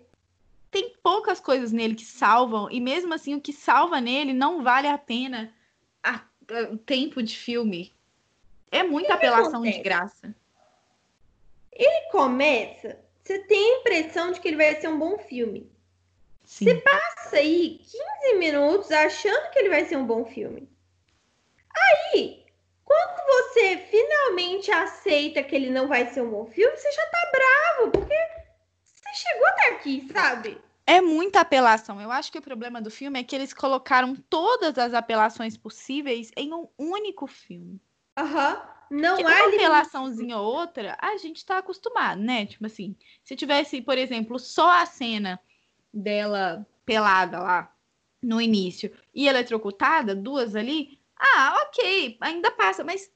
tem 0.70 0.94
poucas 1.02 1.40
coisas 1.40 1.72
nele 1.72 1.94
que 1.94 2.04
salvam, 2.04 2.70
e 2.70 2.80
mesmo 2.80 3.14
assim 3.14 3.34
o 3.34 3.40
que 3.40 3.52
salva 3.52 4.00
nele 4.00 4.32
não 4.32 4.62
vale 4.62 4.86
a 4.86 4.98
pena 4.98 5.52
a, 6.02 6.16
a, 6.16 6.62
o 6.72 6.78
tempo 6.78 7.22
de 7.22 7.36
filme. 7.36 7.92
É 8.70 8.82
muita 8.82 9.14
apelação 9.14 9.62
de 9.62 9.78
graça. 9.78 10.34
Ele 11.72 12.10
começa, 12.10 12.98
você 13.22 13.38
tem 13.38 13.58
a 13.58 13.78
impressão 13.80 14.32
de 14.32 14.40
que 14.40 14.48
ele 14.48 14.56
vai 14.56 14.78
ser 14.80 14.88
um 14.88 14.98
bom 14.98 15.16
filme. 15.18 15.70
Sim. 16.44 16.64
Você 16.64 16.74
passa 16.76 17.36
aí 17.36 17.80
15 18.22 18.38
minutos 18.38 18.90
achando 18.90 19.50
que 19.50 19.58
ele 19.58 19.68
vai 19.68 19.84
ser 19.84 19.96
um 19.96 20.06
bom 20.06 20.24
filme. 20.24 20.68
Aí, 22.12 22.44
quando 22.84 23.26
você 23.26 23.76
finalmente 23.90 24.70
aceita 24.70 25.42
que 25.42 25.54
ele 25.54 25.70
não 25.70 25.86
vai 25.86 26.06
ser 26.06 26.22
um 26.22 26.30
bom 26.30 26.46
filme, 26.46 26.76
você 26.76 26.90
já 26.90 27.06
tá 27.06 27.30
bravo, 27.32 27.90
porque 27.92 28.14
você 29.08 29.28
chegou 29.28 29.46
até 29.48 29.68
aqui, 29.70 30.08
sabe? 30.12 30.60
É 30.86 31.00
muita 31.00 31.40
apelação. 31.40 32.00
Eu 32.00 32.10
acho 32.10 32.32
que 32.32 32.38
o 32.38 32.42
problema 32.42 32.80
do 32.80 32.90
filme 32.90 33.20
é 33.20 33.24
que 33.24 33.36
eles 33.36 33.52
colocaram 33.52 34.16
todas 34.28 34.78
as 34.78 34.94
apelações 34.94 35.56
possíveis 35.56 36.30
em 36.36 36.52
um 36.52 36.66
único 36.78 37.26
filme. 37.26 37.80
Aham. 38.16 38.54
Uhum. 38.54 38.78
Não 38.90 39.16
Porque 39.16 39.30
há 39.30 39.36
uma 39.44 39.54
apelaçãozinha 39.54 40.38
ou 40.38 40.46
outra, 40.46 40.96
a 40.98 41.18
gente 41.18 41.44
tá 41.44 41.58
acostumado, 41.58 42.22
né? 42.22 42.46
Tipo 42.46 42.64
assim, 42.64 42.96
se 43.22 43.36
tivesse, 43.36 43.82
por 43.82 43.98
exemplo, 43.98 44.38
só 44.38 44.80
a 44.80 44.86
cena 44.86 45.38
dela 45.92 46.66
pelada 46.86 47.38
lá 47.38 47.74
no 48.22 48.40
início 48.40 48.90
e 49.14 49.28
eletrocutada, 49.28 50.14
duas 50.14 50.56
ali, 50.56 50.98
ah, 51.18 51.66
ok, 51.66 52.16
ainda 52.18 52.50
passa, 52.50 52.82
mas 52.82 53.12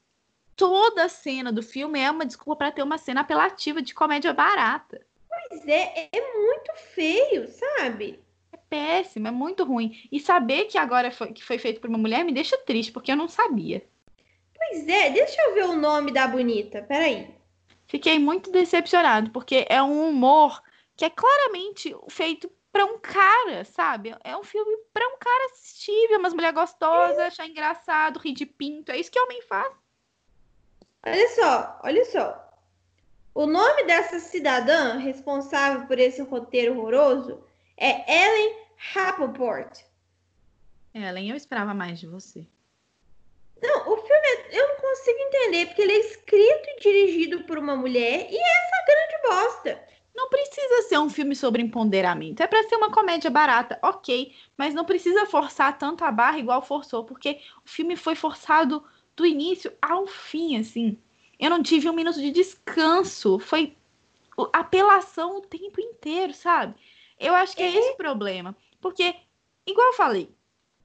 toda 0.55 1.05
a 1.05 1.09
cena 1.09 1.51
do 1.51 1.63
filme 1.63 1.99
é 1.99 2.11
uma 2.11 2.25
desculpa 2.25 2.57
para 2.57 2.71
ter 2.71 2.83
uma 2.83 2.99
cena 2.99 3.21
apelativa 3.21 3.81
de 3.81 3.95
comédia 3.95 4.31
barata. 4.31 5.03
Pois 5.47 5.67
é, 5.67 6.09
é 6.11 6.37
muito 6.37 6.73
feio, 6.93 7.47
sabe? 7.47 8.23
É 8.51 8.57
péssimo, 8.57 9.27
é 9.27 9.31
muito 9.31 9.63
ruim. 9.63 10.07
E 10.11 10.19
saber 10.19 10.65
que 10.65 10.77
agora 10.77 11.11
foi, 11.11 11.31
que 11.33 11.43
foi 11.43 11.57
feito 11.57 11.79
por 11.79 11.89
uma 11.89 11.97
mulher 11.97 12.23
me 12.23 12.31
deixa 12.31 12.57
triste, 12.57 12.91
porque 12.91 13.11
eu 13.11 13.15
não 13.15 13.27
sabia. 13.27 13.85
Pois 14.55 14.87
é, 14.87 15.09
deixa 15.09 15.41
eu 15.43 15.53
ver 15.53 15.65
o 15.65 15.75
nome 15.75 16.11
da 16.11 16.27
bonita, 16.27 16.81
peraí. 16.81 17.33
Fiquei 17.85 18.17
muito 18.17 18.51
decepcionado, 18.51 19.29
porque 19.31 19.65
é 19.69 19.81
um 19.81 20.09
humor 20.09 20.61
que 20.95 21.05
é 21.05 21.09
claramente 21.09 21.95
feito 22.09 22.49
para 22.71 22.85
um 22.85 22.97
cara, 22.97 23.63
sabe? 23.65 24.15
É 24.23 24.35
um 24.35 24.43
filme 24.43 24.77
para 24.91 25.07
um 25.07 25.17
cara 25.19 25.45
assistir, 25.51 26.07
ver 26.07 26.17
umas 26.17 26.33
mulheres 26.33 26.55
gostosas, 26.55 27.19
achar 27.19 27.47
engraçado, 27.47 28.19
rir 28.19 28.33
de 28.33 28.47
pinto. 28.47 28.91
É 28.91 28.97
isso 28.97 29.11
que 29.11 29.19
homem 29.19 29.41
faz. 29.43 29.71
Olha 31.05 31.29
só, 31.29 31.79
olha 31.83 32.05
só. 32.05 32.42
O 33.35 33.47
nome 33.47 33.83
dessa 33.85 34.19
cidadã 34.19 34.97
responsável 34.97 35.87
por 35.87 35.97
esse 35.97 36.21
roteiro 36.21 36.77
horroroso 36.77 37.43
é 37.75 38.25
Ellen 38.25 38.55
Rappaport. 38.93 39.79
Ellen, 40.93 41.31
eu 41.31 41.35
esperava 41.35 41.73
mais 41.73 41.99
de 41.99 42.05
você. 42.05 42.45
Não, 43.59 43.91
o 43.91 43.97
filme 43.97 44.27
é, 44.27 44.59
eu 44.59 44.67
não 44.67 44.75
consigo 44.75 45.17
entender, 45.17 45.65
porque 45.65 45.81
ele 45.81 45.93
é 45.93 45.99
escrito 45.99 46.69
e 46.69 46.79
dirigido 46.79 47.43
por 47.45 47.57
uma 47.57 47.75
mulher 47.75 48.27
e 48.29 48.35
é 48.35 48.39
essa 48.39 48.85
grande 48.85 49.21
bosta. 49.23 49.83
Não 50.13 50.29
precisa 50.29 50.83
ser 50.83 50.99
um 50.99 51.09
filme 51.09 51.35
sobre 51.35 51.63
empoderamento. 51.63 52.43
É 52.43 52.45
para 52.45 52.61
ser 52.69 52.75
uma 52.75 52.91
comédia 52.91 53.31
barata, 53.31 53.79
ok. 53.81 54.31
Mas 54.55 54.75
não 54.75 54.85
precisa 54.85 55.25
forçar 55.25 55.75
tanto 55.79 56.05
a 56.05 56.11
barra 56.11 56.37
igual 56.37 56.61
forçou, 56.61 57.03
porque 57.03 57.39
o 57.65 57.69
filme 57.69 57.95
foi 57.95 58.13
forçado 58.13 58.83
do 59.15 59.25
início 59.25 59.73
ao 59.81 60.05
fim, 60.05 60.59
assim. 60.59 61.01
Eu 61.39 61.49
não 61.49 61.61
tive 61.61 61.89
um 61.89 61.93
minuto 61.93 62.19
de 62.19 62.31
descanso. 62.31 63.39
Foi 63.39 63.75
apelação 64.51 65.37
o 65.37 65.41
tempo 65.41 65.79
inteiro, 65.81 66.33
sabe? 66.33 66.75
Eu 67.19 67.33
acho 67.35 67.55
que 67.55 67.63
é 67.63 67.73
esse 67.73 67.91
o 67.91 67.97
problema. 67.97 68.55
Porque, 68.81 69.15
igual 69.65 69.87
eu 69.87 69.93
falei, 69.93 70.29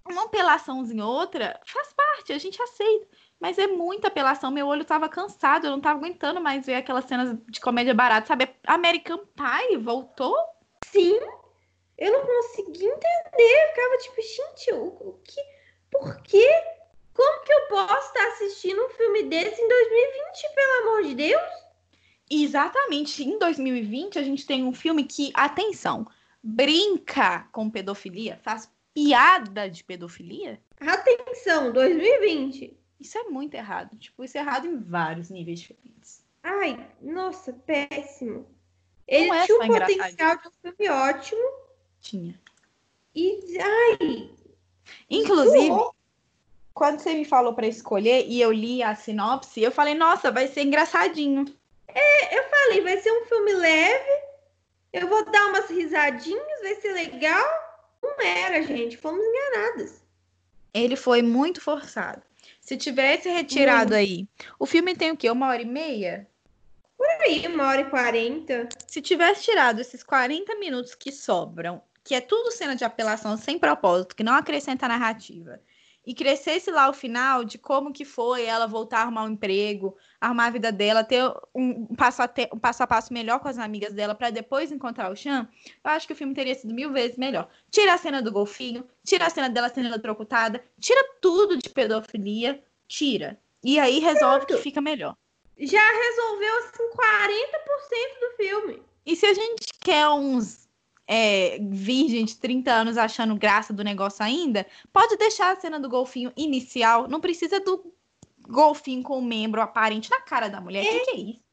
uma 0.06 0.24
apelaçãozinha 0.24 1.04
ou 1.04 1.12
outra 1.12 1.60
faz 1.66 1.92
parte, 1.92 2.32
a 2.32 2.38
gente 2.38 2.60
aceita. 2.62 3.06
Mas 3.40 3.58
é 3.58 3.66
muita 3.66 4.08
apelação. 4.08 4.50
Meu 4.50 4.66
olho 4.66 4.84
tava 4.84 5.08
cansado, 5.08 5.66
eu 5.66 5.70
não 5.70 5.80
tava 5.80 5.98
aguentando 5.98 6.40
mais 6.40 6.66
ver 6.66 6.74
aquelas 6.74 7.04
cenas 7.04 7.36
de 7.48 7.60
comédia 7.60 7.94
barata, 7.94 8.26
sabe? 8.26 8.48
American 8.66 9.18
Pie 9.18 9.76
voltou? 9.76 10.36
Sim. 10.84 11.18
Eu 11.96 12.12
não 12.12 12.26
consegui 12.26 12.84
entender. 12.84 13.64
Eu 13.64 13.68
ficava 13.68 13.98
tipo, 13.98 14.22
gente, 14.22 14.72
o, 14.74 14.84
o 15.08 15.20
que. 15.24 15.40
Por 15.90 16.22
quê? 16.22 16.77
Como 17.18 17.44
que 17.44 17.52
eu 17.52 17.66
posso 17.66 18.06
estar 18.06 18.28
assistindo 18.28 18.80
um 18.80 18.90
filme 18.90 19.24
desse 19.24 19.60
em 19.60 19.68
2020, 19.68 20.54
pelo 20.54 20.72
amor 20.82 21.02
de 21.02 21.14
Deus? 21.16 21.42
Exatamente. 22.30 23.24
Em 23.24 23.36
2020, 23.36 24.20
a 24.20 24.22
gente 24.22 24.46
tem 24.46 24.62
um 24.62 24.72
filme 24.72 25.02
que, 25.02 25.32
atenção, 25.34 26.06
brinca 26.40 27.48
com 27.50 27.68
pedofilia, 27.68 28.38
faz 28.44 28.70
piada 28.94 29.68
de 29.68 29.82
pedofilia. 29.82 30.62
Atenção, 30.78 31.72
2020. 31.72 32.78
Isso 33.00 33.18
é 33.18 33.24
muito 33.24 33.54
errado. 33.54 33.96
Tipo, 33.96 34.22
isso 34.22 34.38
é 34.38 34.40
errado 34.40 34.68
em 34.68 34.78
vários 34.78 35.28
níveis 35.28 35.58
diferentes. 35.58 36.24
Ai, 36.40 36.88
nossa, 37.02 37.52
péssimo. 37.52 38.46
Ele 39.08 39.28
é 39.28 39.44
tinha 39.44 39.58
um 39.60 39.66
potencial 39.66 40.36
de 40.36 40.46
um 40.46 40.52
filme 40.62 40.88
ótimo. 40.88 41.50
Tinha. 42.00 42.40
E, 43.12 43.58
ai. 43.58 44.30
Inclusive, 45.10 45.97
quando 46.78 47.00
você 47.00 47.12
me 47.12 47.24
falou 47.24 47.54
para 47.54 47.66
escolher 47.66 48.24
e 48.28 48.40
eu 48.40 48.52
li 48.52 48.84
a 48.84 48.94
sinopse, 48.94 49.60
eu 49.60 49.72
falei, 49.72 49.96
nossa, 49.96 50.30
vai 50.30 50.46
ser 50.46 50.62
engraçadinho. 50.62 51.44
É, 51.88 52.38
eu 52.38 52.44
falei, 52.44 52.80
vai 52.82 52.98
ser 52.98 53.10
um 53.10 53.24
filme 53.24 53.52
leve. 53.52 54.22
Eu 54.92 55.08
vou 55.08 55.28
dar 55.28 55.48
umas 55.48 55.68
risadinhas, 55.68 56.60
vai 56.62 56.76
ser 56.76 56.92
legal. 56.92 57.44
Não 58.00 58.20
era, 58.20 58.62
gente. 58.62 58.96
Fomos 58.96 59.20
enganadas. 59.20 60.04
Ele 60.72 60.94
foi 60.94 61.20
muito 61.20 61.60
forçado. 61.60 62.22
Se 62.60 62.76
tivesse 62.76 63.28
retirado 63.28 63.92
hum. 63.92 63.96
aí. 63.96 64.28
O 64.56 64.64
filme 64.64 64.94
tem 64.94 65.10
o 65.10 65.16
quê? 65.16 65.28
Uma 65.28 65.48
hora 65.48 65.62
e 65.62 65.66
meia? 65.66 66.28
Por 66.96 67.08
aí, 67.22 67.44
uma 67.48 67.66
hora 67.66 67.80
e 67.80 67.90
quarenta. 67.90 68.68
Se 68.86 69.02
tivesse 69.02 69.42
tirado 69.42 69.80
esses 69.80 70.04
40 70.04 70.54
minutos 70.54 70.94
que 70.94 71.10
sobram, 71.10 71.82
que 72.04 72.14
é 72.14 72.20
tudo 72.20 72.52
cena 72.52 72.76
de 72.76 72.84
apelação 72.84 73.36
sem 73.36 73.58
propósito, 73.58 74.14
que 74.14 74.22
não 74.22 74.34
acrescenta 74.34 74.86
narrativa, 74.86 75.60
e 76.08 76.14
crescesse 76.14 76.70
lá 76.70 76.88
o 76.88 76.94
final 76.94 77.44
de 77.44 77.58
como 77.58 77.92
que 77.92 78.02
foi 78.02 78.46
ela 78.46 78.66
voltar 78.66 79.00
a 79.00 79.02
arrumar 79.02 79.24
um 79.24 79.32
emprego, 79.32 79.94
arrumar 80.18 80.46
a 80.46 80.50
vida 80.50 80.72
dela, 80.72 81.04
ter 81.04 81.22
um 81.54 81.94
passo 81.94 82.22
a, 82.22 82.26
ter, 82.26 82.48
um 82.50 82.58
passo, 82.58 82.82
a 82.82 82.86
passo 82.86 83.12
melhor 83.12 83.40
com 83.40 83.48
as 83.48 83.58
amigas 83.58 83.92
dela 83.92 84.14
para 84.14 84.30
depois 84.30 84.72
encontrar 84.72 85.12
o 85.12 85.14
Chan, 85.14 85.46
eu 85.84 85.90
acho 85.90 86.06
que 86.06 86.14
o 86.14 86.16
filme 86.16 86.32
teria 86.32 86.54
sido 86.54 86.72
mil 86.72 86.90
vezes 86.94 87.18
melhor. 87.18 87.46
Tira 87.70 87.92
a 87.92 87.98
cena 87.98 88.22
do 88.22 88.32
golfinho, 88.32 88.88
tira 89.04 89.26
a 89.26 89.30
cena 89.30 89.50
dela 89.50 89.68
sendo 89.68 89.88
eletrocutada, 89.88 90.64
tira 90.80 91.04
tudo 91.20 91.58
de 91.58 91.68
pedofilia, 91.68 92.64
tira. 92.88 93.38
E 93.62 93.78
aí 93.78 93.98
resolve 93.98 94.46
Pronto. 94.46 94.56
que 94.56 94.62
fica 94.62 94.80
melhor. 94.80 95.14
Já 95.58 95.92
resolveu 95.92 96.58
assim 96.60 96.88
40% 96.88 98.20
do 98.20 98.36
filme. 98.38 98.82
E 99.04 99.14
se 99.14 99.26
a 99.26 99.34
gente 99.34 99.66
quer 99.78 100.08
uns 100.08 100.67
é, 101.08 101.58
virgem 101.58 102.26
de 102.26 102.36
30 102.36 102.70
anos 102.70 102.98
achando 102.98 103.34
graça 103.34 103.72
do 103.72 103.82
negócio 103.82 104.22
ainda, 104.22 104.66
pode 104.92 105.16
deixar 105.16 105.52
a 105.52 105.60
cena 105.60 105.80
do 105.80 105.88
golfinho 105.88 106.30
inicial. 106.36 107.08
Não 107.08 107.18
precisa 107.18 107.58
do 107.58 107.90
golfinho 108.46 109.02
com 109.02 109.18
o 109.18 109.24
membro 109.24 109.62
aparente 109.62 110.10
na 110.10 110.20
cara 110.20 110.48
da 110.48 110.60
mulher. 110.60 110.84
O 110.84 110.86
é, 110.86 110.90
que, 110.90 111.04
que, 111.06 111.10
é 111.10 111.16
isso? 111.16 111.48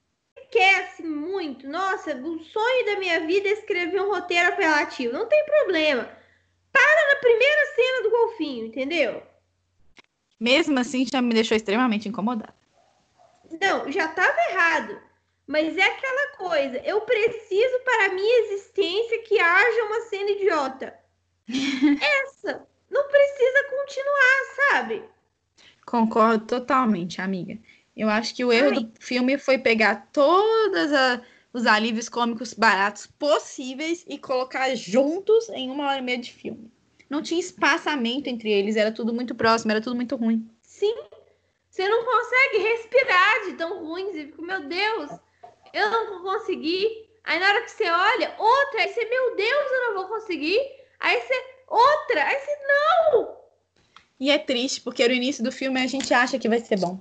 Assim, 0.96 1.08
muito. 1.08 1.68
Nossa, 1.68 2.16
o 2.16 2.44
sonho 2.44 2.86
da 2.86 3.00
minha 3.00 3.26
vida 3.26 3.48
é 3.48 3.54
escrever 3.54 4.02
um 4.02 4.10
roteiro 4.10 4.50
apelativo. 4.50 5.14
Não 5.14 5.28
tem 5.28 5.44
problema. 5.46 6.10
Para 6.72 7.14
na 7.14 7.20
primeira 7.22 7.66
cena 7.76 8.04
do 8.04 8.10
golfinho, 8.10 8.66
entendeu? 8.66 9.24
Mesmo 10.40 10.78
assim, 10.80 11.06
já 11.06 11.22
me 11.22 11.34
deixou 11.34 11.56
extremamente 11.56 12.10
incomodada. 12.10 12.54
Não, 13.62 13.90
já 13.92 14.06
estava 14.06 14.38
errado. 14.50 15.02
Mas 15.48 15.78
é 15.78 15.84
aquela 15.84 16.38
coisa, 16.38 16.78
eu 16.80 17.02
preciso 17.02 17.80
para 17.84 18.06
a 18.06 18.14
minha 18.14 18.40
existência 18.46 19.22
que 19.24 19.40
haja 19.40 19.84
uma 19.84 20.02
cena 20.02 20.32
idiota. 20.32 20.96
Essa 21.48 22.66
não 22.90 23.08
precisa 23.08 23.64
continuar, 23.70 24.72
sabe? 24.72 25.04
Concordo 25.86 26.46
totalmente, 26.46 27.22
amiga. 27.22 27.58
Eu 27.96 28.10
acho 28.10 28.36
que 28.36 28.44
o 28.44 28.52
erro 28.52 28.70
Ai. 28.70 28.80
do 28.84 28.92
filme 29.00 29.38
foi 29.38 29.58
pegar 29.58 30.10
todos 30.12 30.92
os 31.54 31.66
alívios 31.66 32.10
cômicos 32.10 32.54
baratos 32.54 33.06
possíveis 33.06 34.04
e 34.08 34.18
colocar 34.18 34.74
juntos 34.76 35.48
em 35.50 35.70
uma 35.70 35.88
hora 35.88 36.00
e 36.00 36.02
meia 36.02 36.18
de 36.18 36.34
filme. 36.34 36.72
Não 37.10 37.22
tinha 37.22 37.40
espaçamento 37.40 38.28
entre 38.28 38.52
eles, 38.52 38.76
era 38.76 38.92
tudo 38.92 39.14
muito 39.14 39.36
próximo, 39.36 39.72
era 39.72 39.80
tudo 39.80 39.96
muito 39.96 40.16
ruim. 40.16 40.50
Sim. 40.62 40.96
Você 41.70 41.88
não 41.88 42.04
consegue 42.04 42.58
respirar 42.58 43.46
de 43.46 43.54
tão 43.54 43.86
ruins. 43.86 44.16
E 44.16 44.26
fico, 44.26 44.42
meu 44.42 44.68
Deus, 44.68 45.12
eu 45.76 45.90
não 45.92 46.24
vou 46.24 46.34
conseguir. 46.34 47.10
Aí 47.24 47.40
na 47.40 47.50
hora 47.50 47.62
que 47.64 47.72
você 47.72 47.90
olha, 47.90 48.36
outra, 48.38 48.82
aí 48.82 48.94
você, 48.94 49.06
meu 49.06 49.36
Deus, 49.36 49.72
eu 49.72 49.84
não 49.88 49.94
vou 49.96 50.08
conseguir. 50.08 50.60
Aí 51.00 51.20
você, 51.20 51.34
outra, 51.68 52.24
aí 52.24 52.40
você, 52.40 52.58
não! 52.68 53.38
E 54.20 54.32
é 54.32 54.38
triste, 54.38 54.82
porque 54.82 55.06
no 55.08 55.14
início 55.14 55.44
do 55.44 55.52
filme 55.52 55.82
a 55.82 55.88
gente 55.88 56.14
acha 56.14 56.40
que 56.40 56.48
vai 56.48 56.60
ser 56.60 56.80
bom. 56.80 56.98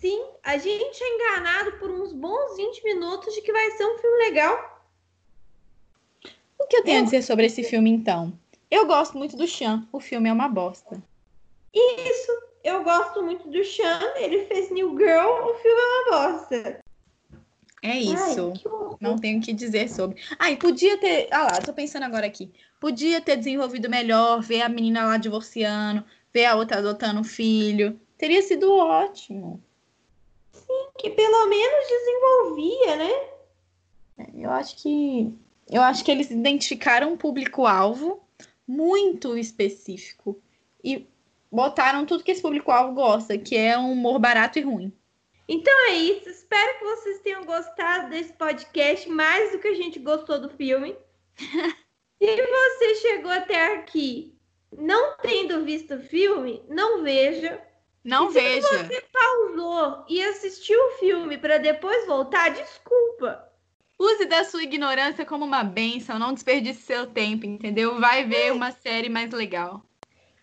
Sim, 0.00 0.24
a 0.42 0.56
gente 0.56 1.02
é 1.02 1.14
enganado 1.14 1.72
por 1.72 1.90
uns 1.90 2.12
bons 2.12 2.56
20 2.56 2.82
minutos 2.84 3.34
de 3.34 3.42
que 3.42 3.52
vai 3.52 3.70
ser 3.72 3.84
um 3.84 3.98
filme 3.98 4.16
legal. 4.24 4.82
O 6.58 6.66
que 6.66 6.76
eu 6.76 6.84
tenho 6.84 7.00
a 7.00 7.04
dizer 7.04 7.22
sobre 7.22 7.46
esse 7.46 7.62
filme, 7.62 7.90
então? 7.90 8.32
Eu 8.70 8.86
gosto 8.86 9.18
muito 9.18 9.36
do 9.36 9.46
Chan, 9.46 9.86
o 9.92 10.00
filme 10.00 10.28
é 10.28 10.32
uma 10.32 10.48
bosta. 10.48 11.02
Isso, 11.74 12.32
eu 12.64 12.82
gosto 12.82 13.22
muito 13.22 13.48
do 13.48 13.62
Chan, 13.62 14.00
ele 14.16 14.46
fez 14.46 14.70
New 14.70 14.96
Girl, 14.96 15.50
o 15.50 15.54
filme 15.54 15.80
é 15.80 15.84
uma 15.84 16.10
bosta. 16.10 16.81
É 17.82 17.98
isso. 17.98 18.52
Ai, 18.54 18.96
não 19.00 19.18
tenho 19.18 19.40
o 19.40 19.42
que 19.42 19.52
dizer 19.52 19.90
sobre. 19.90 20.22
Ai, 20.38 20.56
podia 20.56 20.96
ter. 20.98 21.26
Ah 21.32 21.42
lá, 21.42 21.60
tô 21.60 21.72
pensando 21.72 22.04
agora 22.04 22.24
aqui. 22.24 22.52
Podia 22.80 23.20
ter 23.20 23.36
desenvolvido 23.36 23.90
melhor, 23.90 24.40
ver 24.40 24.62
a 24.62 24.68
menina 24.68 25.04
lá 25.04 25.16
divorciando, 25.16 26.04
ver 26.32 26.44
a 26.44 26.54
outra 26.54 26.78
adotando 26.78 27.20
um 27.20 27.24
filho. 27.24 27.98
Teria 28.16 28.40
sido 28.40 28.72
ótimo. 28.72 29.60
Sim, 30.52 30.90
que 30.96 31.10
pelo 31.10 31.48
menos 31.48 31.88
desenvolvia, 31.88 32.96
né? 32.96 34.30
Eu 34.32 34.50
acho 34.52 34.76
que. 34.76 35.34
Eu 35.68 35.82
acho 35.82 36.04
que 36.04 36.10
eles 36.10 36.30
identificaram 36.30 37.12
um 37.12 37.16
público-alvo 37.16 38.22
muito 38.66 39.36
específico. 39.36 40.40
E 40.84 41.08
botaram 41.50 42.06
tudo 42.06 42.22
que 42.22 42.30
esse 42.30 42.42
público-alvo 42.42 42.94
gosta, 42.94 43.36
que 43.36 43.56
é 43.56 43.76
um 43.76 43.92
humor 43.92 44.20
barato 44.20 44.58
e 44.58 44.62
ruim. 44.62 44.92
Então 45.48 45.88
é 45.88 45.94
isso. 45.94 46.28
Espero 46.28 46.78
que 46.78 46.84
vocês 46.84 47.20
tenham 47.20 47.44
gostado 47.44 48.10
desse 48.10 48.32
podcast 48.32 49.08
mais 49.08 49.52
do 49.52 49.58
que 49.58 49.68
a 49.68 49.74
gente 49.74 49.98
gostou 49.98 50.40
do 50.40 50.48
filme. 50.48 50.96
Se 52.22 52.46
você 52.46 52.94
chegou 52.96 53.32
até 53.32 53.74
aqui 53.74 54.32
não 54.76 55.16
tendo 55.18 55.64
visto 55.64 55.94
o 55.94 56.00
filme, 56.00 56.62
não 56.68 57.02
veja. 57.02 57.60
Não 58.04 58.30
e 58.30 58.34
veja. 58.34 58.66
Se 58.66 58.76
você 58.84 59.04
pausou 59.12 60.04
e 60.08 60.22
assistiu 60.22 60.78
o 60.78 60.90
filme 60.98 61.36
para 61.38 61.58
depois 61.58 62.06
voltar, 62.06 62.50
desculpa. 62.50 63.48
Use 63.98 64.24
da 64.24 64.44
sua 64.44 64.62
ignorância 64.62 65.24
como 65.24 65.44
uma 65.44 65.62
benção, 65.62 66.18
não 66.18 66.32
desperdice 66.32 66.82
seu 66.82 67.06
tempo, 67.06 67.46
entendeu? 67.46 68.00
Vai 68.00 68.24
ver 68.24 68.48
é. 68.48 68.52
uma 68.52 68.72
série 68.72 69.08
mais 69.08 69.30
legal. 69.30 69.84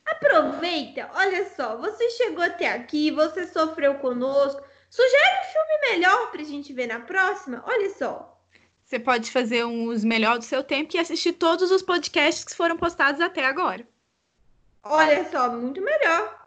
Aproveita, 0.06 1.10
olha 1.14 1.48
só, 1.50 1.78
você 1.78 2.10
chegou 2.12 2.44
até 2.44 2.70
aqui, 2.70 3.12
você 3.12 3.46
sofreu 3.46 3.96
conosco, 3.96 4.62
Sugere 4.90 5.40
um 5.42 5.52
filme 5.52 5.92
melhor 5.92 6.32
pra 6.32 6.44
gente 6.44 6.74
ver 6.74 6.88
na 6.88 7.00
próxima? 7.00 7.64
Olha 7.66 7.90
só. 7.92 8.38
Você 8.84 9.00
pode 9.00 9.30
fazer 9.30 9.64
um 9.66 9.86
uso 9.86 10.08
melhor 10.08 10.40
do 10.40 10.44
seu 10.44 10.64
tempo 10.64 10.96
e 10.96 11.00
assistir 11.00 11.34
todos 11.34 11.70
os 11.70 11.84
podcasts 11.84 12.44
que 12.44 12.56
foram 12.56 12.76
postados 12.76 13.22
até 13.22 13.46
agora. 13.46 13.88
Olha 14.82 15.30
só, 15.30 15.52
muito 15.52 15.80
melhor. 15.80 16.39